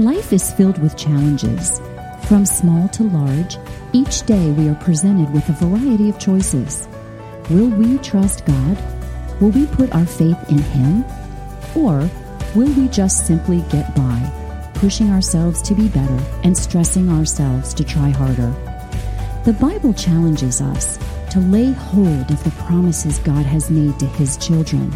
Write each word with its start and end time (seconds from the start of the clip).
Life 0.00 0.32
is 0.32 0.52
filled 0.52 0.78
with 0.78 0.96
challenges. 0.96 1.80
From 2.28 2.46
small 2.46 2.88
to 2.90 3.02
large, 3.02 3.56
each 3.92 4.22
day 4.26 4.52
we 4.52 4.68
are 4.68 4.76
presented 4.76 5.28
with 5.32 5.48
a 5.48 5.54
variety 5.54 6.08
of 6.08 6.20
choices. 6.20 6.86
Will 7.50 7.68
we 7.68 7.98
trust 7.98 8.46
God? 8.46 8.78
Will 9.40 9.50
we 9.50 9.66
put 9.66 9.92
our 9.92 10.06
faith 10.06 10.38
in 10.50 10.58
Him? 10.58 11.04
Or 11.74 12.08
will 12.54 12.72
we 12.74 12.86
just 12.90 13.26
simply 13.26 13.62
get 13.70 13.92
by, 13.96 14.70
pushing 14.74 15.10
ourselves 15.10 15.60
to 15.62 15.74
be 15.74 15.88
better 15.88 16.22
and 16.44 16.56
stressing 16.56 17.08
ourselves 17.08 17.74
to 17.74 17.82
try 17.82 18.10
harder? 18.10 18.54
The 19.44 19.54
Bible 19.60 19.94
challenges 19.94 20.60
us 20.60 20.96
to 21.32 21.40
lay 21.40 21.72
hold 21.72 22.30
of 22.30 22.44
the 22.44 22.54
promises 22.66 23.18
God 23.18 23.44
has 23.46 23.68
made 23.68 23.98
to 23.98 24.06
His 24.06 24.36
children. 24.36 24.92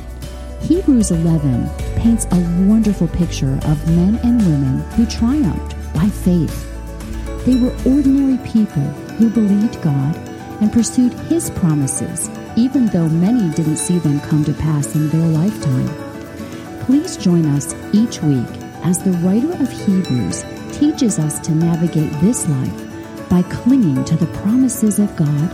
Hebrews 0.62 1.10
11 1.10 1.68
paints 1.96 2.26
a 2.26 2.36
wonderful 2.68 3.08
picture 3.08 3.58
of 3.64 3.88
men 3.88 4.14
and 4.22 4.40
women 4.46 4.78
who 4.92 5.04
triumphed 5.06 5.74
by 5.92 6.08
faith. 6.08 6.68
They 7.44 7.56
were 7.56 7.74
ordinary 7.84 8.38
people 8.48 8.82
who 9.18 9.28
believed 9.28 9.82
God 9.82 10.16
and 10.62 10.72
pursued 10.72 11.14
His 11.14 11.50
promises, 11.50 12.30
even 12.56 12.86
though 12.86 13.08
many 13.08 13.52
didn't 13.54 13.76
see 13.76 13.98
them 13.98 14.20
come 14.20 14.44
to 14.44 14.54
pass 14.54 14.94
in 14.94 15.08
their 15.10 15.28
lifetime. 15.28 15.88
Please 16.82 17.16
join 17.16 17.44
us 17.46 17.74
each 17.92 18.22
week 18.22 18.46
as 18.84 19.02
the 19.02 19.18
writer 19.24 19.52
of 19.60 19.68
Hebrews 19.68 20.44
teaches 20.72 21.18
us 21.18 21.40
to 21.40 21.52
navigate 21.52 22.12
this 22.20 22.48
life 22.48 23.28
by 23.28 23.42
clinging 23.42 24.04
to 24.04 24.16
the 24.16 24.32
promises 24.38 25.00
of 25.00 25.14
God 25.16 25.48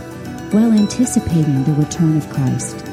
while 0.53 0.71
anticipating 0.71 1.63
the 1.63 1.73
return 1.73 2.15
of 2.15 2.29
Christ. 2.29 2.88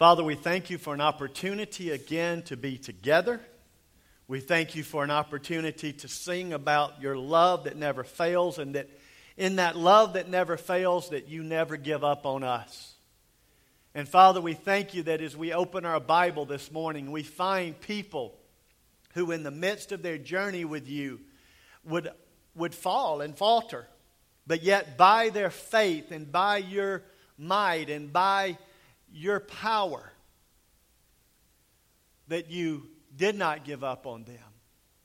Father, 0.00 0.24
we 0.24 0.34
thank 0.34 0.70
you 0.70 0.78
for 0.78 0.94
an 0.94 1.02
opportunity 1.02 1.90
again 1.90 2.40
to 2.44 2.56
be 2.56 2.78
together. 2.78 3.38
We 4.28 4.40
thank 4.40 4.74
you 4.74 4.82
for 4.82 5.04
an 5.04 5.10
opportunity 5.10 5.92
to 5.92 6.08
sing 6.08 6.54
about 6.54 7.02
your 7.02 7.18
love 7.18 7.64
that 7.64 7.76
never 7.76 8.02
fails 8.02 8.58
and 8.58 8.76
that 8.76 8.88
in 9.36 9.56
that 9.56 9.76
love 9.76 10.14
that 10.14 10.26
never 10.26 10.56
fails 10.56 11.10
that 11.10 11.28
you 11.28 11.42
never 11.42 11.76
give 11.76 12.02
up 12.02 12.24
on 12.24 12.42
us. 12.44 12.94
And 13.94 14.08
Father, 14.08 14.40
we 14.40 14.54
thank 14.54 14.94
you 14.94 15.02
that 15.02 15.20
as 15.20 15.36
we 15.36 15.52
open 15.52 15.84
our 15.84 16.00
Bible 16.00 16.46
this 16.46 16.72
morning, 16.72 17.12
we 17.12 17.22
find 17.22 17.78
people 17.78 18.38
who 19.12 19.32
in 19.32 19.42
the 19.42 19.50
midst 19.50 19.92
of 19.92 20.00
their 20.00 20.16
journey 20.16 20.64
with 20.64 20.88
you 20.88 21.20
would, 21.84 22.08
would 22.54 22.74
fall 22.74 23.20
and 23.20 23.36
falter. 23.36 23.86
But 24.46 24.62
yet 24.62 24.96
by 24.96 25.28
their 25.28 25.50
faith 25.50 26.10
and 26.10 26.32
by 26.32 26.56
your 26.56 27.02
might 27.36 27.90
and 27.90 28.10
by 28.10 28.56
your 29.12 29.40
power 29.40 30.12
that 32.28 32.50
you 32.50 32.88
did 33.16 33.34
not 33.34 33.64
give 33.64 33.82
up 33.82 34.06
on 34.06 34.24
them. 34.24 34.36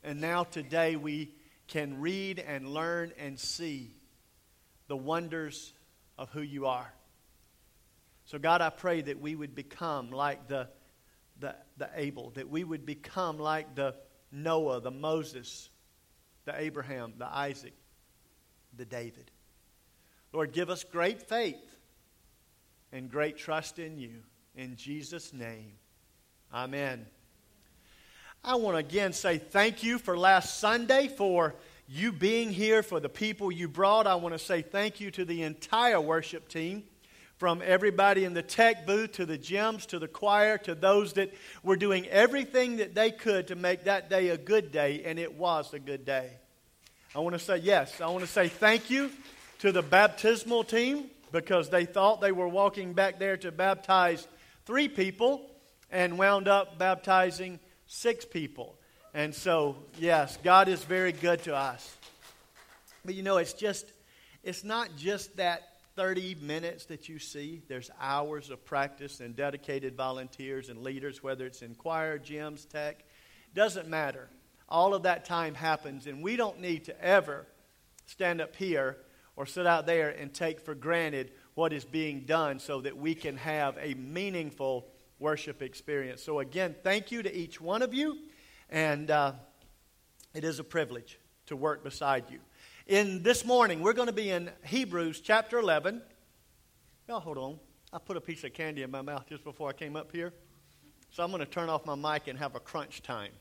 And 0.03 0.21
now 0.21 0.43
today 0.43 0.95
we 0.95 1.33
can 1.67 1.99
read 1.99 2.39
and 2.39 2.67
learn 2.67 3.11
and 3.17 3.39
see 3.39 3.95
the 4.87 4.95
wonders 4.95 5.73
of 6.17 6.29
who 6.29 6.41
you 6.41 6.67
are. 6.67 6.93
So, 8.25 8.39
God, 8.39 8.61
I 8.61 8.69
pray 8.69 9.01
that 9.01 9.19
we 9.19 9.35
would 9.35 9.55
become 9.55 10.11
like 10.11 10.47
the, 10.47 10.67
the, 11.39 11.55
the 11.77 11.89
Abel, 11.95 12.31
that 12.35 12.49
we 12.49 12.63
would 12.63 12.85
become 12.85 13.37
like 13.37 13.75
the 13.75 13.95
Noah, 14.31 14.81
the 14.81 14.91
Moses, 14.91 15.69
the 16.45 16.59
Abraham, 16.59 17.13
the 17.17 17.27
Isaac, 17.27 17.73
the 18.75 18.85
David. 18.85 19.31
Lord, 20.33 20.53
give 20.53 20.69
us 20.69 20.83
great 20.83 21.21
faith 21.21 21.74
and 22.95 23.11
great 23.11 23.37
trust 23.37 23.77
in 23.77 23.99
you. 23.99 24.23
In 24.55 24.77
Jesus' 24.77 25.33
name, 25.33 25.73
amen. 26.53 27.05
I 28.41 28.55
want 28.55 28.75
to 28.75 28.79
again 28.79 29.11
say 29.11 29.37
thank 29.37 29.83
you 29.83 29.99
for 29.99 30.17
last 30.17 30.61
Sunday, 30.61 31.09
for 31.09 31.55
you 31.89 32.13
being 32.13 32.51
here, 32.51 32.81
for 32.83 33.01
the 33.01 33.09
people 33.09 33.51
you 33.51 33.67
brought. 33.67 34.07
I 34.07 34.15
want 34.15 34.33
to 34.33 34.39
say 34.39 34.61
thank 34.61 35.01
you 35.01 35.11
to 35.11 35.25
the 35.25 35.43
entire 35.43 35.99
worship 35.99 36.47
team, 36.47 36.83
from 37.35 37.61
everybody 37.65 38.23
in 38.23 38.33
the 38.33 38.41
tech 38.41 38.85
booth 38.85 39.11
to 39.11 39.25
the 39.25 39.37
gyms 39.37 39.85
to 39.87 39.99
the 39.99 40.07
choir 40.07 40.57
to 40.59 40.73
those 40.73 41.11
that 41.13 41.33
were 41.63 41.75
doing 41.75 42.07
everything 42.07 42.77
that 42.77 42.95
they 42.95 43.11
could 43.11 43.47
to 43.47 43.55
make 43.57 43.83
that 43.83 44.09
day 44.09 44.29
a 44.29 44.37
good 44.37 44.71
day, 44.71 45.03
and 45.03 45.19
it 45.19 45.33
was 45.33 45.73
a 45.73 45.79
good 45.79 46.05
day. 46.05 46.29
I 47.13 47.19
want 47.19 47.33
to 47.33 47.39
say 47.39 47.57
yes, 47.57 47.99
I 47.99 48.07
want 48.07 48.21
to 48.21 48.31
say 48.31 48.47
thank 48.47 48.89
you 48.89 49.11
to 49.59 49.73
the 49.73 49.81
baptismal 49.81 50.63
team 50.63 51.09
because 51.35 51.69
they 51.69 51.83
thought 51.83 52.21
they 52.21 52.31
were 52.31 52.47
walking 52.47 52.93
back 52.93 53.19
there 53.19 53.35
to 53.35 53.51
baptize 53.51 54.25
three 54.65 54.87
people 54.87 55.45
and 55.91 56.17
wound 56.17 56.47
up 56.47 56.79
baptizing 56.79 57.59
six 57.87 58.23
people. 58.23 58.77
And 59.13 59.35
so, 59.35 59.75
yes, 59.99 60.37
God 60.45 60.69
is 60.69 60.81
very 60.85 61.11
good 61.11 61.43
to 61.43 61.53
us. 61.53 61.97
But 63.03 63.15
you 63.15 63.21
know, 63.21 63.35
it's 63.35 63.51
just, 63.51 63.85
it's 64.43 64.63
not 64.63 64.95
just 64.95 65.35
that 65.35 65.63
30 65.97 66.35
minutes 66.35 66.85
that 66.85 67.09
you 67.09 67.19
see. 67.19 67.61
There's 67.67 67.91
hours 67.99 68.49
of 68.49 68.63
practice 68.63 69.19
and 69.19 69.35
dedicated 69.35 69.97
volunteers 69.97 70.69
and 70.69 70.83
leaders, 70.83 71.21
whether 71.21 71.45
it's 71.45 71.61
in 71.61 71.75
choir, 71.75 72.17
gyms, 72.17 72.65
tech. 72.65 73.03
Doesn't 73.53 73.89
matter. 73.89 74.29
All 74.69 74.93
of 74.93 75.03
that 75.03 75.25
time 75.25 75.53
happens, 75.53 76.07
and 76.07 76.23
we 76.23 76.37
don't 76.37 76.61
need 76.61 76.85
to 76.85 77.03
ever 77.03 77.45
stand 78.05 78.39
up 78.39 78.55
here 78.55 78.95
or 79.35 79.45
sit 79.45 79.67
out 79.67 79.85
there 79.85 80.09
and 80.09 80.33
take 80.33 80.59
for 80.59 80.75
granted 80.75 81.31
what 81.53 81.73
is 81.73 81.85
being 81.85 82.21
done 82.21 82.59
so 82.59 82.81
that 82.81 82.97
we 82.97 83.15
can 83.15 83.37
have 83.37 83.77
a 83.79 83.93
meaningful 83.95 84.87
worship 85.19 85.61
experience. 85.61 86.21
So, 86.21 86.39
again, 86.39 86.75
thank 86.83 87.11
you 87.11 87.23
to 87.23 87.35
each 87.35 87.59
one 87.59 87.81
of 87.81 87.93
you, 87.93 88.17
and 88.69 89.09
uh, 89.09 89.33
it 90.33 90.43
is 90.43 90.59
a 90.59 90.63
privilege 90.63 91.19
to 91.47 91.55
work 91.55 91.83
beside 91.83 92.25
you. 92.29 92.39
In 92.87 93.23
this 93.23 93.45
morning, 93.45 93.81
we're 93.81 93.93
going 93.93 94.07
to 94.07 94.13
be 94.13 94.29
in 94.29 94.49
Hebrews 94.63 95.21
chapter 95.21 95.57
11. 95.57 96.01
Now, 97.07 97.19
hold 97.19 97.37
on. 97.37 97.59
I 97.93 97.97
put 97.97 98.17
a 98.17 98.21
piece 98.21 98.43
of 98.43 98.53
candy 98.53 98.83
in 98.83 98.91
my 98.91 99.01
mouth 99.01 99.25
just 99.27 99.43
before 99.43 99.69
I 99.69 99.73
came 99.73 99.95
up 99.95 100.11
here. 100.11 100.33
So 101.11 101.23
I'm 101.23 101.31
going 101.31 101.39
to 101.39 101.45
turn 101.45 101.69
off 101.69 101.85
my 101.85 101.95
mic 101.95 102.27
and 102.27 102.37
have 102.37 102.55
a 102.55 102.59
crunch 102.59 103.01
time. 103.01 103.31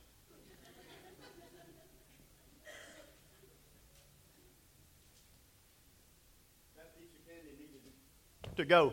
To 8.56 8.64
go. 8.64 8.92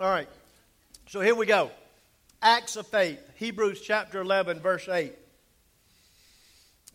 All 0.00 0.08
right. 0.08 0.28
So 1.08 1.20
here 1.20 1.34
we 1.34 1.46
go. 1.46 1.70
Acts 2.42 2.76
of 2.76 2.86
faith, 2.86 3.20
Hebrews 3.36 3.80
chapter 3.80 4.20
11, 4.20 4.60
verse 4.60 4.88
8. 4.88 5.12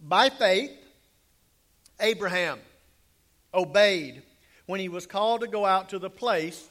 By 0.03 0.29
faith, 0.29 0.71
Abraham 1.99 2.59
obeyed 3.53 4.23
when 4.65 4.79
he 4.79 4.89
was 4.89 5.05
called 5.05 5.41
to 5.41 5.47
go 5.47 5.65
out 5.65 5.89
to 5.89 5.99
the 5.99 6.09
place 6.09 6.67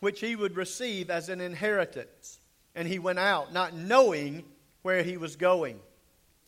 which 0.00 0.20
he 0.20 0.36
would 0.36 0.56
receive 0.56 1.10
as 1.10 1.28
an 1.28 1.40
inheritance. 1.40 2.38
And 2.74 2.88
he 2.88 2.98
went 2.98 3.18
out, 3.18 3.52
not 3.52 3.74
knowing 3.74 4.44
where 4.82 5.02
he 5.02 5.16
was 5.16 5.36
going. 5.36 5.78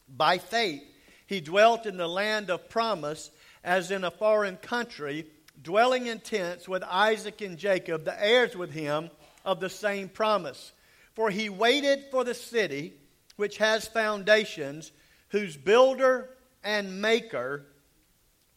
By 0.09 0.39
faith, 0.39 0.83
he 1.27 1.41
dwelt 1.41 1.87
in 1.87 1.97
the 1.97 2.09
land 2.09 2.51
of 2.51 2.69
promise 2.69 3.31
as 3.65 3.91
in 3.91 4.05
a 4.05 4.11
foreign 4.11 4.57
country 4.57 5.27
dwelling 5.61 6.07
in 6.07 6.21
tents 6.21 6.69
with 6.69 6.83
Isaac 6.83 7.41
and 7.41 7.59
Jacob, 7.59 8.05
the 8.05 8.25
heirs 8.25 8.57
with 8.57 8.73
him 8.73 9.11
of 9.45 9.61
the 9.61 9.69
same 9.69 10.09
promise. 10.09 10.73
For 11.15 11.31
he 11.31 11.49
waited 11.49 12.05
for 12.11 12.25
the 12.25 12.35
city 12.35 12.95
which 13.37 13.59
has 13.59 13.87
foundations, 13.89 14.93
whose 15.29 15.57
builder 15.57 16.31
and 16.63 17.01
maker 17.01 17.67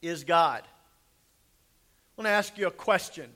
is 0.02 0.24
God. 0.24 0.62
I 0.64 2.22
want 2.22 2.28
to 2.28 2.32
ask 2.32 2.58
you 2.58 2.68
a 2.68 2.72
question. 2.72 3.30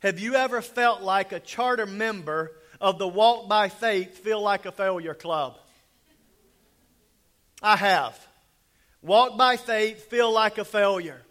Have 0.00 0.18
you 0.18 0.34
ever 0.34 0.60
felt 0.60 1.02
like 1.02 1.32
a 1.32 1.40
charter 1.40 1.86
member 1.86 2.52
of 2.80 2.98
the 2.98 3.08
Walk 3.08 3.48
by 3.48 3.68
Faith 3.68 4.18
feel 4.18 4.40
like 4.40 4.66
a 4.66 4.72
failure 4.72 5.14
club? 5.14 5.56
I 7.62 7.76
have. 7.76 8.18
Walk 9.02 9.38
by 9.38 9.56
faith 9.56 10.10
feel 10.10 10.32
like 10.32 10.58
a 10.58 10.64
failure. 10.64 11.22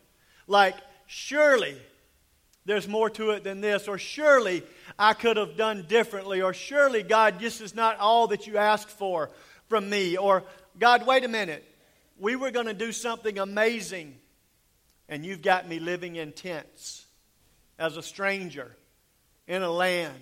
Like 0.47 0.75
surely 1.11 1.75
there's 2.63 2.87
more 2.87 3.09
to 3.09 3.31
it 3.31 3.43
than 3.43 3.59
this, 3.59 3.89
or 3.89 3.97
surely 3.97 4.63
I 4.97 5.13
could 5.13 5.35
have 5.35 5.57
done 5.57 5.85
differently, 5.89 6.41
or 6.41 6.53
surely, 6.53 7.03
God, 7.03 7.37
this 7.37 7.59
is 7.59 7.75
not 7.75 7.99
all 7.99 8.27
that 8.27 8.47
you 8.47 8.57
asked 8.57 8.89
for 8.89 9.29
from 9.67 9.89
me, 9.89 10.15
or 10.15 10.43
God, 10.79 11.05
wait 11.05 11.25
a 11.25 11.27
minute, 11.27 11.65
we 12.17 12.37
were 12.37 12.49
going 12.49 12.67
to 12.67 12.73
do 12.73 12.93
something 12.93 13.39
amazing, 13.39 14.15
and 15.09 15.25
you've 15.25 15.41
got 15.41 15.67
me 15.67 15.79
living 15.79 16.15
in 16.15 16.31
tents 16.31 17.05
as 17.77 17.97
a 17.97 18.03
stranger 18.03 18.73
in 19.47 19.63
a 19.63 19.71
land. 19.71 20.13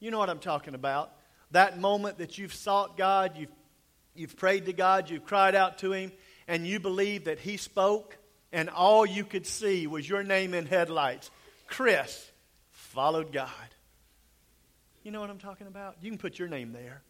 You 0.00 0.10
know 0.10 0.18
what 0.18 0.30
I'm 0.30 0.38
talking 0.38 0.74
about. 0.74 1.12
That 1.50 1.78
moment 1.78 2.18
that 2.18 2.38
you've 2.38 2.54
sought 2.54 2.96
God, 2.96 3.32
you've, 3.36 3.52
you've 4.14 4.36
prayed 4.36 4.64
to 4.66 4.72
God, 4.72 5.10
you've 5.10 5.26
cried 5.26 5.54
out 5.54 5.78
to 5.78 5.92
Him, 5.92 6.12
and 6.48 6.66
you 6.66 6.80
believe 6.80 7.24
that 7.24 7.38
He 7.38 7.58
spoke 7.58 8.16
and 8.54 8.70
all 8.70 9.04
you 9.04 9.24
could 9.24 9.46
see 9.46 9.88
was 9.88 10.08
your 10.08 10.22
name 10.22 10.54
in 10.54 10.64
headlights 10.64 11.30
Chris, 11.66 12.30
followed 12.70 13.32
God. 13.32 13.50
You 15.02 15.10
know 15.10 15.20
what 15.20 15.28
I'm 15.28 15.38
talking 15.38 15.66
about? 15.66 15.96
You 16.00 16.10
can 16.10 16.18
put 16.18 16.38
your 16.38 16.46
name 16.46 16.72
there. 16.72 17.02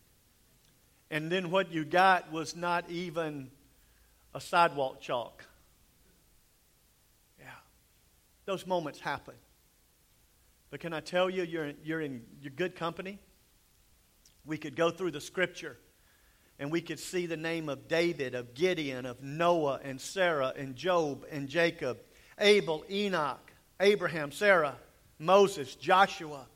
And 1.11 1.31
then 1.31 1.51
what 1.51 1.71
you 1.71 1.85
got 1.85 2.33
was 2.33 2.57
not 2.57 2.89
even 2.89 3.51
a 4.33 4.41
sidewalk 4.41 5.01
chalk. 5.01 5.45
Yeah. 7.39 7.47
Those 8.47 8.67
moments 8.67 9.01
happen. 9.01 9.35
But 10.71 10.81
can 10.81 10.93
I 10.93 11.01
tell 11.01 11.29
you, 11.29 11.43
you're, 11.43 11.73
you're 11.85 12.01
in 12.01 12.23
your 12.41 12.53
good 12.57 12.75
company? 12.75 13.19
We 14.47 14.57
could 14.57 14.77
go 14.77 14.91
through 14.91 15.11
the 15.11 15.21
scripture 15.21 15.77
and 16.59 16.71
we 16.71 16.81
could 16.81 16.99
see 16.99 17.27
the 17.27 17.37
name 17.37 17.69
of 17.69 17.89
David, 17.89 18.35
of 18.35 18.55
Gideon, 18.55 19.07
of 19.07 19.23
Noah, 19.23 19.81
and 19.83 20.01
Sarah, 20.01 20.53
and 20.57 20.77
Job, 20.77 21.25
and 21.31 21.49
Jacob, 21.49 21.99
Abel, 22.39 22.85
Enoch, 22.91 23.53
Abraham, 23.81 24.31
Sarah, 24.31 24.77
Moses, 25.19 25.75
Joshua. 25.75 26.47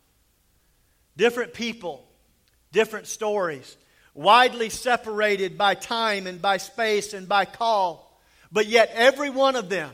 Different 1.16 1.52
people, 1.52 2.06
different 2.70 3.08
stories, 3.08 3.76
widely 4.14 4.68
separated 4.70 5.58
by 5.58 5.74
time 5.74 6.26
and 6.26 6.40
by 6.40 6.58
space 6.58 7.12
and 7.12 7.28
by 7.28 7.44
call. 7.44 8.20
But 8.52 8.66
yet, 8.66 8.90
every 8.94 9.30
one 9.30 9.56
of 9.56 9.68
them 9.68 9.90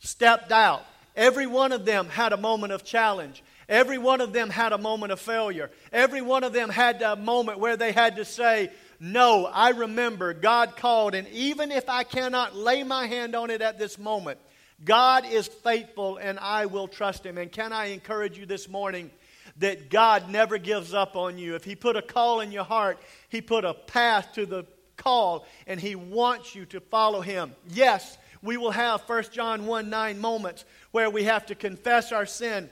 stepped 0.00 0.52
out. 0.52 0.84
Every 1.16 1.46
one 1.46 1.72
of 1.72 1.84
them 1.84 2.08
had 2.08 2.32
a 2.32 2.36
moment 2.36 2.72
of 2.72 2.84
challenge. 2.84 3.42
Every 3.68 3.98
one 3.98 4.20
of 4.20 4.32
them 4.32 4.48
had 4.48 4.72
a 4.72 4.78
moment 4.78 5.12
of 5.12 5.20
failure. 5.20 5.70
Every 5.92 6.22
one 6.22 6.44
of 6.44 6.52
them 6.52 6.70
had 6.70 7.02
a 7.02 7.16
moment 7.16 7.58
where 7.58 7.76
they 7.76 7.92
had 7.92 8.16
to 8.16 8.24
say, 8.24 8.70
No, 9.00 9.46
I 9.46 9.70
remember 9.70 10.34
God 10.34 10.76
called, 10.76 11.14
and 11.14 11.28
even 11.28 11.70
if 11.70 11.88
I 11.88 12.02
cannot 12.02 12.56
lay 12.56 12.82
my 12.82 13.06
hand 13.06 13.36
on 13.36 13.50
it 13.50 13.62
at 13.62 13.78
this 13.78 13.96
moment, 13.96 14.40
God 14.84 15.24
is 15.24 15.46
faithful 15.46 16.16
and 16.16 16.38
I 16.38 16.66
will 16.66 16.88
trust 16.88 17.24
Him. 17.24 17.38
And 17.38 17.50
can 17.50 17.72
I 17.72 17.86
encourage 17.86 18.38
you 18.38 18.46
this 18.46 18.68
morning 18.68 19.10
that 19.58 19.90
God 19.90 20.30
never 20.30 20.58
gives 20.58 20.94
up 20.94 21.16
on 21.16 21.38
you? 21.38 21.54
If 21.54 21.64
He 21.64 21.76
put 21.76 21.96
a 21.96 22.02
call 22.02 22.40
in 22.40 22.52
your 22.52 22.64
heart, 22.64 22.98
He 23.28 23.40
put 23.40 23.64
a 23.64 23.74
path 23.74 24.32
to 24.34 24.46
the 24.46 24.64
call, 24.96 25.46
and 25.66 25.80
He 25.80 25.94
wants 25.94 26.54
you 26.54 26.66
to 26.66 26.80
follow 26.80 27.20
Him. 27.20 27.54
Yes, 27.68 28.18
we 28.42 28.56
will 28.56 28.70
have 28.70 29.02
1 29.02 29.24
John 29.32 29.66
1 29.66 29.90
9 29.90 30.20
moments 30.20 30.64
where 30.90 31.10
we 31.10 31.24
have 31.24 31.46
to 31.46 31.54
confess 31.54 32.12
our 32.12 32.26
sin 32.26 32.68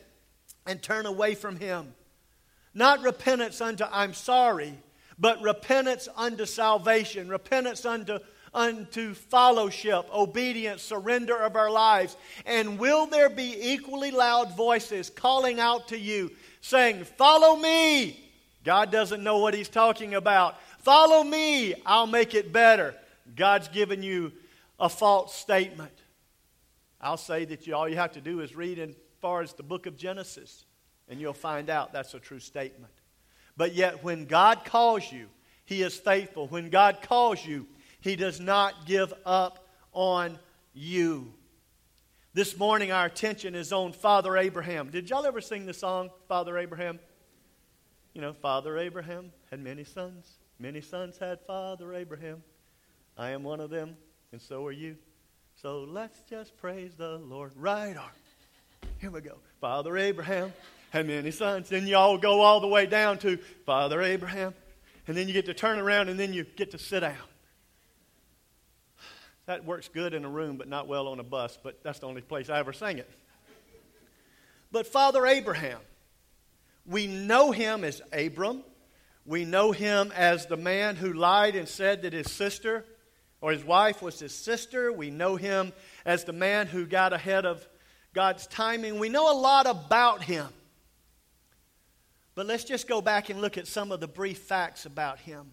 and 0.66 0.82
turn 0.82 1.06
away 1.06 1.34
from 1.34 1.56
Him. 1.56 1.94
Not 2.74 3.02
repentance 3.02 3.60
unto 3.60 3.84
I'm 3.90 4.12
sorry, 4.12 4.74
but 5.18 5.40
repentance 5.42 6.08
unto 6.16 6.44
salvation, 6.44 7.28
repentance 7.28 7.84
unto, 7.86 8.18
unto 8.52 9.14
fellowship, 9.14 10.06
obedience, 10.14 10.82
surrender 10.82 11.36
of 11.36 11.56
our 11.56 11.70
lives. 11.70 12.16
And 12.44 12.78
will 12.78 13.06
there 13.06 13.30
be 13.30 13.56
equally 13.72 14.10
loud 14.10 14.56
voices 14.56 15.10
calling 15.10 15.60
out 15.60 15.88
to 15.88 15.98
you, 15.98 16.32
saying, 16.60 17.04
Follow 17.04 17.56
me? 17.56 18.22
God 18.64 18.90
doesn't 18.90 19.22
know 19.22 19.38
what 19.38 19.54
He's 19.54 19.68
talking 19.68 20.14
about. 20.14 20.56
Follow 20.80 21.24
me, 21.24 21.74
I'll 21.84 22.06
make 22.06 22.34
it 22.34 22.52
better. 22.52 22.94
God's 23.34 23.68
given 23.68 24.02
you 24.02 24.32
a 24.78 24.88
false 24.88 25.34
statement. 25.34 25.92
I'll 27.00 27.16
say 27.16 27.44
that 27.46 27.66
you, 27.66 27.74
all 27.74 27.88
you 27.88 27.96
have 27.96 28.12
to 28.12 28.20
do 28.20 28.40
is 28.40 28.54
read 28.54 28.78
as 28.78 28.90
far 29.20 29.42
as 29.42 29.52
the 29.52 29.62
book 29.62 29.86
of 29.86 29.96
Genesis, 29.96 30.64
and 31.08 31.20
you'll 31.20 31.32
find 31.32 31.70
out 31.70 31.92
that's 31.92 32.14
a 32.14 32.20
true 32.20 32.40
statement. 32.40 32.92
But 33.56 33.74
yet, 33.74 34.04
when 34.04 34.26
God 34.26 34.64
calls 34.64 35.10
you, 35.10 35.28
He 35.64 35.82
is 35.82 35.96
faithful. 35.96 36.46
When 36.48 36.70
God 36.70 36.98
calls 37.02 37.44
you, 37.44 37.66
He 38.00 38.16
does 38.16 38.40
not 38.40 38.86
give 38.86 39.12
up 39.24 39.66
on 39.92 40.38
you. 40.74 41.32
This 42.34 42.58
morning, 42.58 42.92
our 42.92 43.06
attention 43.06 43.54
is 43.54 43.72
on 43.72 43.92
Father 43.92 44.36
Abraham. 44.36 44.90
Did 44.90 45.08
y'all 45.08 45.24
ever 45.24 45.40
sing 45.40 45.64
the 45.64 45.72
song, 45.72 46.10
Father 46.28 46.58
Abraham? 46.58 46.98
You 48.12 48.20
know, 48.20 48.34
Father 48.34 48.78
Abraham 48.78 49.32
had 49.50 49.60
many 49.60 49.84
sons. 49.84 50.36
Many 50.58 50.82
sons 50.82 51.16
had 51.18 51.40
Father 51.46 51.94
Abraham. 51.94 52.42
I 53.16 53.30
am 53.30 53.42
one 53.42 53.60
of 53.60 53.70
them, 53.70 53.96
and 54.32 54.40
so 54.40 54.66
are 54.66 54.72
you. 54.72 54.96
So 55.62 55.80
let's 55.88 56.20
just 56.28 56.56
praise 56.58 56.94
the 56.96 57.16
Lord. 57.16 57.52
Right 57.56 57.96
on. 57.96 58.10
Here 58.98 59.10
we 59.10 59.22
go. 59.22 59.38
Father 59.60 59.96
Abraham 59.96 60.52
had 60.90 61.06
many 61.06 61.30
sons. 61.30 61.68
Then 61.68 61.86
you 61.86 61.96
all 61.96 62.18
go 62.18 62.40
all 62.40 62.60
the 62.60 62.66
way 62.66 62.86
down 62.86 63.18
to 63.18 63.38
Father 63.64 64.02
Abraham. 64.02 64.54
And 65.06 65.16
then 65.16 65.28
you 65.28 65.34
get 65.34 65.46
to 65.46 65.54
turn 65.54 65.78
around 65.78 66.08
and 66.08 66.18
then 66.18 66.32
you 66.32 66.44
get 66.44 66.72
to 66.72 66.78
sit 66.78 67.00
down. 67.00 67.16
That 69.46 69.64
works 69.64 69.88
good 69.88 70.12
in 70.12 70.24
a 70.24 70.28
room, 70.28 70.56
but 70.56 70.68
not 70.68 70.88
well 70.88 71.06
on 71.08 71.20
a 71.20 71.24
bus. 71.24 71.56
But 71.62 71.82
that's 71.84 72.00
the 72.00 72.06
only 72.06 72.22
place 72.22 72.50
I 72.50 72.58
ever 72.58 72.72
sang 72.72 72.98
it. 72.98 73.08
But 74.72 74.88
Father 74.88 75.24
Abraham, 75.26 75.78
we 76.84 77.06
know 77.06 77.52
him 77.52 77.84
as 77.84 78.02
Abram. 78.12 78.62
We 79.24 79.44
know 79.44 79.72
him 79.72 80.12
as 80.14 80.46
the 80.46 80.56
man 80.56 80.96
who 80.96 81.12
lied 81.12 81.54
and 81.56 81.68
said 81.68 82.02
that 82.02 82.12
his 82.12 82.30
sister 82.30 82.84
or 83.40 83.52
his 83.52 83.64
wife 83.64 84.02
was 84.02 84.18
his 84.18 84.34
sister. 84.34 84.92
We 84.92 85.10
know 85.10 85.36
him 85.36 85.72
as 86.04 86.24
the 86.24 86.32
man 86.32 86.66
who 86.66 86.86
got 86.86 87.12
ahead 87.12 87.46
of 87.46 87.66
God's 88.12 88.46
timing. 88.48 88.98
We 88.98 89.08
know 89.08 89.32
a 89.32 89.38
lot 89.38 89.66
about 89.66 90.22
him. 90.22 90.46
But 92.36 92.46
let's 92.46 92.64
just 92.64 92.86
go 92.86 93.00
back 93.00 93.30
and 93.30 93.40
look 93.40 93.56
at 93.56 93.66
some 93.66 93.90
of 93.90 93.98
the 93.98 94.06
brief 94.06 94.38
facts 94.38 94.84
about 94.84 95.18
him. 95.18 95.50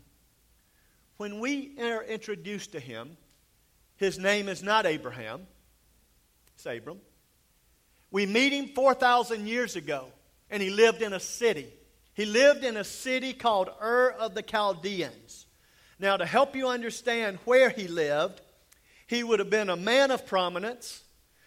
When 1.16 1.40
we 1.40 1.76
are 1.80 2.04
introduced 2.04 2.74
to 2.74 2.80
him, 2.80 3.16
his 3.96 4.20
name 4.20 4.50
is 4.50 4.62
not 4.62 4.86
Abraham, 4.86 5.48
it's 6.54 6.66
Abram. 6.66 7.00
We 8.12 8.26
meet 8.26 8.52
him 8.52 8.68
4,000 8.76 9.48
years 9.48 9.78
ago, 9.78 10.08
and 10.50 10.62
he 10.62 10.70
lived 10.70 11.02
in 11.02 11.14
a 11.14 11.22
city. 11.22 11.74
He 12.14 12.26
lived 12.26 12.66
in 12.66 12.76
a 12.76 12.84
city 12.84 13.34
called 13.34 13.70
Ur 13.82 14.12
of 14.20 14.36
the 14.36 14.44
Chaldeans. 14.44 15.46
Now, 16.00 16.18
to 16.18 16.26
help 16.26 16.54
you 16.54 16.68
understand 16.68 17.40
where 17.46 17.70
he 17.70 17.88
lived, 17.88 18.42
he 19.08 19.24
would 19.24 19.40
have 19.40 19.50
been 19.50 19.70
a 19.70 19.78
man 19.78 20.12
of 20.12 20.28
prominence, 20.28 21.02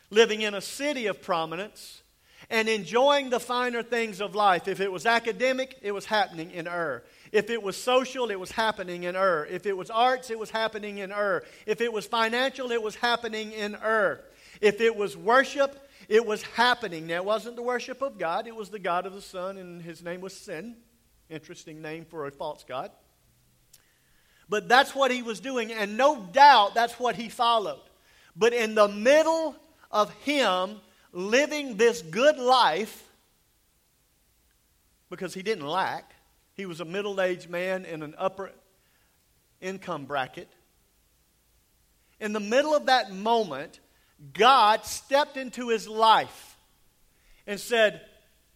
living 0.09 0.41
in 0.41 0.55
a 0.55 0.63
city 0.63 1.07
of 1.07 1.21
prominence, 1.21 2.03
and 2.51 2.69
enjoying 2.69 3.31
the 3.31 3.41
finer 3.41 3.83
things 3.83 4.21
of 4.21 4.35
life. 4.35 4.69
If 4.69 4.81
it 4.81 4.91
was 4.91 5.07
academic, 5.07 5.79
it 5.83 5.93
was 5.93 6.05
happening 6.07 6.51
in 6.51 6.69
Ur. 6.69 7.03
If 7.33 7.51
it 7.51 7.63
was 7.63 7.77
social, 7.77 8.31
it 8.31 8.39
was 8.39 8.53
happening 8.53 9.03
in 9.05 9.17
Ur. 9.17 9.47
If 9.51 9.67
it 9.67 9.77
was 9.77 9.91
arts, 9.91 10.31
it 10.31 10.39
was 10.39 10.51
happening 10.51 10.99
in 10.99 11.13
Ur. 11.13 11.43
If 11.67 11.81
it 11.81 11.93
was 11.93 12.07
financial, 12.07 12.71
it 12.71 12.83
was 12.83 12.95
happening 12.95 13.53
in 13.53 13.75
Ur. 13.75 14.21
If 14.61 14.81
it 14.81 14.97
was 14.97 15.17
worship, 15.17 15.89
it 16.09 16.25
was 16.25 16.43
happening. 16.43 17.09
Now, 17.09 17.17
it 17.17 17.25
wasn't 17.25 17.57
the 17.57 17.63
worship 17.63 18.01
of 18.03 18.19
God, 18.19 18.47
it 18.47 18.55
was 18.55 18.71
the 18.71 18.79
God 18.79 19.07
of 19.07 19.13
the 19.13 19.23
sun, 19.23 19.59
and 19.59 19.83
his 19.83 20.03
name 20.03 20.21
was 20.21 20.35
Sin. 20.35 20.77
Interesting 21.29 21.83
name 21.83 22.05
for 22.05 22.27
a 22.27 22.31
false 22.31 22.65
God. 22.67 22.93
But 24.49 24.69
that's 24.69 24.95
what 24.95 25.11
he 25.11 25.23
was 25.23 25.41
doing, 25.41 25.73
and 25.73 25.97
no 25.97 26.23
doubt 26.33 26.75
that's 26.75 27.01
what 27.01 27.17
he 27.17 27.29
followed. 27.29 27.81
But 28.37 28.53
in 28.53 28.77
the 28.77 28.87
middle 28.87 29.57
of 29.91 30.13
him 30.15 30.81
living 31.17 31.79
this 31.79 32.03
good 32.03 32.37
life, 32.37 33.03
because 35.09 35.33
he 35.33 35.43
didn't 35.43 35.67
lack, 35.67 36.13
he 36.53 36.67
was 36.67 36.81
a 36.81 36.85
middle 36.85 37.21
aged 37.23 37.49
man 37.49 37.87
in 37.87 38.03
an 38.03 38.15
upper 38.19 38.53
income 39.63 40.05
bracket. 40.05 40.49
In 42.21 42.35
the 42.35 42.41
middle 42.41 42.75
of 42.75 42.87
that 42.87 43.13
moment, 43.13 43.81
God 44.35 44.85
stepped 44.85 45.39
into 45.39 45.71
his 45.71 45.89
life 45.89 46.57
and 47.47 47.59
said, 47.59 48.03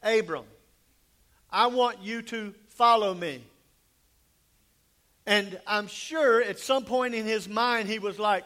Abram, 0.03 0.45
I 1.51 1.69
want 1.69 2.03
you 2.03 2.21
to 2.23 2.55
follow 2.69 3.15
me. 3.15 3.43
And 5.25 5.59
I'm 5.67 5.87
sure 5.87 6.43
at 6.43 6.59
some 6.59 6.85
point 6.85 7.15
in 7.15 7.25
his 7.25 7.49
mind 7.49 7.89
he 7.89 7.99
was 7.99 8.19
like, 8.19 8.45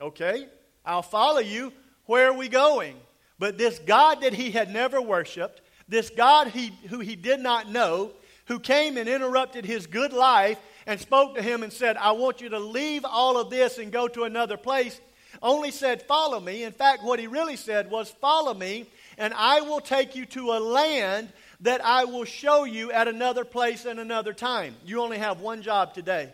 okay, 0.00 0.46
I'll 0.84 1.02
follow 1.02 1.40
you. 1.40 1.72
Where 2.06 2.28
are 2.28 2.36
we 2.36 2.48
going? 2.48 2.96
But 3.42 3.58
this 3.58 3.80
God 3.80 4.20
that 4.20 4.34
he 4.34 4.52
had 4.52 4.72
never 4.72 5.02
worshiped, 5.02 5.62
this 5.88 6.10
God 6.10 6.46
he, 6.46 6.70
who 6.90 7.00
he 7.00 7.16
did 7.16 7.40
not 7.40 7.68
know, 7.68 8.12
who 8.46 8.60
came 8.60 8.96
and 8.96 9.08
interrupted 9.08 9.64
his 9.64 9.88
good 9.88 10.12
life 10.12 10.60
and 10.86 11.00
spoke 11.00 11.34
to 11.34 11.42
him 11.42 11.64
and 11.64 11.72
said, 11.72 11.96
I 11.96 12.12
want 12.12 12.40
you 12.40 12.50
to 12.50 12.60
leave 12.60 13.04
all 13.04 13.36
of 13.36 13.50
this 13.50 13.78
and 13.78 13.90
go 13.90 14.06
to 14.06 14.22
another 14.22 14.56
place, 14.56 15.00
only 15.42 15.72
said, 15.72 16.02
Follow 16.02 16.38
me. 16.38 16.62
In 16.62 16.70
fact, 16.70 17.02
what 17.02 17.18
he 17.18 17.26
really 17.26 17.56
said 17.56 17.90
was, 17.90 18.12
Follow 18.20 18.54
me, 18.54 18.88
and 19.18 19.34
I 19.36 19.62
will 19.62 19.80
take 19.80 20.14
you 20.14 20.24
to 20.26 20.52
a 20.52 20.60
land 20.60 21.32
that 21.62 21.84
I 21.84 22.04
will 22.04 22.24
show 22.24 22.62
you 22.62 22.92
at 22.92 23.08
another 23.08 23.44
place 23.44 23.86
and 23.86 23.98
another 23.98 24.34
time. 24.34 24.76
You 24.86 25.00
only 25.00 25.18
have 25.18 25.40
one 25.40 25.62
job 25.62 25.94
today, 25.94 26.32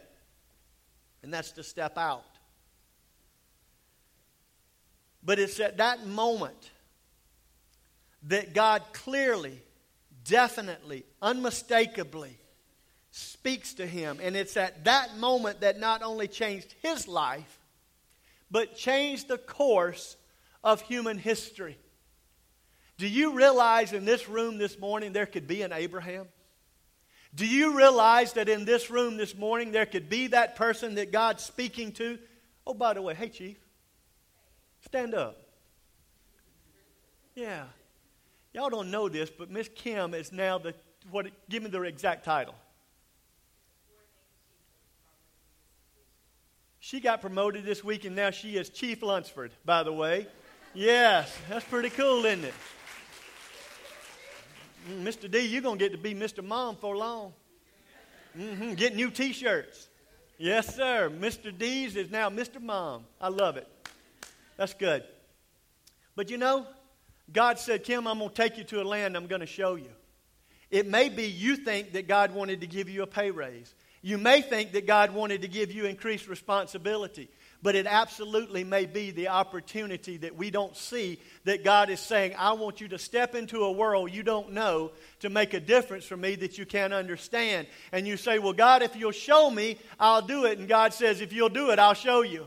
and 1.23 1.33
that's 1.33 1.53
to 1.53 1.63
step 1.63 1.97
out. 1.97 2.27
But 5.23 5.39
it's 5.39 5.59
at 5.59 5.79
that 5.79 6.07
moment 6.07 6.71
that 8.25 8.55
God 8.55 8.83
clearly, 8.93 9.63
definitely, 10.25 11.05
unmistakably 11.23 12.39
speaks 13.11 13.75
to 13.75 13.87
him. 13.87 14.19
And 14.23 14.37
it's 14.37 14.57
at 14.57 14.85
that 14.85 15.17
moment 15.17 15.61
that 15.61 15.79
not 15.79 16.03
only 16.03 16.29
changed 16.29 16.75
his 16.83 17.09
life, 17.09 17.59
but 18.51 18.77
changed 18.77 19.29
the 19.29 19.39
course 19.39 20.17
of 20.63 20.81
human 20.83 21.19
history. 21.19 21.79
Do 22.97 23.07
you 23.07 23.35
realize 23.35 23.93
in 23.93 24.05
this 24.05 24.29
room 24.29 24.59
this 24.59 24.79
morning 24.79 25.13
there 25.13 25.27
could 25.27 25.47
be 25.47 25.63
an 25.63 25.73
Abraham? 25.73 26.27
Do 27.35 27.47
you 27.47 27.77
realize 27.77 28.33
that 28.35 28.49
in 28.49 28.65
this 28.65 28.91
room 28.91 29.17
this 29.17 29.37
morning 29.37 29.71
there 29.71 29.87
could 29.87 30.09
be 30.09 30.29
that 30.29 30.57
person 30.57 30.97
that 30.97 31.13
God's 31.13 31.45
speaking 31.45 31.93
to? 31.93 32.19
Oh, 32.67 32.75
by 32.75 32.95
the 32.95 33.03
way, 33.03 33.15
hey, 33.15 33.29
Chief, 33.29 33.59
stand 34.85 35.15
up. 35.15 35.41
Yeah. 37.35 37.65
Y'all 38.59 38.71
don't 38.71 38.91
know 38.91 39.09
this, 39.09 39.31
but 39.31 39.53
Miss 39.53 39.69
Kim 39.73 40.15
is 40.15 40.33
now 40.33 40.59
the, 40.59 40.75
what, 41.13 41.29
give 41.49 41.63
me 41.63 41.71
the 41.71 41.81
exact 41.83 42.25
title. 42.25 42.57
She 46.81 46.99
got 46.99 47.21
promoted 47.21 47.65
this 47.65 47.85
week, 47.85 48.05
and 48.05 48.17
now 48.17 48.31
she 48.31 48.57
is 48.57 48.69
Chief 48.69 49.01
Lunsford, 49.01 49.53
by 49.65 49.85
the 49.85 49.93
way. 49.93 50.27
Yes, 50.75 51.33
that's 51.49 51.65
pretty 51.67 51.91
cool, 51.91 52.25
isn't 52.25 52.47
it? 52.47 52.55
Mr. 54.91 55.29
Mm, 55.29 55.31
D, 55.31 55.39
you're 55.47 55.63
to 55.63 55.77
get 55.77 55.93
to 55.93 55.99
be 55.99 56.13
Mr. 56.13 56.45
Mom 56.45 56.75
for 56.75 56.97
long. 56.97 57.35
Mm-hmm. 58.37 58.75
Get 58.75 58.97
new 58.97 59.13
t 59.13 59.33
shirts. 59.33 59.87
Yes, 60.37 60.75
sir. 60.75 61.13
Mr. 61.17 61.57
D's 61.57 61.95
is 61.95 62.11
now 62.11 62.29
Mr. 62.29 62.61
Mom. 62.61 63.05
I 63.21 63.29
love 63.29 63.57
it. 63.57 63.69
That's 64.57 64.75
good. 64.75 65.05
But 66.17 66.29
you 66.29 66.39
know, 66.39 66.67
God 67.33 67.59
said, 67.59 67.85
Kim, 67.85 68.07
I'm 68.07 68.19
going 68.19 68.31
to 68.31 68.35
take 68.35 68.57
you 68.57 68.65
to 68.65 68.83
a 68.83 68.85
land 68.85 69.17
I'm 69.17 69.27
going 69.27 69.41
to 69.41 69.47
show 69.47 69.75
you. 69.75 69.91
It 70.71 70.87
may 70.87 71.09
be 71.09 71.25
you 71.25 71.57
think 71.57 71.93
that 71.93 72.09
God 72.09 72.33
wanted 72.33 72.61
to 72.61 72.67
give 72.67 72.89
you 72.89 73.03
a 73.03 73.07
pay 73.07 73.31
raise. 73.31 73.75
You 74.03 74.19
may 74.19 74.43
think 74.43 74.73
that 74.73 74.87
God 74.87 75.13
wanted 75.13 75.43
to 75.43 75.49
give 75.49 75.73
you 75.73 75.87
increased 75.87 76.29
responsibility, 76.29 77.29
but 77.63 77.75
it 77.75 77.87
absolutely 77.87 78.63
may 78.63 78.87
be 78.87 79.11
the 79.11 79.29
opportunity 79.29 80.19
that 80.19 80.37
we 80.37 80.51
don't 80.51 80.77
see 80.77 81.21
that 81.45 81.65
God 81.65 81.91
is 81.91 81.99
saying, 81.99 82.35
I 82.39 82.53
want 82.53 82.81
you 82.81 82.89
to 82.89 82.99
step 82.99 83.35
into 83.35 83.65
a 83.65 83.73
world 83.73 84.13
you 84.13 84.23
don't 84.23 84.53
know 84.53 84.93
to 85.21 85.31
make 85.31 85.53
a 85.53 85.61
difference 85.61 86.05
for 86.05 86.17
me 86.17 86.37
that 86.37 86.59
you 86.59 86.67
can't 86.67 86.93
understand. 86.93 87.67
And 87.91 88.07
you 88.07 88.17
say, 88.17 88.39
Well, 88.39 88.53
God, 88.53 88.83
if 88.83 88.95
you'll 88.95 89.11
show 89.11 89.51
me, 89.51 89.79
I'll 89.99 90.23
do 90.23 90.45
it. 90.45 90.59
And 90.59 90.69
God 90.69 90.95
says, 90.95 91.21
If 91.21 91.33
you'll 91.33 91.49
do 91.49 91.71
it, 91.71 91.79
I'll 91.79 91.95
show 91.95 92.23
you. 92.23 92.47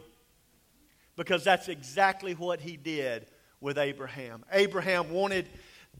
Because 1.18 1.44
that's 1.44 1.68
exactly 1.68 2.34
what 2.34 2.62
He 2.62 2.78
did 2.78 3.28
with 3.62 3.77
Abraham. 3.77 4.44
Abraham 4.51 5.12
wanted 5.12 5.48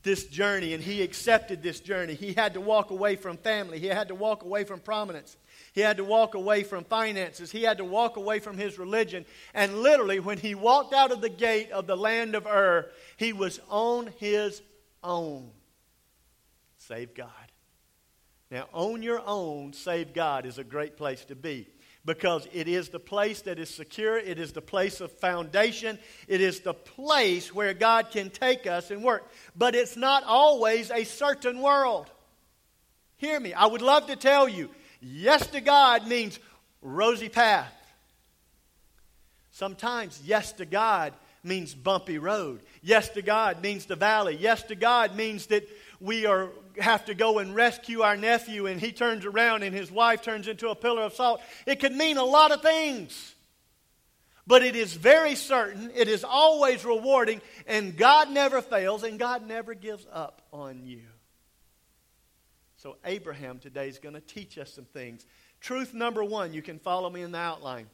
this 0.04 0.26
journey 0.26 0.74
and 0.74 0.84
he 0.84 1.04
accepted 1.04 1.62
this 1.62 1.80
journey. 1.80 2.16
He 2.16 2.34
had 2.34 2.56
to 2.56 2.62
walk 2.62 2.90
away 2.90 3.16
from 3.16 3.38
family, 3.38 3.80
he 3.80 3.88
had 3.88 4.10
to 4.10 4.16
walk 4.16 4.44
away 4.44 4.64
from 4.66 4.80
prominence. 4.80 5.38
He 5.74 5.80
had 5.80 5.98
to 5.98 6.04
walk 6.04 6.36
away 6.36 6.64
from 6.64 6.84
finances. 6.84 7.50
He 7.50 7.64
had 7.64 7.78
to 7.78 7.86
walk 7.86 8.18
away 8.18 8.40
from 8.40 8.58
his 8.58 8.78
religion. 8.78 9.26
And 9.54 9.82
literally, 9.82 10.20
when 10.20 10.38
he 10.38 10.54
walked 10.54 10.94
out 10.94 11.12
of 11.12 11.22
the 11.22 11.30
gate 11.30 11.72
of 11.72 11.88
the 11.88 11.96
land 11.96 12.36
of 12.36 12.46
Ur, 12.46 12.90
he 13.16 13.32
was 13.32 13.62
on 13.70 14.10
his 14.18 14.62
own. 15.02 15.50
Save 16.78 17.14
God. 17.14 17.30
Now, 18.50 18.68
on 18.74 19.02
your 19.02 19.22
own, 19.26 19.72
save 19.72 20.14
God 20.14 20.46
is 20.46 20.58
a 20.58 20.64
great 20.66 20.98
place 20.98 21.24
to 21.26 21.36
be 21.36 21.68
because 22.04 22.48
it 22.52 22.68
is 22.68 22.90
the 22.90 23.00
place 23.00 23.42
that 23.44 23.60
is 23.60 23.70
secure, 23.70 24.18
it 24.18 24.40
is 24.40 24.54
the 24.54 24.62
place 24.62 25.02
of 25.02 25.12
foundation, 25.12 26.00
it 26.28 26.42
is 26.42 26.62
the 26.62 26.74
place 26.74 27.54
where 27.54 27.74
God 27.74 28.10
can 28.12 28.30
take 28.30 28.66
us 28.66 28.90
and 28.90 29.04
work. 29.04 29.30
But 29.56 29.76
it's 29.76 29.96
not 29.96 30.24
always 30.24 30.90
a 30.90 31.04
certain 31.04 31.62
world. 31.62 32.10
Hear 33.18 33.40
me. 33.40 33.54
I 33.54 33.68
would 33.68 33.84
love 33.84 34.08
to 34.08 34.16
tell 34.16 34.50
you 34.50 34.70
yes 35.00 35.46
to 35.48 35.62
God 35.62 36.08
means 36.08 36.40
rosy 36.82 37.30
path. 37.30 37.74
Sometimes 39.52 40.20
yes 40.26 40.54
to 40.54 40.66
God 40.66 41.14
means 41.44 41.76
bumpy 41.76 42.18
road. 42.18 42.62
Yes 42.82 43.10
to 43.10 43.22
God 43.22 43.62
means 43.62 43.86
the 43.86 43.96
valley. 43.96 44.38
Yes 44.40 44.64
to 44.64 44.76
God 44.76 45.16
means 45.16 45.48
that 45.48 45.68
we 46.00 46.26
are 46.26 46.50
have 46.80 47.06
to 47.06 47.14
go 47.14 47.40
and 47.40 47.56
rescue 47.56 48.02
our 48.02 48.18
nephew 48.18 48.68
and 48.68 48.80
he 48.80 48.92
turns 48.92 49.26
around 49.26 49.64
and 49.64 49.76
his 49.76 49.92
wife 49.92 50.22
turns 50.22 50.48
into 50.48 50.70
a 50.70 50.76
pillar 50.76 51.04
of 51.04 51.14
salt. 51.14 51.42
It 51.66 51.80
could 51.80 51.94
mean 51.94 52.18
a 52.18 52.24
lot 52.24 52.52
of 52.52 52.62
things. 52.62 53.36
But 54.48 54.64
it 54.64 54.76
is 54.76 54.94
very 54.94 55.36
certain, 55.36 55.92
it 55.96 56.08
is 56.08 56.24
always 56.24 56.84
rewarding, 56.84 57.42
and 57.68 57.96
God 57.96 58.32
never 58.32 58.62
fails 58.62 59.04
and 59.04 59.20
God 59.20 59.48
never 59.48 59.74
gives 59.74 60.06
up 60.12 60.42
on 60.52 60.86
you. 60.86 61.04
So, 62.78 62.98
Abraham 63.06 63.60
today 63.60 63.88
is 63.88 64.00
going 64.00 64.16
to 64.16 64.22
teach 64.22 64.58
us 64.58 64.74
some 64.74 64.86
things. 64.86 65.26
Truth 65.60 65.94
number 65.94 66.24
one, 66.24 66.52
you 66.52 66.64
can 66.64 66.80
follow 66.80 67.10
me 67.10 67.22
in 67.22 67.32
the 67.32 67.38
outline. 67.38 67.86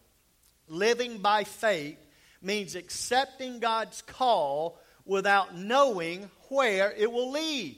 Living 0.69 1.17
by 1.17 1.43
faith 1.43 1.97
means 2.41 2.75
accepting 2.75 3.59
God's 3.59 4.01
call 4.01 4.79
without 5.05 5.55
knowing 5.55 6.29
where 6.47 6.93
it 6.97 7.11
will 7.11 7.31
lead. 7.31 7.77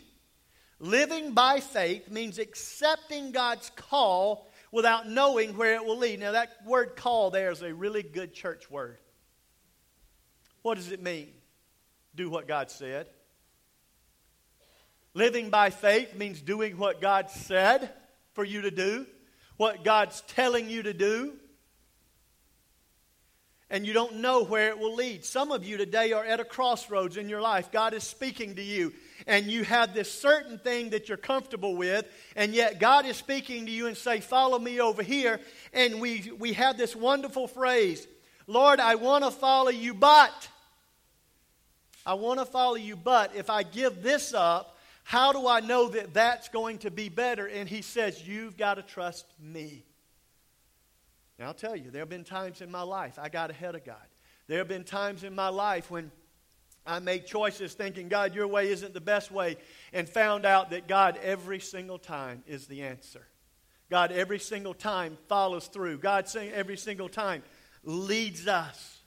Living 0.79 1.33
by 1.33 1.59
faith 1.59 2.09
means 2.09 2.39
accepting 2.39 3.31
God's 3.31 3.69
call 3.75 4.49
without 4.71 5.09
knowing 5.09 5.57
where 5.57 5.75
it 5.75 5.85
will 5.85 5.97
lead. 5.97 6.19
Now, 6.19 6.31
that 6.31 6.65
word 6.65 6.95
call 6.95 7.31
there 7.31 7.51
is 7.51 7.61
a 7.61 7.73
really 7.73 8.03
good 8.03 8.33
church 8.33 8.69
word. 8.71 8.97
What 10.61 10.75
does 10.75 10.91
it 10.91 11.01
mean? 11.01 11.29
Do 12.15 12.29
what 12.29 12.47
God 12.47 12.71
said. 12.71 13.07
Living 15.13 15.49
by 15.49 15.69
faith 15.69 16.15
means 16.15 16.41
doing 16.41 16.77
what 16.77 17.01
God 17.01 17.29
said 17.29 17.89
for 18.33 18.43
you 18.43 18.61
to 18.61 18.71
do, 18.71 19.05
what 19.57 19.83
God's 19.83 20.21
telling 20.21 20.69
you 20.69 20.83
to 20.83 20.93
do 20.93 21.33
and 23.69 23.85
you 23.85 23.93
don't 23.93 24.15
know 24.17 24.43
where 24.43 24.69
it 24.69 24.79
will 24.79 24.95
lead. 24.95 25.23
Some 25.23 25.51
of 25.51 25.63
you 25.63 25.77
today 25.77 26.11
are 26.11 26.25
at 26.25 26.39
a 26.39 26.45
crossroads 26.45 27.17
in 27.17 27.29
your 27.29 27.41
life. 27.41 27.71
God 27.71 27.93
is 27.93 28.03
speaking 28.03 28.55
to 28.55 28.63
you, 28.63 28.93
and 29.27 29.51
you 29.51 29.63
have 29.63 29.93
this 29.93 30.11
certain 30.11 30.59
thing 30.59 30.91
that 30.91 31.07
you're 31.07 31.17
comfortable 31.17 31.75
with, 31.75 32.05
and 32.35 32.53
yet 32.53 32.79
God 32.79 33.05
is 33.05 33.17
speaking 33.17 33.65
to 33.65 33.71
you 33.71 33.87
and 33.87 33.97
say, 33.97 34.19
"Follow 34.19 34.59
me 34.59 34.79
over 34.79 35.03
here." 35.03 35.39
And 35.73 35.99
we 36.01 36.31
we 36.37 36.53
have 36.53 36.77
this 36.77 36.95
wonderful 36.95 37.47
phrase, 37.47 38.07
"Lord, 38.47 38.79
I 38.79 38.95
want 38.95 39.23
to 39.23 39.31
follow 39.31 39.71
you, 39.71 39.93
but 39.93 40.47
I 42.05 42.13
want 42.13 42.39
to 42.39 42.45
follow 42.45 42.75
you, 42.75 42.95
but 42.95 43.35
if 43.35 43.49
I 43.49 43.63
give 43.63 44.01
this 44.01 44.33
up, 44.33 44.77
how 45.03 45.31
do 45.31 45.47
I 45.47 45.59
know 45.59 45.89
that 45.89 46.13
that's 46.13 46.49
going 46.49 46.79
to 46.79 46.91
be 46.91 47.09
better?" 47.09 47.47
And 47.47 47.67
he 47.67 47.81
says, 47.81 48.27
"You've 48.27 48.57
got 48.57 48.75
to 48.75 48.83
trust 48.83 49.25
me." 49.39 49.85
Now, 51.37 51.47
I'll 51.47 51.53
tell 51.53 51.75
you, 51.75 51.89
there 51.89 52.01
have 52.01 52.09
been 52.09 52.25
times 52.25 52.59
in 52.59 52.69
my 52.69 52.81
life 52.81 53.17
I 53.17 53.29
got 53.29 53.49
ahead 53.49 53.73
of 53.73 53.85
God. 53.85 53.95
There 54.47 54.57
have 54.57 54.67
been 54.67 54.83
times 54.83 55.23
in 55.23 55.33
my 55.33 55.47
life 55.47 55.89
when 55.89 56.11
I 56.85 56.99
made 56.99 57.25
choices 57.25 57.73
thinking, 57.73 58.09
God, 58.09 58.33
your 58.33 58.47
way 58.47 58.71
isn't 58.71 58.93
the 58.93 59.01
best 59.01 59.31
way, 59.31 59.57
and 59.93 60.07
found 60.07 60.45
out 60.45 60.71
that 60.71 60.87
God 60.87 61.19
every 61.21 61.59
single 61.59 61.99
time 61.99 62.43
is 62.47 62.67
the 62.67 62.83
answer. 62.83 63.25
God 63.89 64.11
every 64.11 64.39
single 64.39 64.73
time 64.73 65.17
follows 65.27 65.67
through. 65.67 65.97
God 65.99 66.27
every 66.35 66.77
single 66.77 67.09
time 67.09 67.43
leads 67.83 68.47
us. 68.47 68.99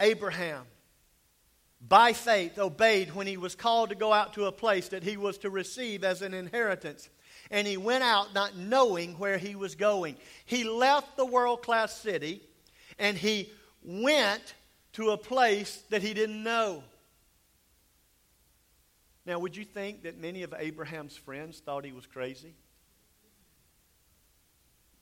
Abraham, 0.00 0.64
by 1.80 2.12
faith, 2.12 2.58
obeyed 2.58 3.14
when 3.14 3.26
he 3.26 3.36
was 3.36 3.54
called 3.54 3.90
to 3.90 3.94
go 3.94 4.12
out 4.12 4.34
to 4.34 4.46
a 4.46 4.52
place 4.52 4.88
that 4.88 5.04
he 5.04 5.16
was 5.16 5.38
to 5.38 5.50
receive 5.50 6.02
as 6.02 6.22
an 6.22 6.34
inheritance 6.34 7.08
and 7.52 7.66
he 7.66 7.76
went 7.76 8.02
out 8.02 8.34
not 8.34 8.56
knowing 8.56 9.12
where 9.18 9.38
he 9.38 9.54
was 9.54 9.74
going. 9.74 10.16
He 10.44 10.64
left 10.64 11.16
the 11.16 11.26
world 11.26 11.62
class 11.62 11.94
city 11.94 12.42
and 12.98 13.16
he 13.16 13.50
went 13.84 14.54
to 14.94 15.10
a 15.10 15.16
place 15.16 15.82
that 15.90 16.02
he 16.02 16.14
didn't 16.14 16.42
know. 16.42 16.82
Now, 19.24 19.38
would 19.38 19.56
you 19.56 19.64
think 19.64 20.02
that 20.02 20.18
many 20.18 20.42
of 20.42 20.52
Abraham's 20.58 21.16
friends 21.16 21.60
thought 21.60 21.84
he 21.84 21.92
was 21.92 22.06
crazy? 22.06 22.54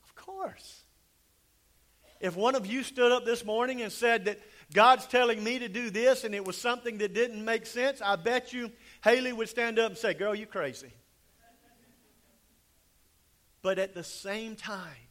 Of 0.05 0.15
course. 0.15 0.83
If 2.21 2.37
one 2.37 2.55
of 2.55 2.67
you 2.67 2.83
stood 2.83 3.13
up 3.13 3.25
this 3.25 3.47
morning 3.47 3.81
and 3.81 3.91
said 3.91 4.27
that 4.27 4.39
God's 4.75 5.07
telling 5.07 5.43
me 5.43 5.59
to 5.61 5.69
do 5.69 5.89
this 5.89 6.25
and 6.25 6.35
it 6.35 6.45
was 6.45 6.57
something 6.57 6.99
that 6.99 7.15
didn't 7.15 7.43
make 7.43 7.65
sense, 7.65 8.03
I 8.03 8.17
bet 8.17 8.53
you 8.53 8.71
Haley 9.03 9.33
would 9.33 9.49
stand 9.49 9.79
up 9.79 9.91
and 9.91 9.99
say, 9.99 10.13
Girl, 10.13 10.35
you 10.35 10.47
crazy. 10.47 10.93
But 13.63 13.79
at 13.79 13.95
the 13.95 14.05
same 14.05 14.55
time, 14.55 15.09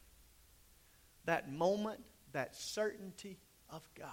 that 1.26 1.52
moment, 1.52 2.00
that 2.32 2.56
certainty 2.56 3.40
of 3.70 3.88
God, 3.96 4.08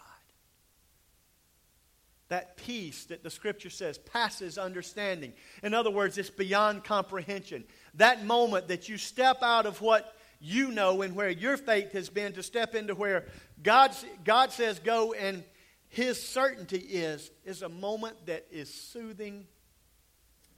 that 2.29 2.57
peace 2.57 3.05
that 3.05 3.23
the 3.23 3.31
scripture 3.31 3.71
says 3.71 3.99
passes 3.99 4.59
understanding. 4.59 5.33
In 5.63 5.75
other 5.75 5.91
words, 5.91 6.19
it's 6.19 6.31
beyond 6.31 6.85
comprehension. 6.85 7.65
That 7.95 8.25
moment 8.25 8.69
that 8.69 8.89
you 8.89 8.99
step 8.99 9.43
out 9.43 9.67
of 9.67 9.81
what 9.81 10.17
you 10.41 10.71
know 10.71 11.03
and 11.03 11.15
where 11.15 11.31
your 11.31 11.57
faith 11.57 11.93
has 11.93 12.09
been 12.09 12.33
to 12.35 12.43
step 12.43 12.75
into 12.75 12.95
where 12.95 13.27
God's, 13.63 14.05
God 14.25 14.53
says 14.53 14.79
go 14.79 15.13
and 15.13 15.45
his 15.89 16.23
certainty 16.23 16.79
is, 16.79 17.31
is 17.45 17.63
a 17.63 17.69
moment 17.69 18.27
that 18.27 18.47
is 18.51 18.73
soothing 18.73 19.47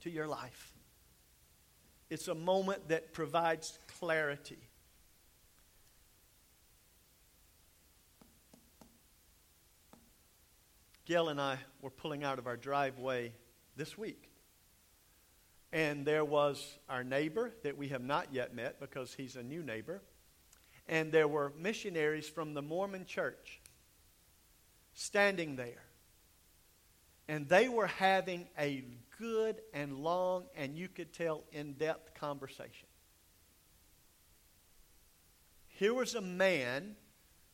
to 0.01 0.11
your 0.11 0.27
life. 0.27 0.73
It's 2.11 2.29
a 2.29 2.35
moment 2.35 2.89
that 2.89 3.13
provides 3.13 3.79
clarity. 3.99 4.59
Gail 11.09 11.31
and 11.31 11.41
I 11.41 11.57
were 11.81 11.89
pulling 11.89 12.23
out 12.23 12.39
of 12.39 12.47
our 12.47 12.59
driveway 12.59 13.33
this 13.77 13.97
week. 13.97 14.29
And 15.73 16.05
there 16.05 16.25
was 16.25 16.79
our 16.87 17.03
neighbor 17.03 17.51
that 17.63 17.79
we 17.79 17.89
have 17.89 18.03
not 18.03 18.27
yet 18.31 18.55
met 18.55 18.79
because 18.79 19.15
he's 19.15 19.35
a 19.35 19.43
new 19.43 19.63
neighbor. 19.63 20.03
And 20.87 21.11
there 21.11 21.27
were 21.27 21.51
missionaries 21.59 22.29
from 22.29 22.53
the 22.53 22.61
Mormon 22.61 23.07
church 23.07 23.59
standing 24.93 25.57
there. 25.57 25.83
And 27.27 27.49
they 27.49 27.71
were 27.71 27.87
having 27.87 28.47
a 28.59 28.85
good 29.19 29.63
and 29.73 30.01
long, 30.01 30.45
and 30.55 30.77
you 30.77 30.89
could 30.89 31.15
tell 31.15 31.45
in 31.53 31.73
depth 31.73 32.13
conversation. 32.21 32.87
Here 35.69 35.95
was 35.95 36.15
a 36.15 36.21
man 36.21 36.97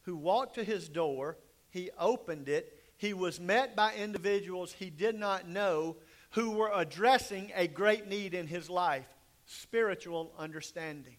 who 0.02 0.16
walked 0.16 0.56
to 0.56 0.64
his 0.64 0.88
door, 0.88 1.38
he 1.70 1.90
opened 1.96 2.48
it, 2.48 2.73
he 2.96 3.12
was 3.14 3.40
met 3.40 3.74
by 3.76 3.94
individuals 3.94 4.72
he 4.72 4.90
did 4.90 5.14
not 5.14 5.48
know 5.48 5.96
who 6.30 6.50
were 6.50 6.70
addressing 6.74 7.52
a 7.54 7.66
great 7.66 8.08
need 8.08 8.34
in 8.34 8.46
his 8.46 8.68
life 8.68 9.06
spiritual 9.46 10.32
understanding. 10.38 11.16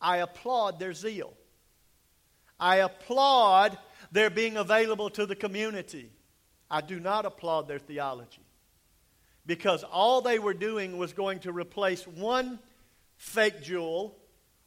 I 0.00 0.18
applaud 0.18 0.78
their 0.78 0.94
zeal. 0.94 1.34
I 2.58 2.76
applaud 2.76 3.78
their 4.10 4.30
being 4.30 4.56
available 4.56 5.10
to 5.10 5.26
the 5.26 5.36
community. 5.36 6.10
I 6.70 6.80
do 6.80 6.98
not 6.98 7.26
applaud 7.26 7.68
their 7.68 7.78
theology. 7.78 8.46
Because 9.44 9.84
all 9.84 10.20
they 10.20 10.38
were 10.38 10.54
doing 10.54 10.96
was 10.96 11.12
going 11.12 11.40
to 11.40 11.52
replace 11.52 12.06
one 12.06 12.58
fake 13.16 13.62
jewel 13.62 14.16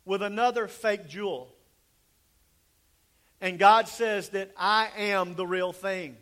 with 0.03 0.21
another 0.21 0.67
fake 0.67 1.07
jewel. 1.07 1.54
And 3.41 3.59
God 3.59 3.87
says 3.87 4.29
that 4.29 4.51
I 4.57 4.89
am 4.97 5.35
the 5.35 5.45
real 5.45 5.73
thing. 5.73 6.17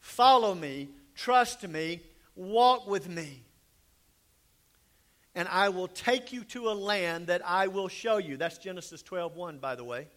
Follow 0.00 0.54
me, 0.54 0.88
trust 1.14 1.66
me, 1.66 2.00
walk 2.34 2.86
with 2.86 3.08
me. 3.08 3.42
And 5.34 5.48
I 5.48 5.68
will 5.68 5.88
take 5.88 6.32
you 6.32 6.44
to 6.44 6.70
a 6.70 6.72
land 6.72 7.26
that 7.26 7.42
I 7.46 7.66
will 7.66 7.88
show 7.88 8.16
you. 8.16 8.36
That's 8.36 8.58
Genesis 8.58 9.02
12:1 9.02 9.60
by 9.60 9.74
the 9.74 9.84
way. 9.84 10.08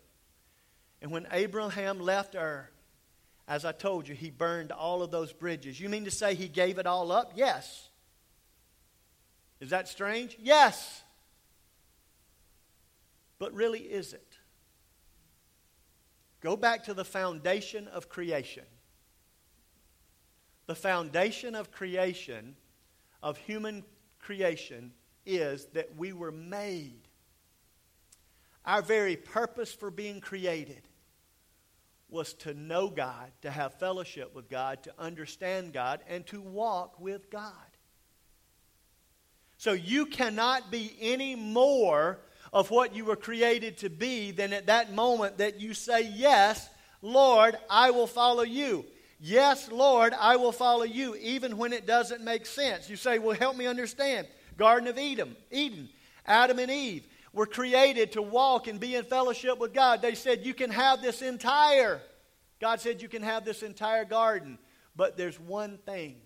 And 1.01 1.11
when 1.11 1.27
Abraham 1.31 1.99
left 1.99 2.35
Ur, 2.35 2.69
as 3.47 3.65
I 3.65 3.71
told 3.71 4.07
you, 4.07 4.15
he 4.15 4.29
burned 4.29 4.71
all 4.71 5.01
of 5.01 5.11
those 5.11 5.33
bridges. 5.33 5.79
You 5.79 5.89
mean 5.89 6.05
to 6.05 6.11
say 6.11 6.35
he 6.35 6.47
gave 6.47 6.77
it 6.77 6.85
all 6.85 7.11
up? 7.11 7.33
Yes. 7.35 7.89
Is 9.59 9.71
that 9.71 9.87
strange? 9.87 10.37
Yes. 10.39 11.03
But 13.39 13.53
really, 13.53 13.79
is 13.79 14.13
it? 14.13 14.28
Go 16.41 16.55
back 16.55 16.85
to 16.85 16.93
the 16.93 17.05
foundation 17.05 17.87
of 17.87 18.09
creation. 18.09 18.63
The 20.67 20.75
foundation 20.75 21.55
of 21.55 21.71
creation, 21.71 22.55
of 23.21 23.37
human 23.37 23.83
creation, 24.19 24.93
is 25.25 25.65
that 25.73 25.95
we 25.97 26.13
were 26.13 26.31
made. 26.31 27.01
Our 28.65 28.81
very 28.81 29.15
purpose 29.15 29.73
for 29.73 29.91
being 29.91 30.21
created 30.21 30.83
was 32.09 32.33
to 32.33 32.53
know 32.53 32.89
God, 32.89 33.31
to 33.41 33.51
have 33.51 33.73
fellowship 33.75 34.33
with 34.33 34.49
God, 34.49 34.83
to 34.83 34.93
understand 34.97 35.73
God, 35.73 36.01
and 36.07 36.25
to 36.27 36.41
walk 36.41 36.99
with 36.99 37.29
God. 37.29 37.53
So 39.57 39.73
you 39.73 40.05
cannot 40.05 40.71
be 40.71 40.95
any 40.99 41.35
more 41.35 42.19
of 42.51 42.71
what 42.71 42.95
you 42.95 43.05
were 43.05 43.15
created 43.15 43.77
to 43.79 43.89
be 43.89 44.31
then 44.31 44.53
at 44.53 44.67
that 44.67 44.93
moment 44.93 45.37
that 45.37 45.59
you 45.59 45.73
say, 45.73 46.09
Yes, 46.13 46.69
Lord, 47.01 47.57
I 47.69 47.91
will 47.91 48.07
follow 48.07 48.43
you. 48.43 48.85
Yes, 49.19 49.69
Lord, 49.71 50.13
I 50.17 50.37
will 50.37 50.51
follow 50.51 50.83
you, 50.83 51.15
even 51.15 51.57
when 51.57 51.73
it 51.73 51.85
doesn't 51.85 52.23
make 52.23 52.45
sense. 52.45 52.89
You 52.89 52.95
say, 52.95 53.19
Well, 53.19 53.35
help 53.35 53.55
me 53.55 53.67
understand. 53.67 54.27
Garden 54.57 54.87
of 54.87 54.97
Eden, 54.97 55.35
Eden, 55.51 55.89
Adam 56.25 56.59
and 56.59 56.71
Eve 56.71 57.05
were 57.33 57.45
created 57.45 58.13
to 58.13 58.21
walk 58.21 58.67
and 58.67 58.79
be 58.79 58.95
in 58.95 59.05
fellowship 59.05 59.57
with 59.59 59.73
God. 59.73 60.01
They 60.01 60.15
said, 60.15 60.45
You 60.45 60.53
can 60.53 60.71
have 60.71 61.01
this 61.01 61.21
entire, 61.21 62.01
God 62.59 62.81
said, 62.81 63.01
You 63.01 63.09
can 63.09 63.23
have 63.23 63.45
this 63.45 63.63
entire 63.63 64.05
garden, 64.05 64.57
but 64.95 65.17
there's 65.17 65.39
one 65.39 65.77
thing. 65.85 66.17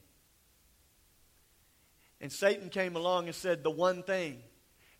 And 2.21 2.31
Satan 2.31 2.69
came 2.69 2.95
along 2.95 3.25
and 3.25 3.35
said, 3.35 3.63
The 3.63 3.71
one 3.71 4.03
thing. 4.03 4.41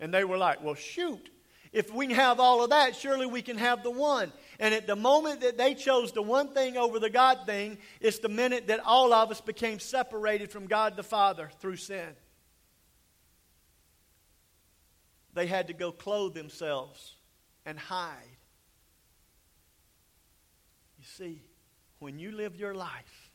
And 0.03 0.13
they 0.13 0.25
were 0.25 0.37
like, 0.37 0.61
Well, 0.61 0.75
shoot. 0.75 1.29
If 1.71 1.91
we 1.91 2.07
can 2.07 2.17
have 2.17 2.39
all 2.39 2.61
of 2.61 2.71
that, 2.71 2.93
surely 2.93 3.25
we 3.25 3.41
can 3.41 3.57
have 3.57 3.83
the 3.83 3.89
one. 3.89 4.33
And 4.59 4.73
at 4.73 4.85
the 4.85 4.97
moment 4.97 5.41
that 5.41 5.57
they 5.57 5.73
chose 5.73 6.11
the 6.11 6.21
one 6.21 6.49
thing 6.49 6.75
over 6.75 6.99
the 6.99 7.09
God 7.09 7.45
thing, 7.45 7.77
it's 8.01 8.19
the 8.19 8.27
minute 8.27 8.67
that 8.67 8.81
all 8.85 9.13
of 9.13 9.31
us 9.31 9.39
became 9.39 9.79
separated 9.79 10.51
from 10.51 10.67
God 10.67 10.97
the 10.97 11.03
Father 11.03 11.49
through 11.61 11.77
sin. 11.77 12.09
They 15.33 15.47
had 15.47 15.67
to 15.67 15.73
go 15.73 15.93
clothe 15.93 16.33
themselves 16.33 17.15
and 17.65 17.79
hide. 17.79 18.37
You 20.99 21.05
see, 21.05 21.41
when 21.99 22.19
you 22.19 22.33
live 22.33 22.57
your 22.57 22.75
life 22.75 23.31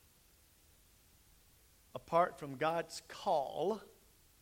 apart 1.95 2.39
from 2.39 2.57
God's 2.57 3.01
call, 3.09 3.81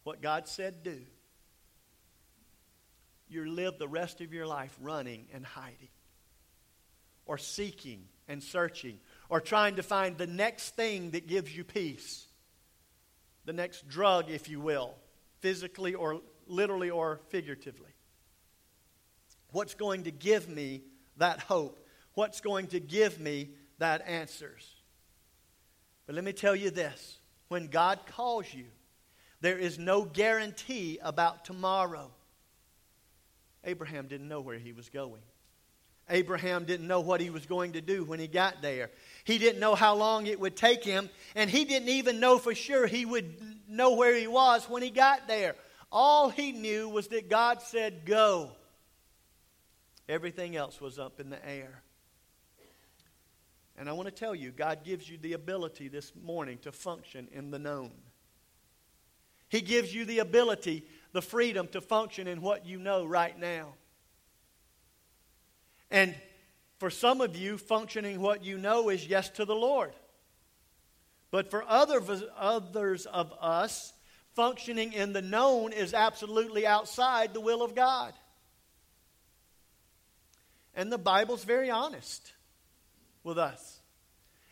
what 0.02 0.20
God 0.20 0.48
said 0.48 0.82
do, 0.82 0.98
you 3.28 3.48
live 3.50 3.78
the 3.78 3.88
rest 3.88 4.20
of 4.20 4.32
your 4.32 4.46
life 4.46 4.76
running 4.80 5.26
and 5.32 5.44
hiding, 5.44 5.88
or 7.26 7.38
seeking 7.38 8.04
and 8.28 8.42
searching, 8.42 8.98
or 9.28 9.40
trying 9.40 9.76
to 9.76 9.82
find 9.82 10.16
the 10.16 10.26
next 10.26 10.76
thing 10.76 11.10
that 11.12 11.26
gives 11.26 11.54
you 11.54 11.64
peace, 11.64 12.26
the 13.44 13.52
next 13.52 13.88
drug, 13.88 14.30
if 14.30 14.48
you 14.48 14.60
will, 14.60 14.94
physically 15.40 15.94
or 15.94 16.20
literally 16.46 16.90
or 16.90 17.20
figuratively. 17.28 17.90
What's 19.52 19.74
going 19.74 20.04
to 20.04 20.10
give 20.10 20.48
me 20.48 20.82
that 21.16 21.40
hope? 21.40 21.78
What's 22.14 22.40
going 22.40 22.68
to 22.68 22.80
give 22.80 23.20
me 23.20 23.50
that 23.78 24.06
answers? 24.06 24.74
But 26.06 26.14
let 26.14 26.24
me 26.24 26.32
tell 26.32 26.56
you 26.56 26.70
this 26.70 27.18
when 27.48 27.68
God 27.68 28.00
calls 28.06 28.46
you, 28.52 28.66
there 29.40 29.58
is 29.58 29.78
no 29.78 30.04
guarantee 30.04 30.98
about 31.02 31.44
tomorrow. 31.44 32.10
Abraham 33.66 34.06
didn't 34.06 34.28
know 34.28 34.40
where 34.40 34.58
he 34.58 34.72
was 34.72 34.88
going. 34.88 35.20
Abraham 36.08 36.64
didn't 36.64 36.86
know 36.86 37.00
what 37.00 37.20
he 37.20 37.30
was 37.30 37.46
going 37.46 37.72
to 37.72 37.80
do 37.80 38.04
when 38.04 38.20
he 38.20 38.28
got 38.28 38.62
there. 38.62 38.90
He 39.24 39.38
didn't 39.38 39.58
know 39.58 39.74
how 39.74 39.96
long 39.96 40.26
it 40.28 40.38
would 40.38 40.56
take 40.56 40.84
him, 40.84 41.10
and 41.34 41.50
he 41.50 41.64
didn't 41.64 41.88
even 41.88 42.20
know 42.20 42.38
for 42.38 42.54
sure 42.54 42.86
he 42.86 43.04
would 43.04 43.34
know 43.68 43.96
where 43.96 44.14
he 44.14 44.28
was 44.28 44.68
when 44.70 44.82
he 44.82 44.90
got 44.90 45.26
there. 45.26 45.56
All 45.90 46.30
he 46.30 46.52
knew 46.52 46.88
was 46.88 47.08
that 47.08 47.28
God 47.28 47.60
said, 47.60 48.04
Go. 48.04 48.52
Everything 50.08 50.54
else 50.54 50.80
was 50.80 51.00
up 51.00 51.18
in 51.18 51.30
the 51.30 51.48
air. 51.48 51.82
And 53.76 53.88
I 53.88 53.92
want 53.92 54.06
to 54.06 54.14
tell 54.14 54.34
you, 54.34 54.52
God 54.52 54.84
gives 54.84 55.08
you 55.08 55.18
the 55.18 55.32
ability 55.32 55.88
this 55.88 56.12
morning 56.14 56.58
to 56.62 56.70
function 56.70 57.26
in 57.32 57.50
the 57.50 57.58
known. 57.58 57.90
He 59.48 59.60
gives 59.60 59.94
you 59.94 60.04
the 60.04 60.20
ability 60.20 60.84
the 61.12 61.22
freedom 61.22 61.68
to 61.68 61.80
function 61.80 62.26
in 62.26 62.40
what 62.40 62.66
you 62.66 62.78
know 62.78 63.04
right 63.04 63.38
now. 63.38 63.74
And 65.90 66.14
for 66.78 66.90
some 66.90 67.20
of 67.20 67.36
you, 67.36 67.58
functioning 67.58 68.20
what 68.20 68.44
you 68.44 68.58
know 68.58 68.88
is 68.88 69.06
yes 69.06 69.30
to 69.30 69.44
the 69.44 69.54
Lord. 69.54 69.92
But 71.30 71.50
for 71.50 71.64
other, 71.66 72.00
others 72.36 73.06
of 73.06 73.32
us, 73.40 73.92
functioning 74.34 74.92
in 74.92 75.12
the 75.12 75.22
known 75.22 75.72
is 75.72 75.94
absolutely 75.94 76.66
outside 76.66 77.32
the 77.32 77.40
will 77.40 77.62
of 77.62 77.74
God. 77.74 78.12
And 80.74 80.92
the 80.92 80.98
Bible's 80.98 81.44
very 81.44 81.70
honest 81.70 82.32
with 83.24 83.38
us. 83.38 83.80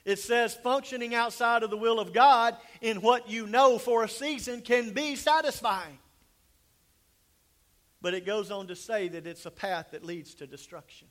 It 0.04 0.18
says 0.18 0.54
functioning 0.54 1.14
outside 1.14 1.62
of 1.62 1.70
the 1.70 1.76
will 1.76 1.98
of 1.98 2.12
God 2.12 2.56
in 2.80 3.00
what 3.00 3.28
you 3.28 3.46
know 3.46 3.78
for 3.78 4.04
a 4.04 4.08
season 4.08 4.60
can 4.60 4.92
be 4.92 5.16
satisfying. 5.16 5.98
But 8.04 8.12
it 8.12 8.26
goes 8.26 8.50
on 8.50 8.66
to 8.66 8.76
say 8.76 9.08
that 9.08 9.26
it's 9.26 9.46
a 9.46 9.50
path 9.50 9.92
that 9.92 10.04
leads 10.04 10.34
to 10.34 10.46
destruction. 10.46 11.08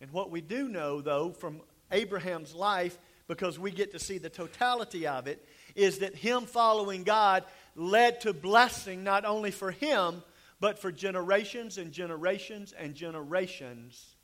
And 0.00 0.08
what 0.12 0.30
we 0.30 0.40
do 0.40 0.68
know, 0.68 1.00
though, 1.00 1.32
from 1.32 1.62
Abraham's 1.90 2.54
life, 2.54 2.96
because 3.26 3.58
we 3.58 3.72
get 3.72 3.90
to 3.90 3.98
see 3.98 4.18
the 4.18 4.30
totality 4.30 5.08
of 5.08 5.26
it, 5.26 5.44
is 5.74 5.98
that 5.98 6.14
him 6.14 6.44
following 6.44 7.02
God 7.02 7.42
led 7.74 8.20
to 8.20 8.32
blessing 8.32 9.02
not 9.02 9.24
only 9.24 9.50
for 9.50 9.72
him, 9.72 10.22
but 10.60 10.78
for 10.78 10.92
generations 10.92 11.76
and 11.76 11.90
generations 11.90 12.72
and 12.72 12.94
generations 12.94 14.14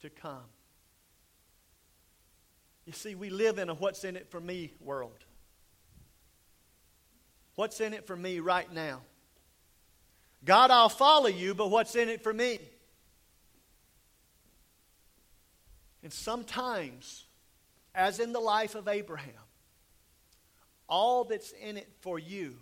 to 0.00 0.08
come. 0.08 0.48
You 2.86 2.94
see, 2.94 3.14
we 3.14 3.28
live 3.28 3.58
in 3.58 3.68
a 3.68 3.74
what's 3.74 4.02
in 4.02 4.16
it 4.16 4.30
for 4.30 4.40
me 4.40 4.72
world. 4.80 5.26
What's 7.54 7.82
in 7.82 7.92
it 7.92 8.06
for 8.06 8.16
me 8.16 8.40
right 8.40 8.72
now? 8.72 9.02
God, 10.44 10.70
I'll 10.70 10.88
follow 10.88 11.26
you, 11.26 11.54
but 11.54 11.70
what's 11.70 11.96
in 11.96 12.08
it 12.08 12.22
for 12.22 12.32
me? 12.32 12.58
And 16.02 16.12
sometimes, 16.12 17.24
as 17.94 18.20
in 18.20 18.32
the 18.32 18.40
life 18.40 18.74
of 18.76 18.86
Abraham, 18.86 19.32
all 20.88 21.24
that's 21.24 21.50
in 21.52 21.76
it 21.76 21.88
for 22.00 22.18
you 22.18 22.56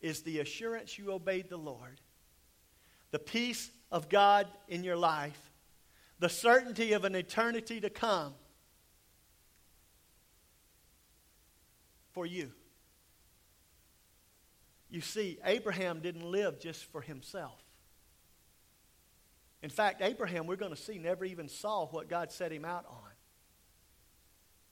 is 0.00 0.22
the 0.22 0.40
assurance 0.40 0.98
you 0.98 1.12
obeyed 1.12 1.50
the 1.50 1.58
Lord, 1.58 2.00
the 3.10 3.18
peace 3.18 3.70
of 3.92 4.08
God 4.08 4.46
in 4.68 4.84
your 4.84 4.96
life, 4.96 5.50
the 6.20 6.28
certainty 6.28 6.92
of 6.94 7.04
an 7.04 7.14
eternity 7.14 7.80
to 7.80 7.90
come 7.90 8.32
for 12.12 12.24
you. 12.24 12.50
You 14.90 15.00
see, 15.00 15.38
Abraham 15.44 16.00
didn't 16.00 16.24
live 16.24 16.60
just 16.60 16.84
for 16.84 17.00
himself. 17.00 17.62
In 19.62 19.70
fact, 19.70 20.02
Abraham, 20.02 20.46
we're 20.46 20.56
going 20.56 20.74
to 20.74 20.80
see, 20.80 20.98
never 20.98 21.24
even 21.24 21.48
saw 21.48 21.86
what 21.86 22.08
God 22.08 22.30
set 22.30 22.52
him 22.52 22.64
out 22.64 22.86
on. 22.88 23.10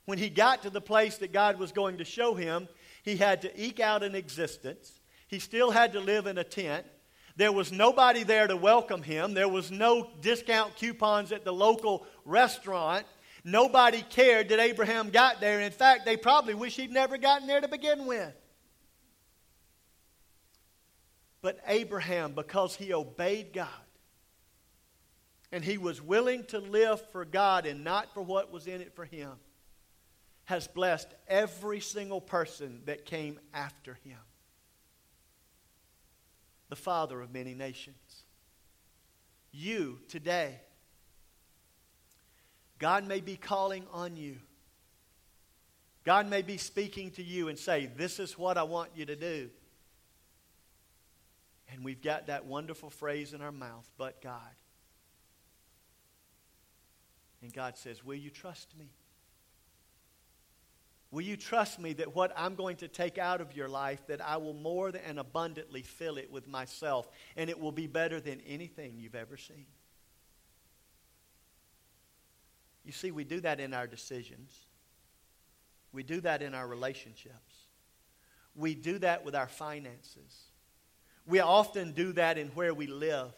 When 0.04 0.18
he 0.18 0.30
got 0.30 0.62
to 0.62 0.70
the 0.70 0.80
place 0.80 1.18
that 1.18 1.32
God 1.32 1.58
was 1.58 1.72
going 1.72 1.98
to 1.98 2.04
show 2.04 2.34
him, 2.34 2.68
he 3.02 3.16
had 3.16 3.42
to 3.42 3.60
eke 3.60 3.80
out 3.80 4.04
an 4.04 4.14
existence. 4.14 5.00
He 5.26 5.40
still 5.40 5.72
had 5.72 5.92
to 5.94 6.00
live 6.00 6.26
in 6.26 6.38
a 6.38 6.44
tent. 6.44 6.86
There 7.34 7.52
was 7.52 7.72
nobody 7.72 8.22
there 8.22 8.46
to 8.46 8.56
welcome 8.56 9.02
him. 9.02 9.34
There 9.34 9.48
was 9.48 9.70
no 9.70 10.08
discount 10.20 10.76
coupons 10.76 11.32
at 11.32 11.44
the 11.44 11.52
local 11.52 12.06
restaurant. 12.24 13.04
Nobody 13.44 14.02
cared 14.02 14.48
that 14.48 14.60
Abraham 14.60 15.10
got 15.10 15.40
there. 15.40 15.60
In 15.60 15.72
fact, 15.72 16.04
they 16.04 16.16
probably 16.16 16.54
wish 16.54 16.76
he'd 16.76 16.92
never 16.92 17.18
gotten 17.18 17.48
there 17.48 17.60
to 17.60 17.68
begin 17.68 18.06
with. 18.06 18.32
But 21.46 21.60
Abraham, 21.68 22.32
because 22.32 22.74
he 22.74 22.92
obeyed 22.92 23.52
God 23.52 23.68
and 25.52 25.62
he 25.62 25.78
was 25.78 26.02
willing 26.02 26.42
to 26.46 26.58
live 26.58 27.00
for 27.12 27.24
God 27.24 27.66
and 27.66 27.84
not 27.84 28.12
for 28.12 28.20
what 28.20 28.52
was 28.52 28.66
in 28.66 28.80
it 28.80 28.96
for 28.96 29.04
him, 29.04 29.30
has 30.46 30.66
blessed 30.66 31.06
every 31.28 31.78
single 31.78 32.20
person 32.20 32.80
that 32.86 33.04
came 33.04 33.38
after 33.54 33.96
him. 34.02 34.18
The 36.68 36.74
father 36.74 37.20
of 37.20 37.32
many 37.32 37.54
nations. 37.54 38.24
You 39.52 40.00
today, 40.08 40.58
God 42.80 43.06
may 43.06 43.20
be 43.20 43.36
calling 43.36 43.86
on 43.92 44.16
you. 44.16 44.38
God 46.02 46.28
may 46.28 46.42
be 46.42 46.56
speaking 46.56 47.12
to 47.12 47.22
you 47.22 47.46
and 47.46 47.56
say, 47.56 47.88
This 47.96 48.18
is 48.18 48.36
what 48.36 48.58
I 48.58 48.64
want 48.64 48.90
you 48.96 49.06
to 49.06 49.14
do. 49.14 49.50
And 51.72 51.84
we've 51.84 52.02
got 52.02 52.28
that 52.28 52.46
wonderful 52.46 52.90
phrase 52.90 53.32
in 53.32 53.40
our 53.40 53.52
mouth, 53.52 53.90
but 53.98 54.22
God. 54.22 54.40
And 57.42 57.52
God 57.52 57.76
says, 57.76 58.04
Will 58.04 58.16
you 58.16 58.30
trust 58.30 58.76
me? 58.78 58.90
Will 61.10 61.22
you 61.22 61.36
trust 61.36 61.78
me 61.78 61.92
that 61.94 62.14
what 62.14 62.32
I'm 62.36 62.56
going 62.56 62.76
to 62.78 62.88
take 62.88 63.16
out 63.16 63.40
of 63.40 63.56
your 63.56 63.68
life, 63.68 64.06
that 64.08 64.20
I 64.20 64.36
will 64.36 64.54
more 64.54 64.90
than 64.90 65.18
abundantly 65.18 65.82
fill 65.82 66.18
it 66.18 66.30
with 66.30 66.48
myself, 66.48 67.08
and 67.36 67.48
it 67.48 67.58
will 67.58 67.72
be 67.72 67.86
better 67.86 68.20
than 68.20 68.40
anything 68.46 68.96
you've 68.98 69.14
ever 69.14 69.36
seen? 69.36 69.66
You 72.84 72.92
see, 72.92 73.10
we 73.10 73.24
do 73.24 73.40
that 73.40 73.60
in 73.60 73.74
our 73.74 73.86
decisions. 73.86 74.52
We 75.92 76.02
do 76.02 76.20
that 76.20 76.42
in 76.42 76.54
our 76.54 76.66
relationships. 76.66 77.54
We 78.54 78.74
do 78.74 78.98
that 78.98 79.24
with 79.24 79.34
our 79.34 79.48
finances. 79.48 80.45
We 81.26 81.40
often 81.40 81.92
do 81.92 82.12
that 82.12 82.38
in 82.38 82.48
where 82.48 82.72
we 82.72 82.86
live. 82.86 83.32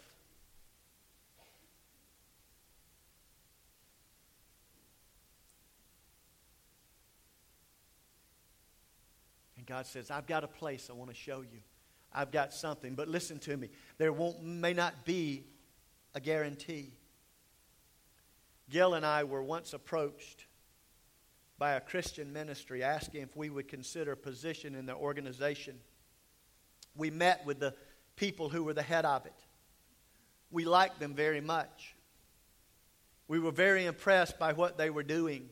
And 9.56 9.66
God 9.66 9.86
says, 9.86 10.10
I've 10.10 10.26
got 10.26 10.44
a 10.44 10.48
place 10.48 10.88
I 10.90 10.92
want 10.92 11.10
to 11.10 11.16
show 11.16 11.40
you. 11.40 11.60
I've 12.12 12.30
got 12.30 12.52
something. 12.52 12.94
But 12.94 13.08
listen 13.08 13.38
to 13.40 13.56
me. 13.56 13.70
There 13.96 14.12
won't, 14.12 14.42
may 14.42 14.74
not 14.74 15.06
be 15.06 15.44
a 16.14 16.20
guarantee. 16.20 16.92
Gil 18.68 18.94
and 18.94 19.06
I 19.06 19.24
were 19.24 19.42
once 19.42 19.72
approached 19.72 20.44
by 21.58 21.72
a 21.72 21.80
Christian 21.80 22.32
ministry 22.34 22.82
asking 22.82 23.22
if 23.22 23.34
we 23.34 23.48
would 23.48 23.66
consider 23.66 24.12
a 24.12 24.16
position 24.16 24.74
in 24.74 24.84
their 24.84 24.96
organization 24.96 25.80
we 26.98 27.10
met 27.10 27.46
with 27.46 27.60
the 27.60 27.74
people 28.16 28.50
who 28.50 28.64
were 28.64 28.74
the 28.74 28.82
head 28.82 29.06
of 29.06 29.24
it. 29.24 29.32
We 30.50 30.64
liked 30.64 31.00
them 31.00 31.14
very 31.14 31.40
much. 31.40 31.94
We 33.28 33.38
were 33.38 33.52
very 33.52 33.86
impressed 33.86 34.38
by 34.38 34.52
what 34.52 34.76
they 34.76 34.90
were 34.90 35.02
doing. 35.02 35.48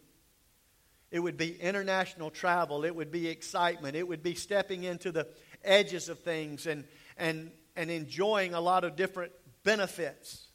It 1.11 1.20
would 1.20 1.37
be 1.37 1.54
international 1.54 2.30
travel, 2.30 2.85
it 2.85 2.94
would 2.94 3.12
be 3.12 3.28
excitement, 3.28 3.96
it 3.96 4.06
would 4.06 4.22
be 4.22 4.35
stepping 4.35 4.85
into 4.85 5.12
the 5.12 5.28
edges 5.64 6.09
of 6.09 6.18
things 6.20 6.66
and, 6.66 6.85
and, 7.16 7.52
and 7.76 7.90
enjoying 7.90 8.54
a 8.54 8.61
lot 8.61 8.85
of 8.85 8.96
different 8.96 9.32
benefits 9.62 10.48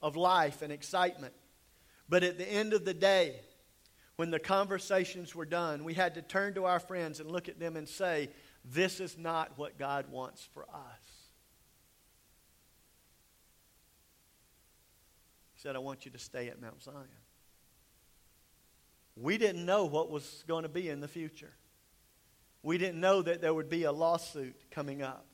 of 0.00 0.16
life 0.16 0.62
and 0.62 0.72
excitement. 0.72 1.34
But 2.08 2.24
at 2.24 2.38
the 2.38 2.50
end 2.50 2.72
of 2.72 2.84
the 2.84 2.94
day, 2.94 3.40
when 4.16 4.30
the 4.30 4.38
conversations 4.38 5.34
were 5.34 5.44
done, 5.44 5.84
we 5.84 5.94
had 5.94 6.14
to 6.14 6.22
turn 6.22 6.54
to 6.54 6.64
our 6.64 6.80
friends 6.80 7.20
and 7.20 7.30
look 7.30 7.48
at 7.48 7.58
them 7.58 7.76
and 7.76 7.88
say, 7.88 8.30
this 8.64 9.00
is 9.00 9.16
not 9.16 9.52
what 9.56 9.78
God 9.78 10.06
wants 10.10 10.48
for 10.52 10.62
us. 10.64 11.20
He 15.54 15.60
said, 15.60 15.76
I 15.76 15.78
want 15.78 16.04
you 16.04 16.10
to 16.12 16.18
stay 16.18 16.48
at 16.48 16.60
Mount 16.60 16.82
Zion. 16.82 17.06
We 19.16 19.38
didn't 19.38 19.66
know 19.66 19.84
what 19.84 20.10
was 20.10 20.44
going 20.46 20.62
to 20.62 20.68
be 20.68 20.88
in 20.88 21.00
the 21.00 21.08
future. 21.08 21.52
We 22.62 22.78
didn't 22.78 23.00
know 23.00 23.22
that 23.22 23.40
there 23.40 23.52
would 23.52 23.68
be 23.68 23.84
a 23.84 23.92
lawsuit 23.92 24.56
coming 24.70 25.02
up. 25.02 25.26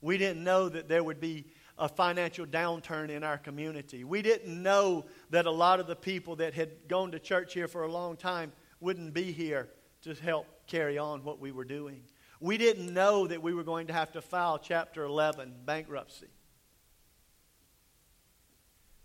We 0.00 0.18
didn't 0.18 0.44
know 0.44 0.68
that 0.68 0.88
there 0.88 1.02
would 1.02 1.20
be 1.20 1.46
a 1.78 1.88
financial 1.88 2.46
downturn 2.46 3.10
in 3.10 3.22
our 3.22 3.38
community. 3.38 4.04
We 4.04 4.22
didn't 4.22 4.62
know 4.62 5.06
that 5.30 5.46
a 5.46 5.50
lot 5.50 5.80
of 5.80 5.86
the 5.86 5.96
people 5.96 6.36
that 6.36 6.54
had 6.54 6.88
gone 6.88 7.10
to 7.12 7.18
church 7.18 7.52
here 7.52 7.68
for 7.68 7.82
a 7.82 7.90
long 7.90 8.16
time 8.16 8.52
wouldn't 8.80 9.12
be 9.12 9.32
here 9.32 9.68
to 10.02 10.14
help 10.14 10.46
carry 10.66 10.98
on 10.98 11.24
what 11.24 11.40
we 11.40 11.52
were 11.52 11.64
doing. 11.64 12.02
We 12.40 12.58
didn't 12.58 12.92
know 12.92 13.26
that 13.26 13.42
we 13.42 13.54
were 13.54 13.64
going 13.64 13.86
to 13.86 13.92
have 13.92 14.12
to 14.12 14.20
file 14.20 14.58
Chapter 14.58 15.04
11 15.04 15.54
bankruptcy. 15.64 16.28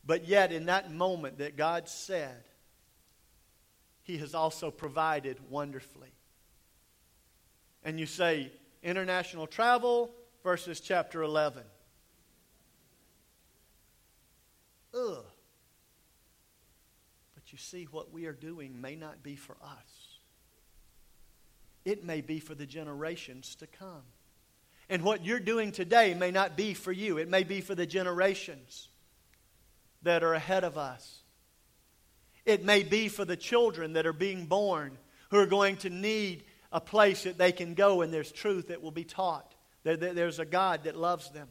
But 0.05 0.27
yet, 0.27 0.51
in 0.51 0.65
that 0.65 0.91
moment 0.91 1.37
that 1.37 1.55
God 1.55 1.87
said, 1.87 2.43
He 4.01 4.17
has 4.17 4.33
also 4.33 4.71
provided 4.71 5.37
wonderfully. 5.49 6.11
And 7.83 7.99
you 7.99 8.05
say, 8.05 8.51
international 8.83 9.47
travel 9.47 10.11
versus 10.43 10.79
chapter 10.79 11.21
11. 11.21 11.63
Ugh. 14.93 15.23
But 17.35 17.51
you 17.51 17.57
see, 17.57 17.85
what 17.85 18.11
we 18.11 18.25
are 18.25 18.33
doing 18.33 18.81
may 18.81 18.95
not 18.95 19.23
be 19.23 19.35
for 19.35 19.55
us 19.63 20.10
it 21.85 22.03
may 22.03 22.21
be 22.21 22.39
for 22.39 22.55
the 22.55 22.65
generations 22.65 23.55
to 23.55 23.67
come. 23.67 24.03
And 24.89 25.03
what 25.03 25.25
you're 25.25 25.39
doing 25.39 25.71
today 25.71 26.13
may 26.13 26.31
not 26.31 26.57
be 26.57 26.73
for 26.73 26.91
you, 26.91 27.17
it 27.17 27.29
may 27.29 27.43
be 27.43 27.61
for 27.61 27.75
the 27.75 27.85
generations 27.85 28.89
that 30.03 30.23
are 30.23 30.33
ahead 30.33 30.63
of 30.63 30.77
us. 30.77 31.19
It 32.45 32.65
may 32.65 32.83
be 32.83 33.07
for 33.07 33.23
the 33.23 33.37
children 33.37 33.93
that 33.93 34.05
are 34.05 34.13
being 34.13 34.47
born 34.47 34.97
who 35.29 35.37
are 35.37 35.45
going 35.45 35.77
to 35.77 35.89
need 35.89 36.43
a 36.71 36.81
place 36.81 37.23
that 37.23 37.37
they 37.37 37.51
can 37.51 37.73
go 37.73 38.01
and 38.01 38.13
there's 38.13 38.31
truth 38.31 38.69
that 38.69 38.81
will 38.81 38.91
be 38.91 39.03
taught. 39.03 39.53
There's 39.83 40.39
a 40.39 40.45
God 40.45 40.85
that 40.85 40.95
loves 40.95 41.29
them. 41.29 41.47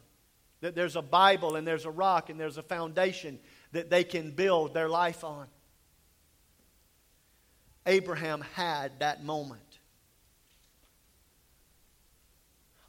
That 0.61 0.75
there's 0.75 0.97
a 0.97 1.03
Bible 1.03 1.57
and 1.57 1.67
there's 1.67 1.85
a 1.87 1.91
rock 1.91 2.29
and 2.29 2.39
there's 2.39 2.59
a 2.59 2.63
foundation 2.63 3.39
that 3.73 3.89
they 3.89 4.05
can 4.05 4.33
build 4.33 4.75
their 4.75 4.89
life 4.89 5.25
on. 5.25 5.47
Abraham 7.87 8.43
had 8.55 8.99
that 8.99 9.25
moment. 9.25 9.70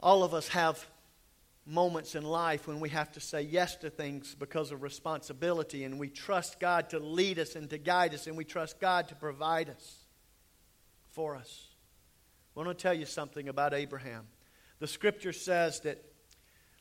All 0.02 0.24
of 0.24 0.34
us 0.34 0.48
have 0.50 0.86
moments 1.66 2.16
in 2.16 2.24
life 2.24 2.68
when 2.68 2.80
we 2.80 2.90
have 2.90 3.12
to 3.12 3.20
say 3.20 3.42
yes 3.44 3.76
to 3.78 3.90
things 3.90 4.36
because 4.36 4.72
of 4.72 4.82
responsibility, 4.82 5.84
and 5.84 6.00
we 6.00 6.10
trust 6.10 6.60
God 6.60 6.90
to 6.90 7.00
lead 7.00 7.38
us 7.38 7.56
and 7.56 7.70
to 7.70 7.78
guide 7.78 8.14
us, 8.14 8.28
and 8.28 8.36
we 8.36 8.44
trust 8.44 8.80
God 8.80 9.08
to 9.10 9.16
provide 9.16 9.70
us 9.70 9.98
for 11.12 11.36
us. 11.36 11.68
I 12.56 12.60
want 12.60 12.70
to 12.78 12.82
tell 12.82 12.94
you 12.94 13.06
something 13.06 13.48
about 13.48 13.74
Abraham. 13.74 14.28
The 14.80 14.88
scripture 14.88 15.34
says 15.34 15.82
that 15.82 16.04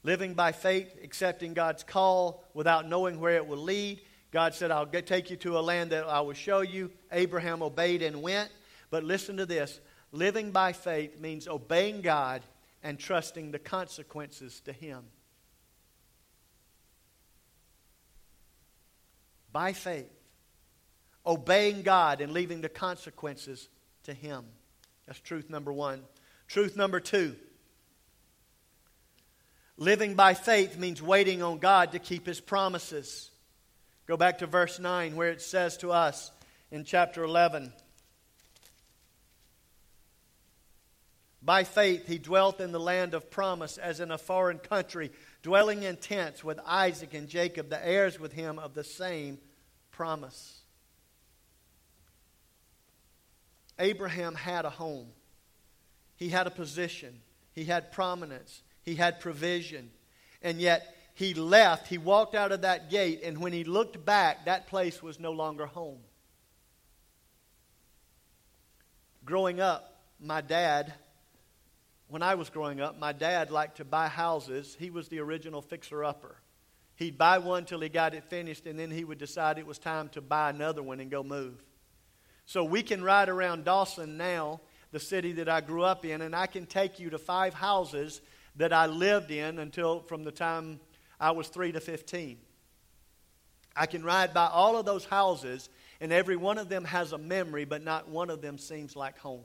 living 0.03 0.35
by 0.35 0.53
faith, 0.53 0.97
accepting 1.05 1.53
God's 1.53 1.83
call 1.83 2.43
without 2.55 2.89
knowing 2.89 3.21
where 3.21 3.37
it 3.37 3.47
will 3.47 3.59
lead, 3.59 4.01
God 4.33 4.55
said, 4.55 4.71
I'll 4.71 4.87
take 4.87 5.31
you 5.31 5.37
to 5.39 5.59
a 5.59 5.61
land 5.61 5.91
that 5.91 6.07
I 6.07 6.21
will 6.21 6.35
show 6.35 6.61
you. 6.61 6.91
Abraham 7.13 7.63
obeyed 7.63 8.01
and 8.01 8.23
went. 8.23 8.51
But 8.89 9.05
listen 9.05 9.37
to 9.37 9.47
this 9.47 9.81
living 10.13 10.53
by 10.53 10.73
faith 10.73 11.21
means 11.21 11.47
obeying 11.47 12.01
God 12.01 12.43
and 12.83 12.99
trusting 12.99 13.51
the 13.51 13.59
consequences 13.59 14.61
to 14.63 14.73
Him. 14.73 15.05
By 19.53 19.73
faith, 19.73 20.11
obeying 21.27 21.83
God 21.83 22.21
and 22.21 22.33
leaving 22.33 22.61
the 22.61 22.69
consequences 22.69 23.69
to 24.05 24.15
Him. 24.15 24.45
That's 25.07 25.21
truth 25.21 25.51
number 25.51 25.73
one. 25.73 26.03
Truth 26.47 26.77
number 26.77 27.01
two 27.01 27.37
living 29.81 30.15
by 30.15 30.35
faith 30.35 30.79
means 30.79 31.03
waiting 31.03 31.43
on 31.43 31.59
God 31.59 31.93
to 31.93 31.99
keep 31.99 32.27
His 32.27 32.41
promises. 32.41 33.31
Go 34.07 34.17
back 34.17 34.39
to 34.39 34.47
verse 34.47 34.79
9 34.79 35.17
where 35.17 35.31
it 35.31 35.41
says 35.41 35.77
to 35.79 35.91
us 35.91 36.31
in 36.71 36.85
chapter 36.85 37.25
11 37.25 37.73
By 41.43 41.65
faith 41.65 42.07
he 42.07 42.19
dwelt 42.19 42.61
in 42.61 42.73
the 42.73 42.81
land 42.81 43.15
of 43.15 43.31
promise 43.31 43.79
as 43.79 44.01
in 44.01 44.11
a 44.11 44.19
foreign 44.19 44.59
country, 44.59 45.11
dwelling 45.43 45.83
in 45.83 45.97
tents 45.97 46.45
with 46.45 46.61
Isaac 46.67 47.15
and 47.15 47.29
Jacob, 47.29 47.71
the 47.71 47.87
heirs 47.87 48.21
with 48.21 48.33
him 48.33 48.59
of 48.59 48.75
the 48.75 48.85
same 48.85 49.39
promise. 49.91 50.59
Abraham 53.79 54.35
had 54.35 54.67
a 54.67 54.71
home, 54.71 55.09
he 56.17 56.29
had 56.29 56.47
a 56.47 56.51
position, 56.51 57.21
he 57.55 57.65
had 57.65 57.93
prominence, 57.93 58.63
he 58.83 58.95
had 58.95 59.21
provision. 59.21 59.91
And 60.43 60.61
yet 60.61 60.95
he 61.15 61.33
left, 61.33 61.89
he 61.89 61.97
walked 61.97 62.35
out 62.35 62.53
of 62.53 62.63
that 62.63 62.91
gate, 62.91 63.23
and 63.25 63.39
when 63.39 63.55
he 63.55 63.65
looked 63.65 64.05
back, 64.05 64.45
that 64.45 64.67
place 64.67 65.03
was 65.03 65.19
no 65.19 65.33
longer 65.33 65.65
home. 65.67 66.01
Growing 69.25 69.61
up, 69.61 70.03
my 70.19 70.43
dad, 70.43 70.93
when 72.11 72.23
I 72.23 72.35
was 72.35 72.51
growing 72.51 72.81
up, 72.81 72.99
my 72.99 73.13
dad 73.13 73.51
liked 73.51 73.77
to 73.77 73.85
buy 73.85 74.09
houses. 74.09 74.77
He 74.79 74.91
was 74.91 75.09
the 75.09 75.21
original 75.21 75.63
fixer 75.63 76.05
upper. 76.05 76.37
He'd 76.97 77.17
buy 77.17 77.39
one 77.39 77.65
till 77.65 77.81
he 77.81 77.89
got 77.89 78.15
it 78.15 78.25
finished, 78.25 78.67
and 78.67 78.79
then 78.79 78.91
he 78.91 79.05
would 79.05 79.19
decide 79.19 79.59
it 79.59 79.67
was 79.67 79.79
time 79.79 80.09
to 80.11 80.21
buy 80.21 80.51
another 80.51 80.83
one 80.83 81.01
and 81.01 81.11
go 81.11 81.23
move. 81.23 81.63
So 82.47 82.65
we 82.65 82.83
can 82.83 83.03
ride 83.03 83.29
around 83.29 83.65
Dawson 83.65 84.17
now, 84.17 84.61
the 84.91 84.99
city 84.99 85.33
that 85.35 85.49
I 85.49 85.61
grew 85.61 85.85
up 85.85 86.05
in, 86.05 86.21
and 86.21 86.35
I 86.35 86.47
can 86.47 86.67
take 86.67 86.99
you 86.99 87.11
to 87.11 87.19
five 87.19 87.55
houses 87.55 88.21
that 88.57 88.73
I 88.73 88.87
lived 88.87 89.31
in 89.31 89.61
until 89.61 90.01
from 90.01 90.25
the 90.25 90.33
time 90.33 90.81
I 91.21 91.31
was 91.31 91.47
3 91.47 91.73
to 91.73 91.81
15. 91.81 92.39
I 93.77 93.87
can 93.87 94.03
ride 94.03 94.35
by 94.35 94.47
all 94.49 94.77
of 94.77 94.85
those 94.85 95.05
houses, 95.05 95.71
and 96.01 96.13
every 96.13 96.37
one 96.37 96.59
of 96.59 96.69
them 96.69 96.85
has 96.85 97.13
a 97.13 97.19
memory, 97.19 97.65
but 97.65 97.85
not 97.85 98.09
one 98.09 98.31
of 98.31 98.43
them 98.43 98.59
seems 98.59 98.97
like 98.97 99.17
home. 99.19 99.45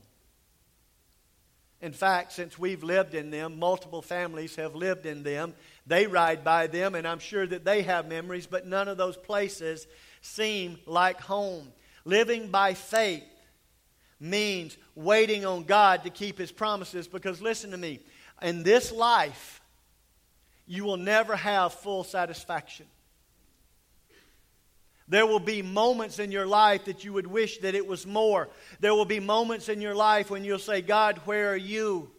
In 1.86 1.94
fact, 1.94 2.32
since 2.32 2.58
we've 2.58 2.82
lived 2.84 3.14
in 3.14 3.30
them, 3.30 3.60
multiple 3.60 4.02
families 4.02 4.56
have 4.56 4.74
lived 4.74 5.06
in 5.06 5.22
them. 5.22 5.54
They 5.86 6.08
ride 6.08 6.44
by 6.44 6.66
them, 6.66 6.96
and 6.96 7.08
I'm 7.08 7.20
sure 7.20 7.46
that 7.46 7.64
they 7.64 7.84
have 7.84 8.08
memories, 8.08 8.48
but 8.48 8.66
none 8.66 8.88
of 8.88 8.98
those 8.98 9.18
places 9.18 9.86
seem 10.20 10.80
like 10.88 11.22
home. 11.22 11.72
Living 12.04 12.50
by 12.50 12.74
faith 12.74 13.24
means 14.20 14.76
waiting 14.96 15.46
on 15.46 15.64
God 15.64 16.06
to 16.06 16.10
keep 16.10 16.40
His 16.40 16.52
promises 16.52 17.08
because, 17.08 17.40
listen 17.40 17.70
to 17.70 17.78
me, 17.78 18.00
in 18.42 18.64
this 18.64 18.92
life, 18.92 19.62
you 20.66 20.86
will 20.86 20.98
never 20.98 21.36
have 21.36 21.72
full 21.72 22.04
satisfaction. 22.04 22.88
There 25.08 25.26
will 25.26 25.40
be 25.40 25.62
moments 25.62 26.18
in 26.18 26.32
your 26.32 26.48
life 26.48 26.86
that 26.86 27.04
you 27.04 27.14
would 27.14 27.28
wish 27.28 27.60
that 27.60 27.76
it 27.76 27.86
was 27.86 28.08
more. 28.08 28.50
There 28.80 28.96
will 28.96 29.06
be 29.06 29.20
moments 29.20 29.70
in 29.70 29.80
your 29.80 29.94
life 29.94 30.32
when 30.32 30.44
you'll 30.44 30.58
say, 30.58 30.82
God, 30.82 31.22
where 31.26 31.52
are 31.52 31.58
you? 31.58 32.10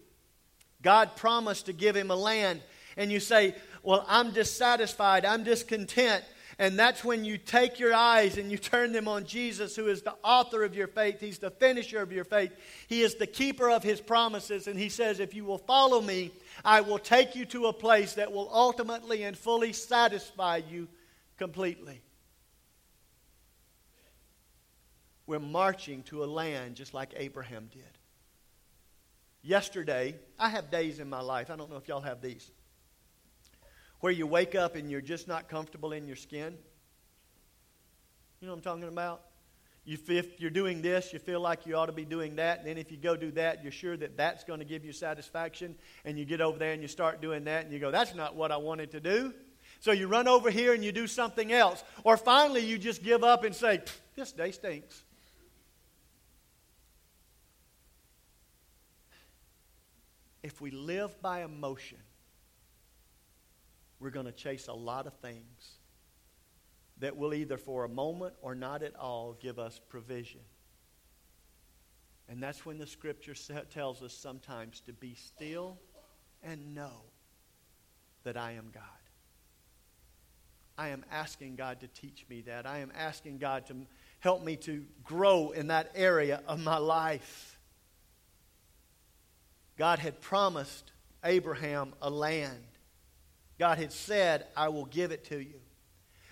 God 0.82 1.16
promised 1.16 1.66
to 1.66 1.72
give 1.72 1.96
him 1.96 2.12
a 2.12 2.16
land. 2.16 2.60
And 2.96 3.10
you 3.10 3.18
say, 3.18 3.56
Well, 3.82 4.04
I'm 4.08 4.30
dissatisfied. 4.30 5.24
I'm 5.24 5.42
discontent. 5.42 6.24
And 6.58 6.78
that's 6.78 7.04
when 7.04 7.24
you 7.24 7.36
take 7.36 7.78
your 7.78 7.92
eyes 7.92 8.38
and 8.38 8.50
you 8.50 8.56
turn 8.56 8.92
them 8.92 9.08
on 9.08 9.26
Jesus, 9.26 9.76
who 9.76 9.88
is 9.88 10.00
the 10.00 10.14
author 10.24 10.64
of 10.64 10.74
your 10.74 10.86
faith. 10.86 11.20
He's 11.20 11.38
the 11.38 11.50
finisher 11.50 12.00
of 12.00 12.12
your 12.12 12.24
faith. 12.24 12.50
He 12.86 13.02
is 13.02 13.16
the 13.16 13.26
keeper 13.26 13.68
of 13.68 13.82
his 13.82 14.00
promises. 14.00 14.66
And 14.66 14.78
he 14.78 14.88
says, 14.88 15.18
If 15.18 15.34
you 15.34 15.44
will 15.44 15.58
follow 15.58 16.00
me, 16.00 16.30
I 16.64 16.82
will 16.82 16.98
take 16.98 17.34
you 17.34 17.44
to 17.46 17.66
a 17.66 17.72
place 17.72 18.14
that 18.14 18.30
will 18.30 18.48
ultimately 18.52 19.24
and 19.24 19.36
fully 19.36 19.72
satisfy 19.72 20.62
you 20.70 20.88
completely. 21.36 22.00
We're 25.26 25.38
marching 25.40 26.02
to 26.04 26.24
a 26.24 26.26
land 26.26 26.76
just 26.76 26.94
like 26.94 27.12
Abraham 27.16 27.68
did. 27.72 27.82
Yesterday, 29.42 30.16
I 30.38 30.48
have 30.48 30.70
days 30.70 30.98
in 30.98 31.08
my 31.08 31.20
life, 31.20 31.50
I 31.50 31.56
don't 31.56 31.70
know 31.70 31.76
if 31.76 31.88
y'all 31.88 32.00
have 32.00 32.20
these 32.20 32.50
where 34.00 34.12
you 34.12 34.26
wake 34.26 34.54
up 34.54 34.76
and 34.76 34.90
you're 34.90 35.00
just 35.00 35.26
not 35.26 35.48
comfortable 35.48 35.92
in 35.92 36.06
your 36.06 36.16
skin. 36.16 36.56
You 38.40 38.46
know 38.46 38.52
what 38.52 38.58
I'm 38.58 38.62
talking 38.62 38.88
about? 38.88 39.22
You, 39.84 39.98
if 40.08 40.40
you're 40.40 40.50
doing 40.50 40.82
this, 40.82 41.12
you 41.12 41.18
feel 41.18 41.40
like 41.40 41.64
you 41.64 41.76
ought 41.76 41.86
to 41.86 41.92
be 41.92 42.04
doing 42.04 42.36
that. 42.36 42.58
And 42.58 42.66
then 42.66 42.76
if 42.76 42.90
you 42.90 42.98
go 42.98 43.16
do 43.16 43.30
that, 43.32 43.62
you're 43.62 43.72
sure 43.72 43.96
that 43.96 44.16
that's 44.16 44.44
going 44.44 44.58
to 44.58 44.64
give 44.64 44.84
you 44.84 44.92
satisfaction. 44.92 45.76
And 46.04 46.18
you 46.18 46.24
get 46.24 46.40
over 46.40 46.58
there 46.58 46.72
and 46.72 46.82
you 46.82 46.88
start 46.88 47.22
doing 47.22 47.44
that, 47.44 47.64
and 47.64 47.72
you 47.72 47.78
go, 47.78 47.90
that's 47.90 48.14
not 48.14 48.34
what 48.34 48.50
I 48.52 48.56
wanted 48.56 48.90
to 48.92 49.00
do. 49.00 49.32
So 49.80 49.92
you 49.92 50.08
run 50.08 50.26
over 50.26 50.50
here 50.50 50.74
and 50.74 50.84
you 50.84 50.90
do 50.90 51.06
something 51.06 51.52
else. 51.52 51.82
Or 52.02 52.16
finally, 52.16 52.64
you 52.64 52.78
just 52.78 53.02
give 53.02 53.22
up 53.22 53.44
and 53.44 53.54
say, 53.54 53.82
this 54.16 54.32
day 54.32 54.50
stinks. 54.50 55.02
If 60.46 60.60
we 60.60 60.70
live 60.70 61.20
by 61.20 61.42
emotion, 61.42 61.98
we're 63.98 64.10
going 64.10 64.26
to 64.26 64.32
chase 64.32 64.68
a 64.68 64.72
lot 64.72 65.08
of 65.08 65.14
things 65.14 65.72
that 66.98 67.16
will 67.16 67.34
either 67.34 67.58
for 67.58 67.82
a 67.82 67.88
moment 67.88 68.34
or 68.40 68.54
not 68.54 68.84
at 68.84 68.94
all 68.94 69.36
give 69.40 69.58
us 69.58 69.80
provision. 69.88 70.42
And 72.28 72.40
that's 72.40 72.64
when 72.64 72.78
the 72.78 72.86
scripture 72.86 73.34
tells 73.72 74.04
us 74.04 74.12
sometimes 74.12 74.80
to 74.82 74.92
be 74.92 75.16
still 75.16 75.80
and 76.44 76.76
know 76.76 77.02
that 78.22 78.36
I 78.36 78.52
am 78.52 78.70
God. 78.72 78.84
I 80.78 80.90
am 80.90 81.04
asking 81.10 81.56
God 81.56 81.80
to 81.80 81.88
teach 81.88 82.24
me 82.30 82.42
that. 82.42 82.66
I 82.66 82.78
am 82.78 82.92
asking 82.96 83.38
God 83.38 83.66
to 83.66 83.74
help 84.20 84.44
me 84.44 84.54
to 84.58 84.84
grow 85.02 85.50
in 85.50 85.66
that 85.66 85.90
area 85.96 86.40
of 86.46 86.60
my 86.60 86.76
life. 86.76 87.55
God 89.76 89.98
had 89.98 90.20
promised 90.20 90.92
Abraham 91.24 91.92
a 92.00 92.10
land. 92.10 92.64
God 93.58 93.78
had 93.78 93.92
said, 93.92 94.46
I 94.56 94.68
will 94.68 94.84
give 94.84 95.12
it 95.12 95.24
to 95.26 95.38
you. 95.38 95.60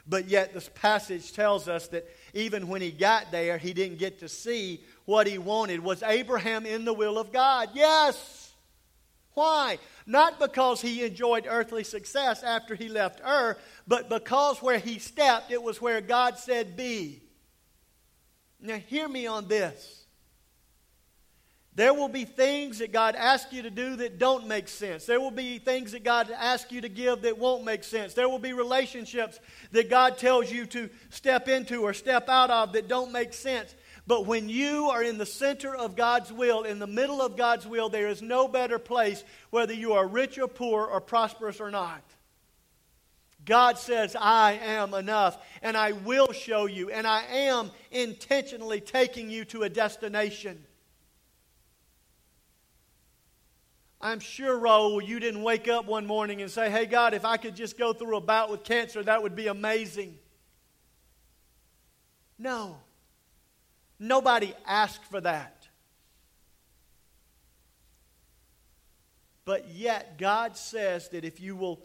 But 0.06 0.28
yet, 0.28 0.52
this 0.52 0.68
passage 0.74 1.32
tells 1.32 1.66
us 1.66 1.88
that 1.88 2.06
even 2.34 2.68
when 2.68 2.82
he 2.82 2.90
got 2.90 3.30
there, 3.30 3.56
he 3.56 3.72
didn't 3.72 3.98
get 3.98 4.20
to 4.20 4.28
see 4.28 4.82
what 5.06 5.26
he 5.26 5.38
wanted. 5.38 5.80
Was 5.80 6.02
Abraham 6.02 6.66
in 6.66 6.84
the 6.84 6.92
will 6.92 7.18
of 7.18 7.32
God? 7.32 7.70
Yes. 7.72 8.52
Why? 9.32 9.78
Not 10.06 10.38
because 10.38 10.82
he 10.82 11.04
enjoyed 11.04 11.46
earthly 11.48 11.84
success 11.84 12.42
after 12.42 12.74
he 12.74 12.88
left 12.88 13.20
Ur, 13.26 13.56
but 13.86 14.10
because 14.10 14.62
where 14.62 14.78
he 14.78 14.98
stepped, 14.98 15.50
it 15.50 15.62
was 15.62 15.80
where 15.80 16.00
God 16.02 16.38
said, 16.38 16.76
Be. 16.76 17.22
Now, 18.60 18.76
hear 18.76 19.08
me 19.08 19.26
on 19.26 19.48
this. 19.48 20.03
There 21.76 21.92
will 21.92 22.08
be 22.08 22.24
things 22.24 22.78
that 22.78 22.92
God 22.92 23.16
asks 23.16 23.52
you 23.52 23.62
to 23.62 23.70
do 23.70 23.96
that 23.96 24.18
don't 24.18 24.46
make 24.46 24.68
sense. 24.68 25.06
There 25.06 25.20
will 25.20 25.32
be 25.32 25.58
things 25.58 25.90
that 25.90 26.04
God 26.04 26.30
asks 26.30 26.70
you 26.70 26.80
to 26.80 26.88
give 26.88 27.22
that 27.22 27.36
won't 27.36 27.64
make 27.64 27.82
sense. 27.82 28.14
There 28.14 28.28
will 28.28 28.38
be 28.38 28.52
relationships 28.52 29.40
that 29.72 29.90
God 29.90 30.16
tells 30.16 30.52
you 30.52 30.66
to 30.66 30.88
step 31.10 31.48
into 31.48 31.82
or 31.82 31.92
step 31.92 32.28
out 32.28 32.50
of 32.50 32.74
that 32.74 32.86
don't 32.86 33.10
make 33.10 33.32
sense. 33.32 33.74
But 34.06 34.26
when 34.26 34.48
you 34.48 34.90
are 34.90 35.02
in 35.02 35.18
the 35.18 35.26
center 35.26 35.74
of 35.74 35.96
God's 35.96 36.32
will, 36.32 36.62
in 36.62 36.78
the 36.78 36.86
middle 36.86 37.20
of 37.20 37.36
God's 37.36 37.66
will, 37.66 37.88
there 37.88 38.08
is 38.08 38.22
no 38.22 38.46
better 38.46 38.78
place 38.78 39.24
whether 39.50 39.72
you 39.72 39.94
are 39.94 40.06
rich 40.06 40.38
or 40.38 40.46
poor 40.46 40.84
or 40.84 41.00
prosperous 41.00 41.60
or 41.60 41.72
not. 41.72 42.02
God 43.44 43.78
says, 43.78 44.16
I 44.18 44.52
am 44.62 44.94
enough, 44.94 45.38
and 45.60 45.76
I 45.76 45.92
will 45.92 46.32
show 46.32 46.66
you, 46.66 46.90
and 46.90 47.06
I 47.06 47.22
am 47.24 47.70
intentionally 47.90 48.80
taking 48.80 49.28
you 49.28 49.44
to 49.46 49.62
a 49.62 49.68
destination. 49.68 50.64
I'm 54.04 54.20
sure, 54.20 54.60
Raul, 54.60 55.04
you 55.04 55.18
didn't 55.18 55.42
wake 55.42 55.66
up 55.66 55.86
one 55.86 56.04
morning 56.06 56.42
and 56.42 56.50
say, 56.50 56.68
Hey, 56.68 56.84
God, 56.84 57.14
if 57.14 57.24
I 57.24 57.38
could 57.38 57.56
just 57.56 57.78
go 57.78 57.94
through 57.94 58.18
a 58.18 58.20
bout 58.20 58.50
with 58.50 58.62
cancer, 58.62 59.02
that 59.02 59.22
would 59.22 59.34
be 59.34 59.46
amazing. 59.46 60.18
No. 62.38 62.76
Nobody 63.98 64.52
asked 64.66 65.02
for 65.06 65.22
that. 65.22 65.68
But 69.46 69.68
yet, 69.68 70.18
God 70.18 70.58
says 70.58 71.08
that 71.08 71.24
if 71.24 71.40
you 71.40 71.56
will 71.56 71.80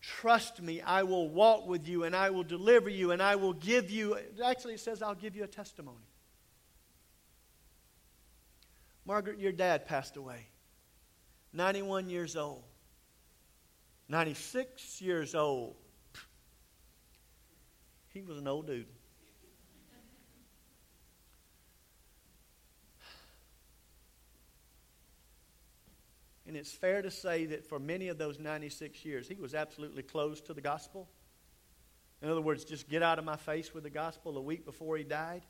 trust 0.00 0.62
me, 0.62 0.80
I 0.80 1.02
will 1.02 1.28
walk 1.28 1.66
with 1.66 1.88
you 1.88 2.04
and 2.04 2.14
I 2.14 2.30
will 2.30 2.44
deliver 2.44 2.88
you 2.88 3.10
and 3.10 3.20
I 3.20 3.34
will 3.34 3.52
give 3.52 3.90
you. 3.90 4.16
Actually, 4.44 4.74
it 4.74 4.80
says, 4.80 5.02
I'll 5.02 5.16
give 5.16 5.34
you 5.34 5.42
a 5.42 5.48
testimony. 5.48 6.06
Margaret, 9.04 9.40
your 9.40 9.52
dad 9.52 9.86
passed 9.86 10.16
away. 10.16 10.46
91 11.54 12.10
years 12.10 12.34
old, 12.34 12.64
96 14.08 15.00
years 15.00 15.36
old. 15.36 15.76
He 18.12 18.22
was 18.22 18.38
an 18.38 18.48
old 18.48 18.66
dude. 18.66 18.86
And 26.46 26.56
it's 26.56 26.72
fair 26.72 27.02
to 27.02 27.10
say 27.10 27.46
that 27.46 27.64
for 27.64 27.78
many 27.78 28.08
of 28.08 28.18
those 28.18 28.38
96 28.38 29.04
years, 29.04 29.28
he 29.28 29.36
was 29.36 29.54
absolutely 29.54 30.02
closed 30.02 30.46
to 30.46 30.54
the 30.54 30.60
gospel. 30.60 31.08
In 32.20 32.28
other 32.28 32.40
words, 32.40 32.64
just 32.64 32.88
get 32.88 33.02
out 33.02 33.18
of 33.18 33.24
my 33.24 33.36
face 33.36 33.72
with 33.72 33.84
the 33.84 33.90
gospel 33.90 34.36
a 34.36 34.42
week 34.42 34.64
before 34.64 34.96
he 34.96 35.04
died. 35.04 35.42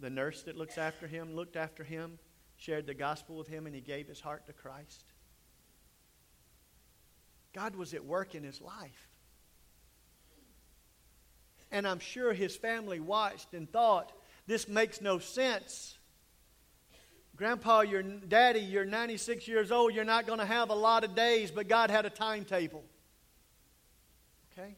The 0.00 0.10
nurse 0.10 0.42
that 0.42 0.56
looks 0.56 0.76
after 0.76 1.06
him 1.06 1.34
looked 1.34 1.56
after 1.56 1.84
him 1.84 2.18
shared 2.60 2.86
the 2.86 2.94
gospel 2.94 3.36
with 3.36 3.48
him, 3.48 3.66
and 3.66 3.74
he 3.74 3.80
gave 3.80 4.06
his 4.06 4.20
heart 4.20 4.46
to 4.46 4.52
Christ. 4.52 5.04
God 7.54 7.74
was 7.74 7.94
at 7.94 8.04
work 8.04 8.34
in 8.34 8.44
his 8.44 8.60
life. 8.60 9.08
And 11.72 11.88
I'm 11.88 11.98
sure 11.98 12.32
his 12.32 12.54
family 12.54 13.00
watched 13.00 13.54
and 13.54 13.70
thought, 13.70 14.12
this 14.46 14.68
makes 14.68 15.00
no 15.00 15.18
sense. 15.18 15.96
Grandpa, 17.34 17.80
your 17.80 18.02
daddy, 18.02 18.60
you're 18.60 18.84
96 18.84 19.48
years 19.48 19.72
old. 19.72 19.94
You're 19.94 20.04
not 20.04 20.26
going 20.26 20.40
to 20.40 20.44
have 20.44 20.68
a 20.68 20.74
lot 20.74 21.02
of 21.02 21.14
days, 21.14 21.50
but 21.50 21.66
God 21.66 21.88
had 21.88 22.04
a 22.04 22.10
timetable. 22.10 22.84
Okay? 24.52 24.76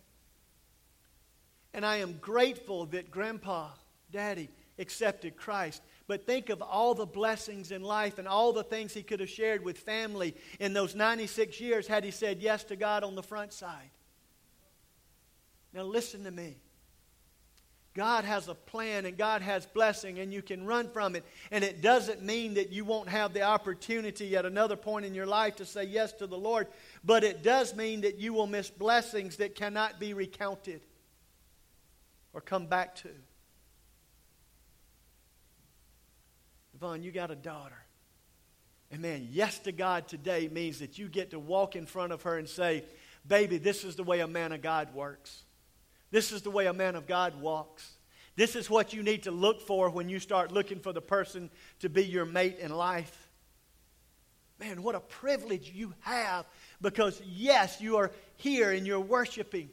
And 1.74 1.84
I 1.84 1.96
am 1.96 2.18
grateful 2.20 2.86
that 2.86 3.10
Grandpa, 3.10 3.70
Daddy, 4.12 4.50
accepted 4.78 5.36
Christ. 5.36 5.82
But 6.06 6.26
think 6.26 6.50
of 6.50 6.60
all 6.62 6.94
the 6.94 7.06
blessings 7.06 7.70
in 7.70 7.82
life 7.82 8.18
and 8.18 8.26
all 8.26 8.52
the 8.52 8.64
things 8.64 8.92
he 8.92 9.02
could 9.02 9.20
have 9.20 9.30
shared 9.30 9.64
with 9.64 9.78
family 9.78 10.34
in 10.58 10.72
those 10.72 10.94
96 10.94 11.60
years 11.60 11.86
had 11.86 12.04
he 12.04 12.10
said 12.10 12.40
yes 12.40 12.64
to 12.64 12.76
God 12.76 13.04
on 13.04 13.14
the 13.14 13.22
front 13.22 13.52
side. 13.52 13.90
Now, 15.72 15.84
listen 15.84 16.24
to 16.24 16.30
me. 16.30 16.56
God 17.94 18.24
has 18.24 18.48
a 18.48 18.54
plan 18.54 19.04
and 19.04 19.18
God 19.18 19.42
has 19.42 19.66
blessing 19.66 20.18
and 20.18 20.32
you 20.32 20.40
can 20.40 20.64
run 20.64 20.88
from 20.88 21.14
it. 21.14 21.24
And 21.50 21.62
it 21.62 21.82
doesn't 21.82 22.22
mean 22.22 22.54
that 22.54 22.72
you 22.72 22.84
won't 22.84 23.08
have 23.08 23.34
the 23.34 23.42
opportunity 23.42 24.34
at 24.34 24.46
another 24.46 24.76
point 24.76 25.04
in 25.04 25.14
your 25.14 25.26
life 25.26 25.56
to 25.56 25.66
say 25.66 25.84
yes 25.84 26.12
to 26.14 26.26
the 26.26 26.38
Lord, 26.38 26.68
but 27.04 27.22
it 27.22 27.42
does 27.42 27.74
mean 27.74 28.00
that 28.02 28.18
you 28.18 28.32
will 28.32 28.46
miss 28.46 28.70
blessings 28.70 29.36
that 29.36 29.54
cannot 29.54 30.00
be 30.00 30.14
recounted 30.14 30.80
or 32.32 32.40
come 32.40 32.66
back 32.66 32.94
to. 32.96 33.10
You 36.82 37.12
got 37.12 37.30
a 37.30 37.36
daughter. 37.36 37.78
And 38.90 39.00
man, 39.00 39.28
yes 39.30 39.58
to 39.60 39.72
God 39.72 40.08
today 40.08 40.48
means 40.52 40.80
that 40.80 40.98
you 40.98 41.08
get 41.08 41.30
to 41.30 41.38
walk 41.38 41.76
in 41.76 41.86
front 41.86 42.12
of 42.12 42.22
her 42.22 42.36
and 42.38 42.48
say, 42.48 42.84
Baby, 43.26 43.58
this 43.58 43.84
is 43.84 43.94
the 43.94 44.02
way 44.02 44.20
a 44.20 44.26
man 44.26 44.52
of 44.52 44.62
God 44.62 44.94
works. 44.94 45.42
This 46.10 46.32
is 46.32 46.42
the 46.42 46.50
way 46.50 46.66
a 46.66 46.72
man 46.72 46.96
of 46.96 47.06
God 47.06 47.40
walks. 47.40 47.88
This 48.34 48.56
is 48.56 48.68
what 48.68 48.92
you 48.92 49.02
need 49.02 49.24
to 49.24 49.30
look 49.30 49.60
for 49.60 49.90
when 49.90 50.08
you 50.08 50.18
start 50.18 50.50
looking 50.50 50.80
for 50.80 50.92
the 50.92 51.00
person 51.00 51.50
to 51.80 51.88
be 51.88 52.04
your 52.04 52.24
mate 52.24 52.58
in 52.58 52.72
life. 52.72 53.30
Man, 54.58 54.82
what 54.82 54.94
a 54.94 55.00
privilege 55.00 55.70
you 55.70 55.94
have 56.00 56.46
because, 56.80 57.20
yes, 57.24 57.80
you 57.80 57.96
are 57.96 58.10
here 58.36 58.72
and 58.72 58.86
you're 58.86 59.00
worshiping. 59.00 59.70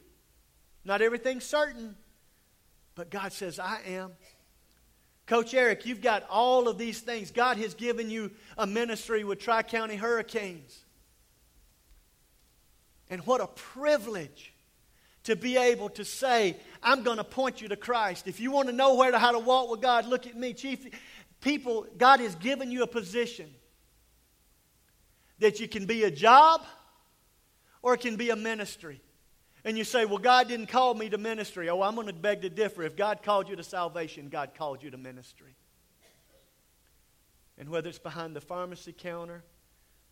Not 0.83 1.01
everything's 1.01 1.45
certain, 1.45 1.95
but 2.95 3.09
God 3.09 3.33
says, 3.33 3.59
I 3.59 3.79
am. 3.85 4.11
Coach 5.29 5.53
Eric, 5.53 5.85
you've 5.85 6.01
got 6.01 6.25
all 6.27 6.67
of 6.67 6.79
these 6.79 7.01
things. 7.01 7.29
God 7.29 7.57
has 7.57 7.75
given 7.75 8.09
you 8.09 8.31
a 8.57 8.65
ministry 8.65 9.23
with 9.23 9.37
Tri 9.37 9.61
County 9.61 9.95
Hurricanes. 9.95 10.83
And 13.11 13.21
what 13.27 13.39
a 13.39 13.45
privilege 13.45 14.51
to 15.25 15.35
be 15.35 15.55
able 15.55 15.89
to 15.89 16.03
say, 16.03 16.57
I'm 16.81 17.03
going 17.03 17.17
to 17.17 17.23
point 17.23 17.61
you 17.61 17.67
to 17.67 17.75
Christ. 17.75 18.27
If 18.27 18.39
you 18.39 18.49
want 18.49 18.69
to 18.69 18.73
know 18.73 18.95
where 18.95 19.11
to, 19.11 19.19
how 19.19 19.31
to 19.31 19.39
walk 19.39 19.69
with 19.69 19.81
God, 19.81 20.07
look 20.07 20.25
at 20.25 20.35
me. 20.35 20.55
Chief, 20.55 20.83
people, 21.41 21.85
God 21.95 22.21
has 22.21 22.33
given 22.33 22.71
you 22.71 22.81
a 22.81 22.87
position 22.87 23.51
that 25.37 25.59
you 25.59 25.67
can 25.67 25.85
be 25.85 26.05
a 26.05 26.11
job 26.11 26.65
or 27.83 27.93
it 27.93 28.01
can 28.01 28.15
be 28.15 28.31
a 28.31 28.35
ministry. 28.35 28.99
And 29.63 29.77
you 29.77 29.83
say, 29.83 30.05
Well, 30.05 30.17
God 30.17 30.47
didn't 30.47 30.67
call 30.67 30.93
me 30.93 31.09
to 31.09 31.17
ministry. 31.17 31.69
Oh, 31.69 31.81
I'm 31.81 31.95
going 31.95 32.07
to 32.07 32.13
beg 32.13 32.41
to 32.41 32.49
differ. 32.49 32.83
If 32.83 32.95
God 32.95 33.23
called 33.23 33.49
you 33.49 33.55
to 33.55 33.63
salvation, 33.63 34.29
God 34.29 34.51
called 34.57 34.83
you 34.83 34.91
to 34.91 34.97
ministry. 34.97 35.55
And 37.57 37.69
whether 37.69 37.89
it's 37.89 37.99
behind 37.99 38.35
the 38.35 38.41
pharmacy 38.41 38.93
counter, 38.97 39.43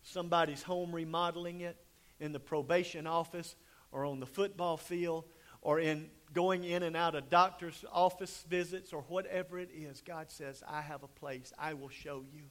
somebody's 0.02 0.62
home 0.62 0.94
remodeling 0.94 1.62
it, 1.62 1.76
in 2.20 2.32
the 2.32 2.40
probation 2.40 3.06
office, 3.06 3.54
or 3.92 4.04
on 4.04 4.20
the 4.20 4.26
football 4.26 4.76
field 4.76 5.24
or 5.60 5.80
in 5.80 6.08
going 6.32 6.64
in 6.64 6.82
and 6.82 6.96
out 6.96 7.14
of 7.14 7.28
doctor's 7.30 7.84
office 7.92 8.44
visits 8.48 8.92
or 8.92 9.02
whatever 9.02 9.58
it 9.58 9.70
is, 9.74 10.02
God 10.02 10.30
says, 10.30 10.62
I 10.68 10.82
have 10.82 11.02
a 11.02 11.08
place. 11.08 11.52
I 11.58 11.74
will 11.74 11.88
show 11.88 12.24
you. 12.32 12.44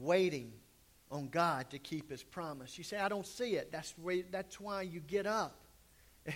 Waiting 0.00 0.52
on 1.10 1.28
God 1.28 1.70
to 1.70 1.78
keep 1.78 2.10
his 2.10 2.22
promise. 2.22 2.78
You 2.78 2.84
say, 2.84 2.98
I 2.98 3.08
don't 3.08 3.26
see 3.26 3.54
it. 3.54 3.70
That's, 3.72 3.94
why, 3.98 4.24
that's 4.30 4.60
why 4.60 4.82
you 4.82 5.00
get 5.00 5.26
up 5.26 5.60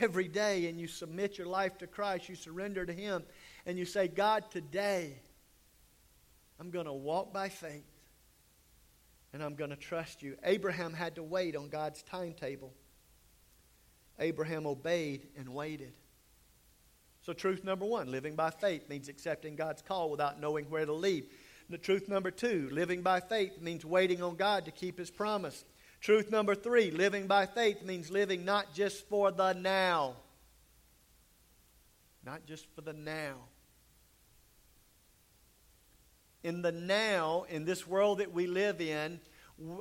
every 0.00 0.29
day 0.29 0.66
and 0.66 0.81
you 0.81 0.87
submit 0.87 1.38
your 1.38 1.46
life 1.46 1.79
to 1.79 1.87
Christ. 1.87 2.29
You 2.29 2.35
surrender 2.35 2.85
to 2.85 2.92
him 2.92 3.22
and 3.66 3.79
you 3.79 3.85
say, 3.85 4.09
God, 4.09 4.50
today 4.50 5.14
I'm 6.61 6.70
going 6.70 6.87
to 6.87 6.92
walk 6.92 7.33
by 7.33 7.48
faith 7.48 7.85
and 9.33 9.42
I'm 9.42 9.55
going 9.55 9.70
to 9.70 9.77
trust 9.77 10.22
you. 10.22 10.37
Abraham 10.44 10.92
had 10.92 11.16
to 11.16 11.22
wait 11.22 11.57
on 11.57 11.68
God's 11.68 12.03
timetable. 12.03 12.72
Abraham 14.18 14.66
obeyed 14.66 15.27
and 15.37 15.48
waited. 15.48 15.92
So, 17.22 17.33
truth 17.33 17.64
number 17.64 17.87
one 17.87 18.11
living 18.11 18.37
by 18.37 18.50
faith 18.50 18.88
means 18.88 19.09
accepting 19.09 19.57
God's 19.57 19.83
call 19.83 20.11
without 20.11 20.40
knowing 20.40 20.66
where 20.66 20.85
to 20.85 20.92
lead. 20.92 21.24
The 21.70 21.79
truth 21.79 22.09
number 22.09 22.31
two 22.31 22.68
living 22.72 23.03
by 23.03 23.20
faith 23.20 23.61
means 23.61 23.85
waiting 23.85 24.22
on 24.22 24.37
God 24.37 24.66
to 24.66 24.70
keep 24.70 24.98
his 24.98 25.11
promise. 25.11 25.64
Truth 26.00 26.31
number 26.31 26.55
three 26.55 26.90
living 26.90 27.27
by 27.27 27.46
faith 27.46 27.83
means 27.83 28.11
living 28.11 28.44
not 28.44 28.74
just 28.74 29.09
for 29.09 29.31
the 29.31 29.55
now. 29.55 30.16
Not 32.24 32.46
just 32.46 32.66
for 32.74 32.81
the 32.81 32.92
now 32.92 33.37
in 36.44 36.61
the 36.61 36.70
now, 36.70 37.46
in 37.48 37.64
this 37.64 37.87
world 37.87 38.18
that 38.18 38.33
we 38.33 38.46
live 38.46 38.81
in, 38.81 39.18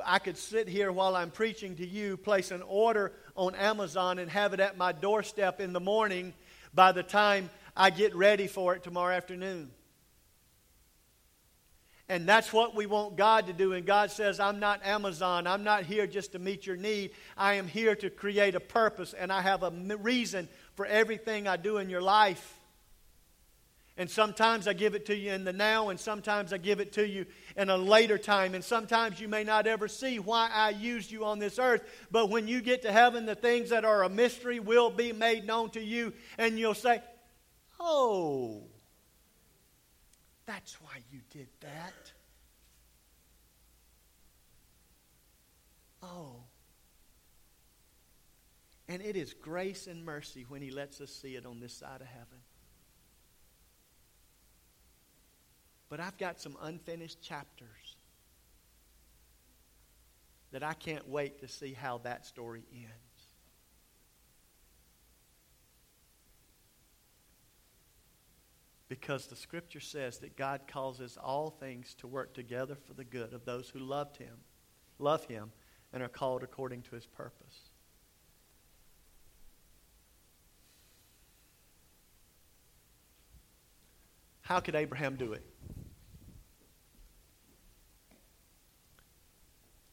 I 0.06 0.18
could 0.18 0.38
sit 0.38 0.68
here 0.68 0.92
while 0.92 1.16
I'm 1.16 1.30
preaching 1.30 1.76
to 1.76 1.86
you, 1.86 2.16
place 2.16 2.52
an 2.52 2.64
order 2.64 3.12
on 3.36 3.54
Amazon, 3.56 4.18
and 4.18 4.32
have 4.32 4.54
it 4.54 4.60
at 4.62 4.78
my 4.78 4.94
doorstep 4.94 5.60
in 5.60 5.74
the 5.74 5.82
morning 5.82 6.34
by 6.74 6.94
the 6.94 7.04
time 7.04 7.50
I 7.76 7.90
get 7.90 8.16
ready 8.16 8.48
for 8.48 8.76
it 8.76 8.84
tomorrow 8.84 9.14
afternoon. 9.14 9.72
And 12.10 12.28
that's 12.28 12.52
what 12.52 12.76
we 12.76 12.86
want 12.86 13.16
God 13.16 13.48
to 13.48 13.54
do. 13.54 13.74
And 13.74 13.86
God 13.86 14.12
says, 14.12 14.40
I'm 14.40 14.60
not 14.60 14.86
Amazon. 14.86 15.48
I'm 15.48 15.64
not 15.64 15.84
here 15.84 16.06
just 16.06 16.34
to 16.34 16.40
meet 16.40 16.66
your 16.68 16.76
need. 16.76 17.12
I 17.38 17.54
am 17.54 17.68
here 17.68 17.96
to 17.96 18.10
create 18.10 18.56
a 18.56 18.60
purpose, 18.60 19.14
and 19.14 19.32
I 19.32 19.42
have 19.42 19.64
a 19.64 19.72
reason 19.72 20.50
for 20.76 20.86
everything 20.86 21.48
I 21.48 21.56
do 21.56 21.78
in 21.78 21.90
your 21.90 22.02
life. 22.02 22.60
And 23.96 24.10
sometimes 24.10 24.68
I 24.68 24.74
give 24.74 24.96
it 24.96 25.06
to 25.06 25.16
you 25.16 25.32
in 25.32 25.44
the 25.44 25.54
now, 25.54 25.90
and 25.90 26.00
sometimes 26.00 26.52
I 26.52 26.58
give 26.58 26.80
it 26.80 26.94
to 26.94 27.08
you 27.08 27.28
in 27.56 27.70
a 27.70 27.78
later 27.78 28.18
time. 28.18 28.56
And 28.56 28.64
sometimes 28.64 29.20
you 29.20 29.28
may 29.28 29.44
not 29.44 29.68
ever 29.68 29.88
see 29.88 30.18
why 30.18 30.50
I 30.52 30.72
used 30.72 31.12
you 31.12 31.26
on 31.26 31.38
this 31.38 31.60
earth. 31.60 31.84
But 32.10 32.30
when 32.30 32.48
you 32.48 32.62
get 32.62 32.82
to 32.82 32.92
heaven, 32.92 33.28
the 33.28 33.36
things 33.36 33.70
that 33.70 33.86
are 33.86 34.04
a 34.04 34.10
mystery 34.10 34.60
will 34.60 34.90
be 34.90 35.14
made 35.14 35.46
known 35.46 35.70
to 35.72 35.82
you. 35.82 36.12
And 36.40 36.58
you'll 36.58 36.74
say, 36.74 37.02
Oh, 37.80 38.64
that's 40.46 40.82
why 40.82 40.98
you 41.12 41.20
did 41.30 41.48
that. 41.62 42.12
Oh. 46.02 46.36
And 48.90 49.02
it 49.02 49.16
is 49.16 49.34
grace 49.34 49.88
and 49.88 50.04
mercy 50.04 50.46
when 50.48 50.62
He 50.62 50.70
lets 50.70 51.00
us 51.00 51.12
see 51.12 51.36
it 51.36 51.46
on 51.46 51.60
this 51.60 51.74
side 51.74 52.02
of 52.02 52.08
heaven. 52.08 52.40
But 55.90 56.00
I've 56.00 56.18
got 56.18 56.42
some 56.42 56.58
unfinished 56.62 57.22
chapters 57.22 57.96
that 60.52 60.64
I 60.64 60.74
can't 60.74 61.08
wait 61.08 61.40
to 61.40 61.48
see 61.48 61.74
how 61.74 62.00
that 62.00 62.26
story 62.26 62.64
ends. 62.74 63.13
Because 68.90 69.28
the 69.28 69.36
scripture 69.36 69.80
says 69.80 70.20
that 70.20 70.38
God 70.38 70.62
causes 70.68 71.18
all 71.22 71.50
things 71.50 71.96
to 71.96 72.08
work 72.08 72.34
together 72.34 72.76
for 72.76 72.94
the 72.94 73.04
good 73.04 73.34
of 73.34 73.46
those 73.46 73.70
who 73.70 73.80
loved 73.80 74.18
him, 74.18 74.36
love 75.00 75.26
him, 75.26 75.52
and 75.92 76.04
are 76.04 76.10
called 76.10 76.44
according 76.44 76.82
to 76.84 76.96
his 76.96 77.06
purpose. 77.06 77.70
How 84.42 84.60
could 84.60 84.76
Abraham 84.76 85.16
do 85.16 85.34
it? 85.34 85.46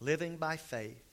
Living 0.01 0.37
by 0.37 0.57
faith 0.57 1.10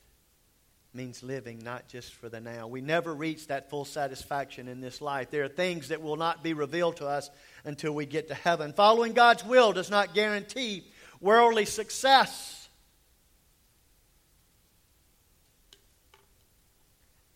means 0.97 1.21
living 1.21 1.59
not 1.63 1.87
just 1.87 2.11
for 2.15 2.27
the 2.27 2.41
now. 2.41 2.67
We 2.67 2.81
never 2.81 3.13
reach 3.13 3.47
that 3.47 3.69
full 3.69 3.85
satisfaction 3.85 4.67
in 4.67 4.81
this 4.81 4.99
life. 4.99 5.29
There 5.29 5.43
are 5.43 5.47
things 5.47 5.89
that 5.89 6.01
will 6.01 6.15
not 6.15 6.43
be 6.43 6.53
revealed 6.53 6.97
to 6.97 7.05
us 7.05 7.29
until 7.63 7.93
we 7.93 8.07
get 8.07 8.29
to 8.29 8.33
heaven. 8.33 8.73
Following 8.73 9.13
God's 9.13 9.45
will 9.45 9.73
does 9.73 9.91
not 9.91 10.15
guarantee 10.15 10.87
worldly 11.21 11.65
success. 11.65 12.67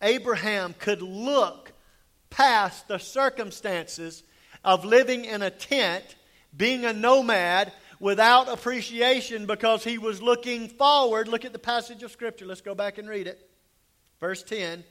Abraham 0.01 0.73
could 0.79 1.03
look 1.03 1.71
past 2.31 2.87
the 2.87 2.97
circumstances 2.97 4.23
of 4.63 4.85
living 4.85 5.23
in 5.23 5.43
a 5.43 5.51
tent, 5.51 6.15
being 6.57 6.83
a 6.83 6.93
nomad, 6.93 7.71
without 8.01 8.49
appreciation 8.49 9.45
because 9.45 9.83
he 9.83 9.99
was 9.99 10.21
looking 10.21 10.67
forward. 10.67 11.27
Look 11.27 11.45
at 11.45 11.53
the 11.53 11.59
passage 11.59 12.03
of 12.03 12.11
Scripture. 12.11 12.45
Let's 12.45 12.61
go 12.61 12.75
back 12.75 12.97
and 12.97 13.07
read 13.07 13.27
it. 13.27 13.47
Verse 14.19 14.43
10 14.43 14.83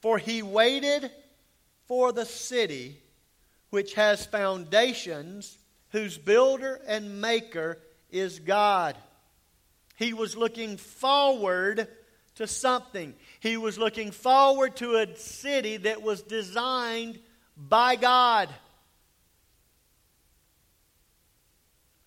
For 0.00 0.18
he 0.18 0.42
waited 0.42 1.10
for 1.86 2.12
the 2.12 2.26
city 2.26 3.00
which 3.70 3.94
has 3.94 4.24
foundations, 4.24 5.58
whose 5.90 6.16
builder 6.18 6.80
and 6.86 7.20
maker 7.20 7.78
is 8.10 8.38
God. 8.38 8.96
He 9.96 10.12
was 10.12 10.36
looking 10.36 10.76
forward 10.76 11.88
to 12.36 12.46
something. 12.46 13.14
He 13.40 13.56
was 13.56 13.78
looking 13.78 14.10
forward 14.10 14.76
to 14.76 14.96
a 14.96 15.16
city 15.16 15.78
that 15.78 16.02
was 16.02 16.22
designed 16.22 17.18
by 17.56 17.96
God. 17.96 18.48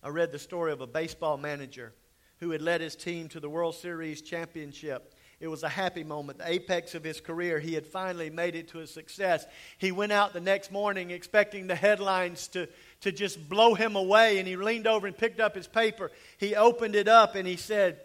I 0.02 0.08
read 0.08 0.32
the 0.32 0.38
story 0.38 0.72
of 0.72 0.80
a 0.80 0.86
baseball 0.86 1.36
manager 1.36 1.92
who 2.40 2.50
had 2.50 2.60
led 2.60 2.80
his 2.80 2.96
team 2.96 3.28
to 3.28 3.38
the 3.38 3.48
World 3.48 3.76
Series 3.76 4.20
championship. 4.20 5.14
It 5.38 5.46
was 5.46 5.62
a 5.62 5.68
happy 5.68 6.02
moment, 6.02 6.38
the 6.38 6.50
apex 6.50 6.96
of 6.96 7.04
his 7.04 7.20
career. 7.20 7.60
He 7.60 7.74
had 7.74 7.86
finally 7.86 8.30
made 8.30 8.56
it 8.56 8.68
to 8.68 8.80
a 8.80 8.86
success. 8.86 9.46
He 9.78 9.92
went 9.92 10.10
out 10.10 10.32
the 10.32 10.40
next 10.40 10.72
morning 10.72 11.10
expecting 11.12 11.68
the 11.68 11.76
headlines 11.76 12.48
to, 12.48 12.68
to 13.02 13.12
just 13.12 13.48
blow 13.48 13.74
him 13.74 13.94
away, 13.94 14.38
and 14.38 14.48
he 14.48 14.56
leaned 14.56 14.88
over 14.88 15.06
and 15.06 15.16
picked 15.16 15.38
up 15.38 15.54
his 15.54 15.68
paper. 15.68 16.10
He 16.38 16.56
opened 16.56 16.96
it 16.96 17.06
up 17.06 17.36
and 17.36 17.46
he 17.46 17.56
said, 17.56 18.00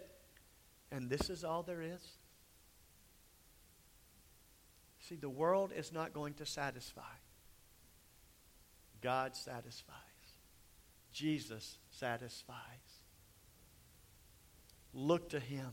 And 0.92 1.10
this 1.10 1.32
is 1.32 1.44
all 1.44 1.64
there 1.64 1.82
is? 1.82 2.02
See, 5.00 5.16
the 5.16 5.30
world 5.30 5.72
is 5.76 5.92
not 5.92 6.14
going 6.14 6.36
to 6.36 6.46
satisfy. 6.46 7.02
God 9.02 9.36
satisfies. 9.36 9.96
Jesus 11.12 11.80
satisfies. 12.00 12.56
Look 14.94 15.30
to 15.30 15.40
him. 15.40 15.68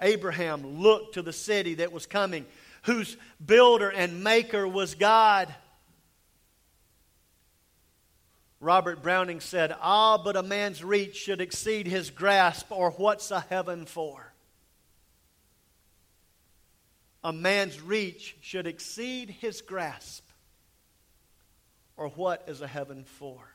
Abraham 0.00 0.80
looked 0.80 1.14
to 1.14 1.22
the 1.22 1.32
city 1.32 1.74
that 1.74 1.92
was 1.92 2.06
coming, 2.06 2.46
whose 2.82 3.16
builder 3.44 3.88
and 3.88 4.24
maker 4.24 4.66
was 4.66 4.94
God. 4.94 5.52
Robert 8.60 9.02
Browning 9.02 9.40
said, 9.40 9.74
Ah, 9.80 10.18
but 10.18 10.36
a 10.36 10.42
man's 10.42 10.82
reach 10.82 11.16
should 11.16 11.40
exceed 11.40 11.86
his 11.86 12.10
grasp, 12.10 12.66
or 12.70 12.90
what's 12.92 13.30
a 13.30 13.40
heaven 13.40 13.86
for? 13.86 14.32
A 17.24 17.32
man's 17.32 17.80
reach 17.80 18.36
should 18.40 18.66
exceed 18.66 19.30
his 19.30 19.62
grasp, 19.62 20.24
or 21.96 22.08
what 22.08 22.44
is 22.48 22.60
a 22.60 22.66
heaven 22.66 23.04
for? 23.04 23.51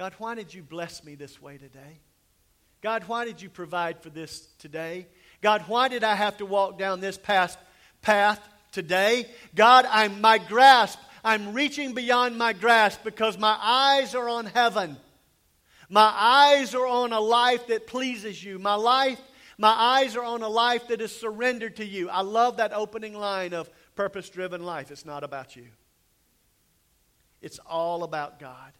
God, 0.00 0.14
why 0.16 0.34
did 0.34 0.54
you 0.54 0.62
bless 0.62 1.04
me 1.04 1.14
this 1.14 1.42
way 1.42 1.58
today? 1.58 2.00
God, 2.80 3.04
why 3.06 3.26
did 3.26 3.42
you 3.42 3.50
provide 3.50 4.02
for 4.02 4.08
this 4.08 4.48
today? 4.58 5.06
God, 5.42 5.64
why 5.66 5.88
did 5.88 6.04
I 6.04 6.14
have 6.14 6.38
to 6.38 6.46
walk 6.46 6.78
down 6.78 7.00
this 7.00 7.18
past 7.18 7.58
path 8.00 8.40
today? 8.72 9.26
God, 9.54 9.84
I'm 9.90 10.22
my 10.22 10.38
grasp. 10.38 10.98
I'm 11.22 11.52
reaching 11.52 11.92
beyond 11.92 12.38
my 12.38 12.54
grasp 12.54 13.04
because 13.04 13.36
my 13.36 13.54
eyes 13.60 14.14
are 14.14 14.26
on 14.26 14.46
heaven. 14.46 14.96
My 15.90 16.10
eyes 16.16 16.74
are 16.74 16.86
on 16.86 17.12
a 17.12 17.20
life 17.20 17.66
that 17.66 17.86
pleases 17.86 18.42
you. 18.42 18.58
My 18.58 18.76
life, 18.76 19.20
my 19.58 19.68
eyes 19.68 20.16
are 20.16 20.24
on 20.24 20.40
a 20.40 20.48
life 20.48 20.88
that 20.88 21.02
is 21.02 21.14
surrendered 21.14 21.76
to 21.76 21.84
you. 21.84 22.08
I 22.08 22.22
love 22.22 22.56
that 22.56 22.72
opening 22.72 23.12
line 23.12 23.52
of 23.52 23.68
purpose 23.96 24.30
driven 24.30 24.64
life. 24.64 24.90
It's 24.90 25.04
not 25.04 25.24
about 25.24 25.56
you. 25.56 25.66
It's 27.42 27.58
all 27.66 28.02
about 28.02 28.40
God. 28.40 28.72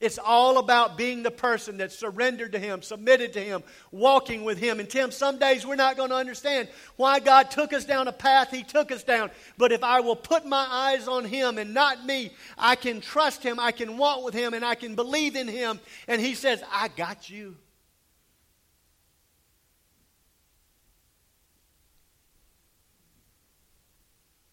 It's 0.00 0.18
all 0.18 0.58
about 0.58 0.96
being 0.96 1.22
the 1.22 1.30
person 1.30 1.76
that's 1.76 1.96
surrendered 1.96 2.52
to 2.52 2.58
Him, 2.58 2.82
submitted 2.82 3.32
to 3.34 3.40
Him, 3.40 3.62
walking 3.90 4.44
with 4.44 4.58
Him. 4.58 4.80
And 4.80 4.88
Tim, 4.88 5.10
some 5.10 5.38
days 5.38 5.66
we're 5.66 5.76
not 5.76 5.96
going 5.96 6.10
to 6.10 6.16
understand 6.16 6.68
why 6.96 7.20
God 7.20 7.50
took 7.50 7.72
us 7.72 7.84
down 7.84 8.08
a 8.08 8.12
path 8.12 8.50
He 8.50 8.62
took 8.62 8.90
us 8.90 9.02
down. 9.02 9.30
But 9.56 9.72
if 9.72 9.84
I 9.84 10.00
will 10.00 10.16
put 10.16 10.46
my 10.46 10.66
eyes 10.68 11.08
on 11.08 11.24
Him 11.24 11.58
and 11.58 11.74
not 11.74 12.04
me, 12.04 12.32
I 12.58 12.76
can 12.76 13.00
trust 13.00 13.42
Him, 13.42 13.60
I 13.60 13.72
can 13.72 13.96
walk 13.96 14.24
with 14.24 14.34
Him, 14.34 14.54
and 14.54 14.64
I 14.64 14.74
can 14.74 14.94
believe 14.94 15.36
in 15.36 15.48
Him. 15.48 15.80
And 16.08 16.20
He 16.20 16.34
says, 16.34 16.62
I 16.70 16.88
got 16.88 17.30
you. 17.30 17.56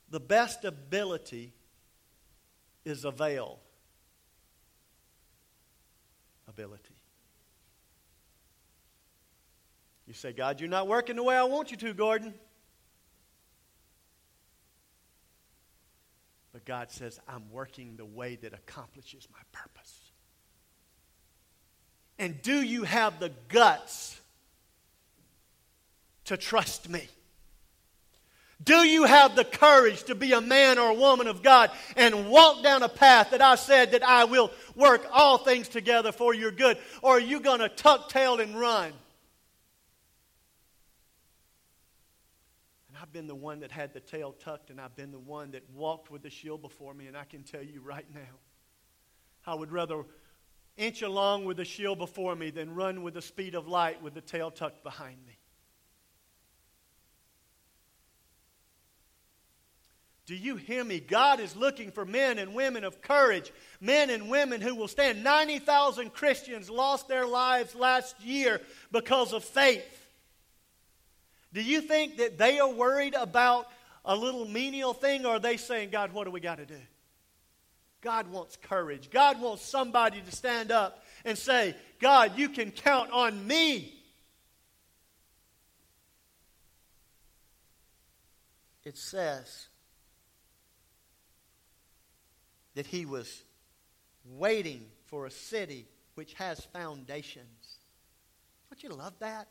The 0.09 0.19
best 0.19 0.65
ability 0.65 1.53
is 2.83 3.05
a 3.05 3.11
veil 3.11 3.59
ability. 6.61 6.95
You 10.07 10.13
say, 10.13 10.31
God, 10.33 10.59
you're 10.59 10.69
not 10.69 10.87
working 10.87 11.15
the 11.15 11.23
way 11.23 11.35
I 11.35 11.43
want 11.43 11.71
you 11.71 11.77
to, 11.77 11.93
Gordon. 11.93 12.33
But 16.51 16.65
God 16.65 16.91
says, 16.91 17.19
I'm 17.27 17.49
working 17.51 17.95
the 17.95 18.05
way 18.05 18.35
that 18.41 18.53
accomplishes 18.53 19.27
my 19.31 19.39
purpose. 19.51 20.11
And 22.19 22.41
do 22.41 22.61
you 22.61 22.83
have 22.83 23.19
the 23.19 23.31
guts 23.47 24.19
to 26.25 26.35
trust 26.37 26.89
me? 26.89 27.07
Do 28.63 28.85
you 28.85 29.05
have 29.05 29.35
the 29.35 29.45
courage 29.45 30.03
to 30.03 30.15
be 30.15 30.33
a 30.33 30.41
man 30.41 30.77
or 30.77 30.91
a 30.91 30.93
woman 30.93 31.27
of 31.27 31.41
God 31.41 31.71
and 31.95 32.29
walk 32.29 32.61
down 32.63 32.83
a 32.83 32.89
path 32.89 33.31
that 33.31 33.41
I 33.41 33.55
said 33.55 33.93
that 33.93 34.03
I 34.03 34.25
will 34.25 34.51
work 34.75 35.07
all 35.11 35.39
things 35.39 35.67
together 35.67 36.11
for 36.11 36.33
your 36.33 36.51
good? 36.51 36.77
Or 37.01 37.17
are 37.17 37.19
you 37.19 37.39
going 37.39 37.59
to 37.59 37.69
tuck 37.69 38.09
tail 38.09 38.39
and 38.39 38.59
run? 38.59 38.93
And 42.89 42.97
I've 43.01 43.11
been 43.11 43.27
the 43.27 43.35
one 43.35 43.61
that 43.61 43.71
had 43.71 43.93
the 43.93 43.99
tail 43.99 44.33
tucked, 44.33 44.69
and 44.69 44.79
I've 44.79 44.95
been 44.95 45.11
the 45.11 45.19
one 45.19 45.51
that 45.51 45.63
walked 45.73 46.11
with 46.11 46.21
the 46.21 46.29
shield 46.29 46.61
before 46.61 46.93
me, 46.93 47.07
and 47.07 47.17
I 47.17 47.23
can 47.23 47.43
tell 47.43 47.63
you 47.63 47.81
right 47.81 48.05
now, 48.13 48.37
I 49.47 49.55
would 49.55 49.71
rather 49.71 50.03
inch 50.77 51.01
along 51.01 51.45
with 51.45 51.57
the 51.57 51.65
shield 51.65 51.97
before 51.97 52.35
me 52.35 52.51
than 52.51 52.75
run 52.75 53.01
with 53.01 53.15
the 53.15 53.21
speed 53.21 53.55
of 53.55 53.67
light 53.67 54.03
with 54.03 54.13
the 54.13 54.21
tail 54.21 54.51
tucked 54.51 54.83
behind 54.83 55.17
me. 55.25 55.40
Do 60.31 60.37
you 60.37 60.55
hear 60.55 60.81
me? 60.81 61.01
God 61.01 61.41
is 61.41 61.57
looking 61.57 61.91
for 61.91 62.05
men 62.05 62.39
and 62.39 62.53
women 62.53 62.85
of 62.85 63.01
courage, 63.01 63.51
men 63.81 64.09
and 64.09 64.29
women 64.29 64.61
who 64.61 64.75
will 64.75 64.87
stand. 64.87 65.25
90,000 65.25 66.13
Christians 66.13 66.69
lost 66.69 67.09
their 67.09 67.27
lives 67.27 67.75
last 67.75 68.17
year 68.23 68.61
because 68.93 69.33
of 69.33 69.43
faith. 69.43 69.83
Do 71.51 71.61
you 71.61 71.81
think 71.81 72.15
that 72.15 72.37
they 72.37 72.59
are 72.59 72.71
worried 72.71 73.13
about 73.13 73.67
a 74.05 74.15
little 74.15 74.45
menial 74.45 74.93
thing, 74.93 75.25
or 75.25 75.33
are 75.35 75.39
they 75.39 75.57
saying, 75.57 75.89
God, 75.89 76.13
what 76.13 76.23
do 76.23 76.31
we 76.31 76.39
got 76.39 76.59
to 76.59 76.65
do? 76.65 76.79
God 77.99 78.31
wants 78.31 78.55
courage. 78.55 79.09
God 79.11 79.41
wants 79.41 79.65
somebody 79.65 80.21
to 80.21 80.31
stand 80.31 80.71
up 80.71 81.03
and 81.25 81.37
say, 81.37 81.75
God, 81.99 82.37
you 82.37 82.47
can 82.47 82.71
count 82.71 83.11
on 83.11 83.45
me. 83.45 84.01
It 88.85 88.97
says, 88.97 89.67
that 92.75 92.87
he 92.87 93.05
was 93.05 93.43
waiting 94.25 94.85
for 95.07 95.25
a 95.25 95.31
city 95.31 95.87
which 96.15 96.33
has 96.33 96.59
foundations. 96.65 97.77
Don't 98.69 98.83
you 98.83 98.89
love 98.89 99.13
that? 99.19 99.47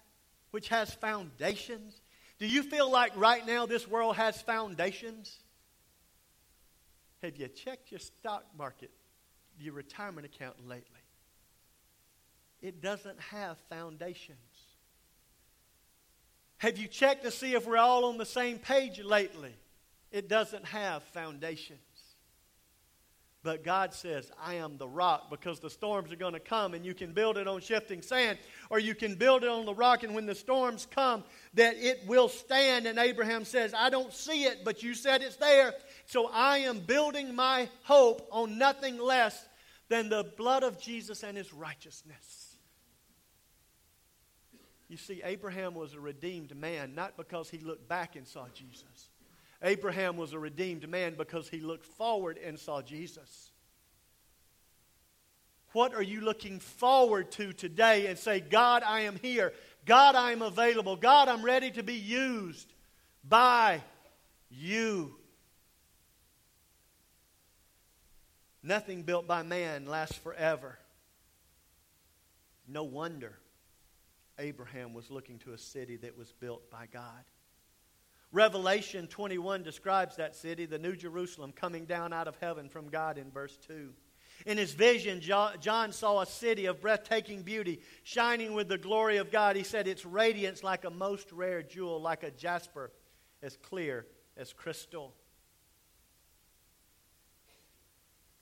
Which 0.51 0.69
has 0.69 0.93
foundations. 0.95 2.01
Do 2.39 2.47
you 2.47 2.63
feel 2.63 2.91
like 2.91 3.13
right 3.17 3.47
now 3.47 3.67
this 3.67 3.87
world 3.87 4.17
has 4.17 4.41
foundations? 4.41 5.39
Have 7.23 7.37
you 7.37 7.49
checked 7.49 7.91
your 7.91 8.01
stock 8.01 8.45
market, 8.57 8.91
your 9.59 9.75
retirement 9.75 10.27
account 10.27 10.67
lately? 10.67 11.01
It 12.63 12.81
doesn't 12.83 13.21
have 13.21 13.59
foundations. 13.69 14.39
Have 16.59 16.77
you 16.77 16.89
checked 16.89 17.25
to 17.25 17.31
see 17.31 17.55
if 17.55 17.67
we're 17.67 17.79
all 17.79 18.07
on 18.07 18.19
the 18.19 18.27
same 18.27 18.59
page 18.59 19.01
lately? 19.03 19.55
It 20.11 20.29
doesn't 20.29 20.65
have 20.67 21.03
foundations. 21.05 21.81
But 23.43 23.65
God 23.65 23.95
says, 23.95 24.31
I 24.43 24.55
am 24.57 24.77
the 24.77 24.89
rock 24.89 25.31
because 25.31 25.61
the 25.61 25.71
storms 25.71 26.13
are 26.13 26.17
going 26.17 26.35
to 26.35 26.41
come 26.41 26.75
and 26.75 26.85
you 26.85 26.93
can 26.93 27.15
build 27.15 27.39
it 27.39 27.49
on 27.49 27.63
shifting 27.63 28.03
sand 28.03 28.39
or 28.69 28.79
you 28.79 28.95
can 28.95 29.15
build 29.15 29.45
it 29.45 29.49
on 29.49 29.65
the 29.65 29.75
rock 29.75 30.03
and 30.03 30.15
when 30.15 30.27
the 30.27 30.35
storms 30.35 30.87
come 30.91 31.25
that 31.55 31.77
it 31.77 32.03
will 32.07 32.29
stand. 32.29 32.85
And 32.85 32.99
Abraham 32.99 33.47
says, 33.47 33.73
I 33.73 33.89
don't 33.89 34.13
see 34.13 34.45
it, 34.45 34.63
but 34.63 34.83
you 34.83 34.93
said 34.95 35.23
it's 35.23 35.37
there. 35.37 35.73
So 36.05 36.29
I 36.31 36.59
am 36.59 36.81
building 36.81 37.35
my 37.35 37.71
hope 37.85 38.29
on 38.31 38.59
nothing 38.59 38.99
less 38.99 39.49
than 39.89 40.11
the 40.11 40.25
blood 40.37 40.63
of 40.63 40.79
Jesus 40.79 41.23
and 41.23 41.35
his 41.35 41.53
righteousness. 41.55 42.57
You 44.89 44.99
see, 44.99 45.23
Abraham 45.25 45.75
was 45.75 45.95
a 45.95 46.01
redeemed 46.01 46.55
man 46.55 46.95
not 46.95 47.17
because 47.17 47.49
he 47.49 47.59
looked 47.59 47.89
back 47.89 48.17
and 48.17 48.27
saw 48.27 48.49
Jesus 48.53 49.10
Abraham 49.63 50.17
was 50.17 50.33
a 50.33 50.39
redeemed 50.39 50.89
man 50.89 51.15
because 51.17 51.49
he 51.49 51.61
looked 51.61 51.87
forward 51.87 52.39
and 52.39 52.59
saw 52.59 52.81
Jesus. 52.81 53.51
What 55.73 55.95
are 55.95 56.03
you 56.03 56.21
looking 56.21 56.59
forward 56.59 57.31
to 57.33 57.53
today 57.53 58.07
and 58.07 58.19
say, 58.19 58.41
God, 58.41 58.83
I 58.85 59.01
am 59.03 59.19
here. 59.23 59.53
God, 59.85 60.15
I 60.15 60.33
am 60.33 60.43
available. 60.43 60.97
God, 60.97 61.29
I'm 61.29 61.45
ready 61.45 61.71
to 61.73 61.83
be 61.83 61.95
used 61.95 62.73
by 63.29 63.83
you. 64.51 65.15
Nothing 68.63 69.03
built 69.03 69.27
by 69.27 69.43
man 69.43 69.87
lasts 69.87 70.17
forever. 70.17 70.79
No 72.67 72.85
wonder 72.85 73.39
Abraham 74.39 74.93
was 74.93 75.11
looking 75.11 75.39
to 75.41 75.53
a 75.53 75.59
city 75.59 75.97
that 75.97 76.17
was 76.17 76.33
built 76.33 76.71
by 76.71 76.87
God. 76.93 77.25
Revelation 78.33 79.09
21 79.09 79.63
describes 79.63 80.17
that 80.17 80.37
city, 80.37 80.65
the 80.65 80.79
New 80.79 80.95
Jerusalem, 80.95 81.53
coming 81.53 81.85
down 81.85 82.13
out 82.13 82.29
of 82.29 82.37
heaven 82.41 82.69
from 82.69 82.89
God 82.89 83.19
in 83.19 83.31
verse 83.31 83.59
2. 83.67 83.93
In 84.47 84.57
his 84.57 84.73
vision, 84.73 85.21
John 85.21 85.93
saw 85.93 86.21
a 86.21 86.27
city 86.27 86.67
of 86.67 86.81
breathtaking 86.81 87.43
beauty, 87.43 87.81
shining 88.05 88.55
with 88.55 88.69
the 88.69 88.79
glory 88.79 89.19
of 89.19 89.31
God. 89.31 89.57
He 89.57 89.65
said 89.65 89.87
its 89.87 90.07
radiance 90.07 90.63
like 90.63 90.85
a 90.85 90.91
most 90.91 91.31
rare 91.33 91.63
jewel, 91.63 92.01
like 92.01 92.23
a 92.23 92.31
jasper, 92.31 92.91
as 93.43 93.57
clear 93.57 94.07
as 94.37 94.53
crystal. 94.53 95.15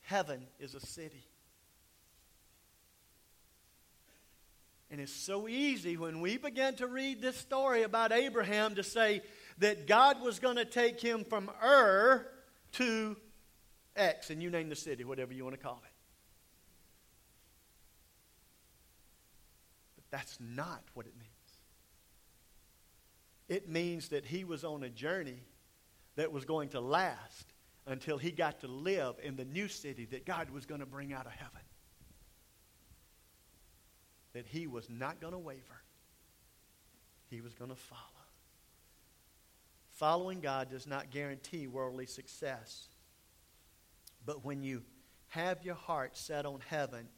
Heaven 0.03 0.47
is 0.61 0.75
a 0.75 0.81
city. 0.81 1.27
And 4.91 5.01
it's 5.01 5.13
so 5.13 5.49
easy 5.49 5.97
when 5.97 6.21
we 6.21 6.39
begin 6.39 6.77
to 6.77 6.87
read 6.87 7.21
this 7.21 7.37
story 7.37 7.83
about 7.83 8.13
Abraham 8.13 8.77
to 8.77 8.83
say, 8.83 9.21
that 9.59 9.87
God 9.87 10.23
was 10.23 10.39
going 10.39 10.57
to 10.57 10.65
take 10.65 11.01
him 11.01 11.25
from 11.25 11.51
Ur 11.63 12.27
to 12.73 13.17
X, 13.97 14.31
and 14.31 14.43
you 14.43 14.51
name 14.51 14.69
the 14.69 14.77
city, 14.77 15.05
whatever 15.05 15.33
you 15.33 15.45
want 15.45 15.57
to 15.57 15.63
call 15.63 15.81
it. 15.85 15.93
But 19.97 20.05
that's 20.11 20.39
not 20.41 20.83
what 20.95 21.07
it 21.07 21.15
means. 21.19 21.29
It 23.49 23.69
means 23.69 24.09
that 24.09 24.27
he 24.27 24.45
was 24.45 24.63
on 24.63 24.83
a 24.83 24.91
journey 24.91 25.43
that 26.17 26.31
was 26.31 26.45
going 26.45 26.69
to 26.71 26.81
last 26.81 27.53
until 27.87 28.19
he 28.19 28.31
got 28.31 28.61
to 28.61 28.69
live 28.69 29.17
in 29.23 29.37
the 29.37 29.45
new 29.45 29.67
city 29.67 30.05
that 30.07 30.27
God 30.27 30.51
was 30.51 30.67
going 30.67 30.81
to 30.81 30.87
bring 30.87 31.13
out 31.13 31.27
of 31.27 31.33
heaven. 31.33 31.63
That 34.35 34.47
he 34.47 34.67
was 34.67 34.89
not 34.91 35.21
going 35.21 35.33
to 35.33 35.39
waver, 35.39 35.83
he 37.31 37.41
was 37.41 37.55
going 37.55 37.71
to 37.71 37.77
follow. 37.77 38.18
Following 39.99 40.39
God 40.39 40.71
does 40.71 40.87
not 40.87 41.11
guarantee 41.11 41.67
worldly 41.67 42.07
success. 42.07 42.87
But 44.25 44.45
when 44.45 44.63
you 44.63 44.85
have 45.27 45.65
your 45.65 45.75
heart 45.75 46.17
set 46.17 46.47
on 46.47 46.61
heaven, 46.69 47.09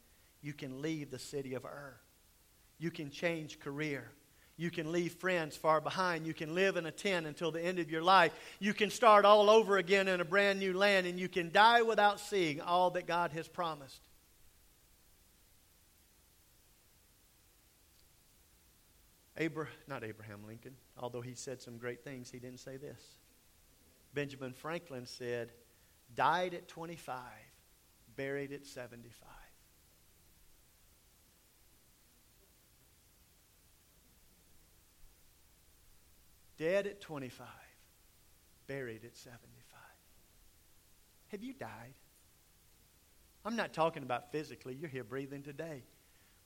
you 0.40 0.54
can 0.54 0.80
leave 0.80 1.10
the 1.10 1.18
city 1.18 1.52
of 1.52 1.66
Ur. 1.66 2.00
You 2.78 2.90
can 2.90 3.10
change 3.10 3.60
career. 3.60 4.10
You 4.56 4.70
can 4.70 4.92
leave 4.92 5.12
friends 5.12 5.58
far 5.58 5.82
behind. 5.82 6.26
You 6.26 6.32
can 6.32 6.54
live 6.54 6.78
in 6.78 6.86
a 6.86 6.90
tent 6.90 7.26
until 7.26 7.50
the 7.50 7.60
end 7.60 7.78
of 7.78 7.90
your 7.90 8.02
life. 8.02 8.32
You 8.60 8.72
can 8.72 8.88
start 8.88 9.26
all 9.26 9.50
over 9.50 9.76
again 9.76 10.08
in 10.08 10.22
a 10.22 10.24
brand 10.24 10.58
new 10.58 10.72
land, 10.72 11.06
and 11.06 11.20
you 11.20 11.28
can 11.28 11.52
die 11.52 11.82
without 11.82 12.18
seeing 12.18 12.62
all 12.62 12.90
that 12.92 13.06
God 13.06 13.32
has 13.32 13.46
promised. 13.46 14.00
Abraham, 19.40 19.72
not 19.88 20.04
Abraham 20.04 20.46
Lincoln, 20.46 20.76
although 20.98 21.22
he 21.22 21.34
said 21.34 21.62
some 21.62 21.78
great 21.78 22.04
things, 22.04 22.30
he 22.30 22.38
didn't 22.38 22.60
say 22.60 22.76
this. 22.76 23.00
Benjamin 24.12 24.52
Franklin 24.52 25.06
said, 25.06 25.52
died 26.14 26.52
at 26.52 26.68
25, 26.68 27.16
buried 28.16 28.52
at 28.52 28.66
75. 28.66 29.28
Dead 36.58 36.86
at 36.86 37.00
25, 37.00 37.46
buried 38.66 39.06
at 39.06 39.16
75. 39.16 39.80
Have 41.28 41.42
you 41.42 41.54
died? 41.54 41.94
I'm 43.46 43.56
not 43.56 43.72
talking 43.72 44.02
about 44.02 44.32
physically. 44.32 44.74
You're 44.74 44.90
here 44.90 45.04
breathing 45.04 45.42
today. 45.42 45.84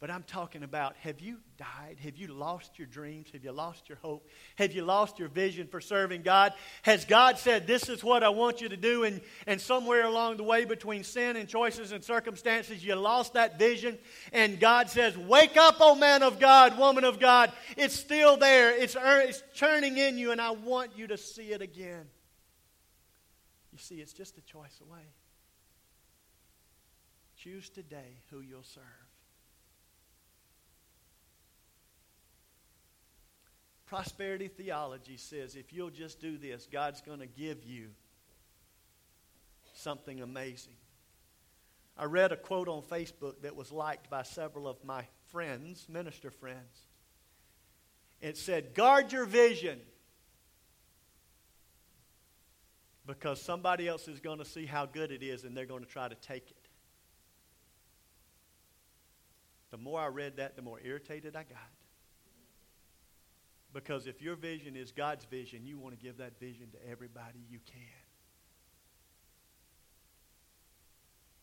But 0.00 0.10
I'm 0.10 0.24
talking 0.24 0.62
about 0.64 0.96
have 0.96 1.20
you 1.20 1.38
died? 1.56 1.96
Have 2.02 2.16
you 2.16 2.26
lost 2.26 2.78
your 2.78 2.86
dreams? 2.86 3.28
Have 3.32 3.44
you 3.44 3.52
lost 3.52 3.88
your 3.88 3.96
hope? 3.98 4.28
Have 4.56 4.72
you 4.72 4.84
lost 4.84 5.18
your 5.18 5.28
vision 5.28 5.66
for 5.66 5.80
serving 5.80 6.22
God? 6.22 6.52
Has 6.82 7.04
God 7.04 7.38
said, 7.38 7.66
This 7.66 7.88
is 7.88 8.02
what 8.02 8.22
I 8.22 8.28
want 8.28 8.60
you 8.60 8.68
to 8.68 8.76
do? 8.76 9.04
And, 9.04 9.20
and 9.46 9.60
somewhere 9.60 10.04
along 10.04 10.36
the 10.36 10.42
way 10.42 10.64
between 10.64 11.04
sin 11.04 11.36
and 11.36 11.48
choices 11.48 11.92
and 11.92 12.02
circumstances, 12.02 12.84
you 12.84 12.94
lost 12.96 13.34
that 13.34 13.58
vision. 13.58 13.96
And 14.32 14.58
God 14.58 14.90
says, 14.90 15.16
Wake 15.16 15.56
up, 15.56 15.76
O 15.80 15.94
man 15.94 16.22
of 16.22 16.40
God, 16.40 16.76
woman 16.76 17.04
of 17.04 17.20
God. 17.20 17.52
It's 17.76 17.94
still 17.94 18.36
there, 18.36 18.76
it's, 18.76 18.96
it's 18.98 19.42
churning 19.54 19.96
in 19.96 20.18
you, 20.18 20.32
and 20.32 20.40
I 20.40 20.50
want 20.50 20.90
you 20.96 21.06
to 21.06 21.16
see 21.16 21.52
it 21.52 21.62
again. 21.62 22.06
You 23.72 23.78
see, 23.78 23.96
it's 23.96 24.12
just 24.12 24.38
a 24.38 24.42
choice 24.42 24.80
away. 24.80 25.06
Choose 27.36 27.70
today 27.70 28.18
who 28.30 28.40
you'll 28.40 28.62
serve. 28.62 28.82
Prosperity 33.86 34.48
theology 34.48 35.16
says 35.16 35.56
if 35.56 35.72
you'll 35.72 35.90
just 35.90 36.20
do 36.20 36.36
this, 36.36 36.68
God's 36.70 37.00
going 37.00 37.20
to 37.20 37.26
give 37.26 37.64
you 37.64 37.88
something 39.74 40.20
amazing. 40.20 40.74
I 41.96 42.04
read 42.04 42.32
a 42.32 42.36
quote 42.36 42.68
on 42.68 42.82
Facebook 42.82 43.42
that 43.42 43.54
was 43.54 43.70
liked 43.70 44.10
by 44.10 44.22
several 44.22 44.66
of 44.66 44.82
my 44.84 45.04
friends, 45.30 45.86
minister 45.88 46.30
friends. 46.30 46.86
It 48.20 48.36
said, 48.36 48.74
Guard 48.74 49.12
your 49.12 49.26
vision 49.26 49.80
because 53.06 53.40
somebody 53.40 53.86
else 53.86 54.08
is 54.08 54.18
going 54.20 54.38
to 54.38 54.44
see 54.44 54.66
how 54.66 54.86
good 54.86 55.12
it 55.12 55.22
is 55.22 55.44
and 55.44 55.56
they're 55.56 55.66
going 55.66 55.84
to 55.84 55.90
try 55.90 56.08
to 56.08 56.14
take 56.16 56.50
it. 56.50 56.68
The 59.70 59.78
more 59.78 60.00
I 60.00 60.06
read 60.06 60.36
that, 60.36 60.56
the 60.56 60.62
more 60.62 60.80
irritated 60.82 61.36
I 61.36 61.42
got. 61.42 61.83
Because 63.74 64.06
if 64.06 64.22
your 64.22 64.36
vision 64.36 64.76
is 64.76 64.92
God's 64.92 65.24
vision, 65.24 65.66
you 65.66 65.76
want 65.76 65.98
to 65.98 66.02
give 66.02 66.18
that 66.18 66.38
vision 66.38 66.68
to 66.70 66.90
everybody 66.90 67.40
you 67.50 67.58
can. 67.66 67.82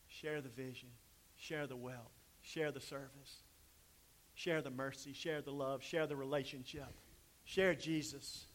Share 0.07 0.39
the 0.39 0.49
vision, 0.49 0.87
share 1.35 1.67
the 1.67 1.75
wealth, 1.75 2.13
share 2.41 2.71
the 2.71 2.79
service, 2.79 3.43
share 4.33 4.61
the 4.61 4.69
mercy, 4.69 5.11
share 5.11 5.41
the 5.41 5.51
love, 5.51 5.83
share 5.83 6.07
the 6.07 6.15
relationship, 6.15 6.87
share 7.43 7.75
Jesus. 7.75 8.45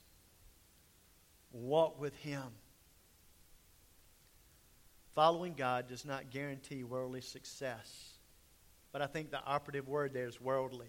Walk 1.53 2.01
with 2.01 2.17
Him. 2.17 2.45
Following 5.15 5.55
God 5.55 5.87
does 5.87 6.07
not 6.07 6.31
guarantee 6.31 6.83
worldly 6.83 7.21
success, 7.21 8.19
but 8.91 9.03
I 9.03 9.07
think 9.07 9.31
the 9.31 9.45
operative 9.45 9.87
word 9.87 10.15
there 10.15 10.29
is 10.29 10.41
worldly 10.41 10.89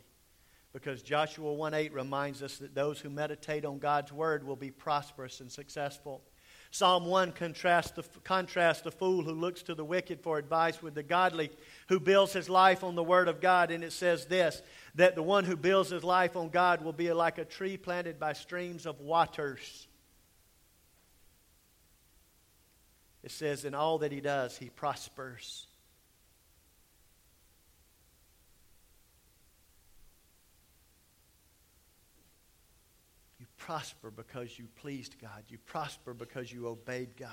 because 0.78 1.02
Joshua 1.02 1.52
1:8 1.52 1.92
reminds 1.92 2.44
us 2.44 2.58
that 2.58 2.76
those 2.76 3.00
who 3.00 3.10
meditate 3.10 3.66
on 3.66 3.80
God's 3.80 4.14
word 4.14 4.46
will 4.46 4.56
be 4.56 4.70
prosperous 4.70 5.40
and 5.40 5.52
successful. 5.52 6.22
Psalm 6.70 7.06
1 7.06 7.32
contrasts 7.32 7.92
the, 7.92 8.04
contrasts 8.24 8.84
the 8.84 8.92
fool 8.92 9.24
who 9.24 9.32
looks 9.32 9.64
to 9.64 9.74
the 9.74 9.84
wicked 9.84 10.22
for 10.22 10.38
advice 10.38 10.80
with 10.80 10.94
the 10.94 11.02
godly 11.02 11.50
who 11.88 12.00
builds 12.00 12.34
his 12.34 12.48
life 12.48 12.84
on 12.84 12.94
the 12.94 13.04
word 13.04 13.28
of 13.28 13.42
God. 13.42 13.72
And 13.72 13.84
it 13.84 13.92
says 13.92 14.26
this 14.26 14.62
that 14.94 15.16
the 15.16 15.24
one 15.24 15.46
who 15.46 15.56
builds 15.56 15.90
his 15.90 16.04
life 16.04 16.36
on 16.36 16.50
God 16.50 16.84
will 16.84 16.94
be 16.94 17.12
like 17.12 17.40
a 17.40 17.46
tree 17.46 17.78
planted 17.78 18.20
by 18.20 18.34
streams 18.34 18.86
of 18.86 19.00
waters. 19.00 19.88
It 23.24 23.32
says, 23.32 23.66
in 23.66 23.74
all 23.74 23.98
that 24.00 24.12
he 24.12 24.22
does, 24.22 24.58
he 24.58 24.70
prospers. 24.70 25.67
prosper 33.68 34.10
because 34.10 34.58
you 34.58 34.66
pleased 34.78 35.20
God. 35.20 35.44
You 35.50 35.58
prosper 35.58 36.14
because 36.14 36.54
you 36.54 36.70
obeyed 36.70 37.18
God. 37.18 37.30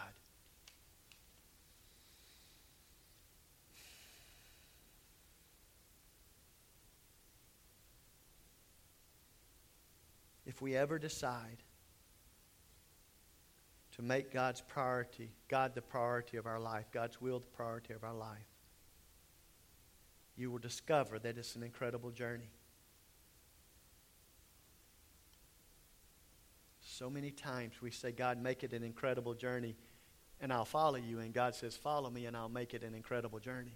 If 10.45 10.61
we 10.61 10.74
ever 10.74 10.99
decide 10.99 11.62
to 13.93 14.03
make 14.03 14.32
God's 14.32 14.61
priority, 14.61 15.30
God 15.47 15.76
the 15.76 15.82
priority 15.82 16.37
of 16.37 16.47
our 16.47 16.59
life, 16.59 16.87
God's 16.91 17.20
will 17.20 17.39
the 17.39 17.47
priority 17.47 17.95
of 17.95 18.03
our 18.03 18.12
life, 18.12 18.51
you 20.37 20.51
will 20.51 20.59
discover 20.59 21.20
that 21.20 21.39
it's 21.39 21.55
an 21.55 21.62
incredible 21.62 22.11
journey. 22.11 22.51
So 26.97 27.11
many 27.11 27.32
times 27.32 27.82
we 27.82 27.90
say, 27.90 28.12
God, 28.12 28.40
make 28.40 28.62
it 28.62 28.72
an 28.72 28.84
incredible 28.84 29.34
journey, 29.34 29.74
and 30.40 30.53
I'll 30.53 30.64
follow 30.64 30.95
you. 30.95 31.18
And 31.18 31.34
God 31.34 31.57
says, 31.57 31.76
Follow 31.76 32.09
me, 32.09 32.26
and 32.26 32.36
I'll 32.36 32.49
make 32.49 32.72
it 32.72 32.84
an 32.84 32.95
incredible 32.95 33.40
journey. 33.40 33.74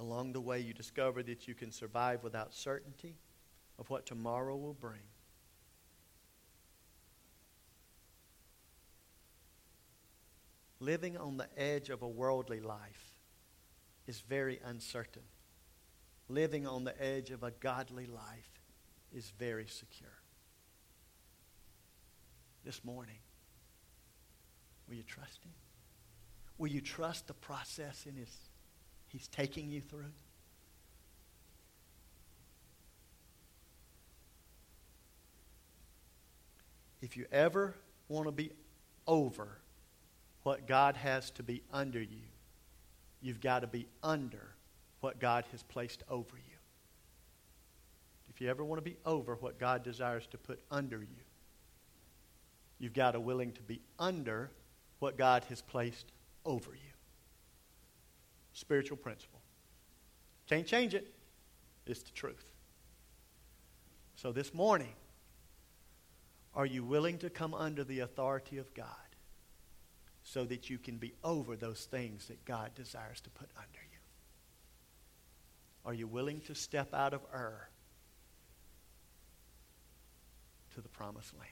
Along 0.00 0.32
the 0.32 0.40
way, 0.40 0.58
you 0.58 0.74
discover 0.74 1.22
that 1.22 1.46
you 1.46 1.54
can 1.54 1.70
survive 1.70 2.24
without 2.24 2.52
certainty 2.52 3.14
of 3.78 3.88
what 3.88 4.04
tomorrow 4.04 4.56
will 4.56 4.74
bring. 4.74 5.06
Living 10.80 11.16
on 11.16 11.36
the 11.36 11.48
edge 11.56 11.88
of 11.88 12.02
a 12.02 12.08
worldly 12.08 12.58
life 12.58 13.14
is 14.08 14.22
very 14.22 14.58
uncertain. 14.64 15.22
Living 16.28 16.66
on 16.66 16.84
the 16.84 17.02
edge 17.02 17.30
of 17.30 17.42
a 17.42 17.50
godly 17.50 18.06
life 18.06 18.50
is 19.14 19.32
very 19.38 19.66
secure. 19.66 20.10
This 22.64 22.84
morning, 22.84 23.18
will 24.86 24.96
you 24.96 25.02
trust 25.02 25.42
Him? 25.42 25.52
Will 26.58 26.68
you 26.68 26.82
trust 26.82 27.28
the 27.28 27.34
process 27.34 28.04
in 28.06 28.16
His 28.16 28.34
He's 29.06 29.26
taking 29.28 29.70
you 29.70 29.80
through? 29.80 30.12
If 37.00 37.16
you 37.16 37.24
ever 37.32 37.74
want 38.08 38.26
to 38.26 38.32
be 38.32 38.50
over 39.06 39.58
what 40.42 40.66
God 40.66 40.96
has 40.96 41.30
to 41.32 41.42
be 41.42 41.62
under 41.72 42.00
you, 42.00 42.26
you've 43.22 43.40
got 43.40 43.60
to 43.60 43.66
be 43.66 43.86
under 44.02 44.54
what 45.00 45.18
God 45.18 45.44
has 45.52 45.62
placed 45.62 46.02
over 46.08 46.36
you. 46.36 46.56
If 48.28 48.40
you 48.40 48.48
ever 48.48 48.64
want 48.64 48.78
to 48.78 48.90
be 48.90 48.96
over 49.04 49.36
what 49.36 49.58
God 49.58 49.82
desires 49.82 50.26
to 50.30 50.38
put 50.38 50.60
under 50.70 50.98
you, 50.98 51.24
you've 52.78 52.94
got 52.94 53.12
to 53.12 53.20
willing 53.20 53.52
to 53.52 53.62
be 53.62 53.80
under 53.98 54.50
what 54.98 55.16
God 55.16 55.44
has 55.48 55.62
placed 55.62 56.06
over 56.44 56.70
you 56.70 56.88
spiritual 58.58 58.96
principle. 58.96 59.40
Can't 60.48 60.66
change 60.66 60.94
it. 60.94 61.14
It's 61.86 62.02
the 62.02 62.10
truth. 62.10 62.44
So 64.16 64.32
this 64.32 64.52
morning, 64.52 64.94
are 66.54 66.66
you 66.66 66.82
willing 66.82 67.18
to 67.18 67.30
come 67.30 67.54
under 67.54 67.84
the 67.84 68.00
authority 68.00 68.58
of 68.58 68.74
God 68.74 68.86
so 70.24 70.44
that 70.46 70.68
you 70.68 70.78
can 70.78 70.96
be 70.96 71.14
over 71.22 71.54
those 71.54 71.84
things 71.84 72.26
that 72.26 72.44
God 72.44 72.74
desires 72.74 73.20
to 73.22 73.30
put 73.30 73.48
under 73.56 73.78
you? 73.80 73.87
Are 75.88 75.94
you 75.94 76.06
willing 76.06 76.40
to 76.42 76.54
step 76.54 76.92
out 76.92 77.14
of 77.14 77.22
Ur 77.32 77.66
to 80.74 80.82
the 80.82 80.88
promised 80.90 81.32
land? 81.32 81.48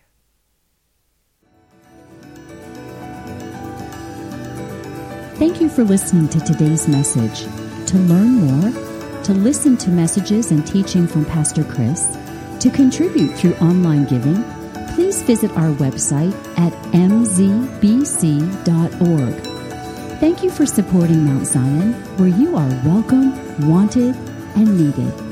Thank 5.39 5.63
you 5.63 5.71
for 5.71 5.85
listening 5.85 6.29
to 6.29 6.41
today's 6.41 6.87
message. 6.87 7.45
To 7.87 7.97
learn 7.97 8.33
more, 8.33 9.23
to 9.23 9.33
listen 9.33 9.79
to 9.79 9.89
messages 9.89 10.51
and 10.51 10.67
teaching 10.67 11.07
from 11.07 11.25
Pastor 11.25 11.65
Chris, 11.65 12.19
to 12.61 12.69
contribute 12.69 13.35
through 13.39 13.55
online 13.55 14.05
giving, 14.05 14.45
please 14.89 15.23
visit 15.23 15.51
our 15.53 15.71
website 15.77 16.35
at 16.59 16.75
mzbc.org. 16.93 17.87
Thank 20.21 20.43
you 20.43 20.51
for 20.51 20.67
supporting 20.67 21.25
Mount 21.25 21.47
Zion, 21.47 21.95
where 22.19 22.29
you 22.29 22.55
are 22.57 22.69
welcome, 22.85 23.33
wanted, 23.69 24.15
and 24.57 24.79
needed. 24.79 25.26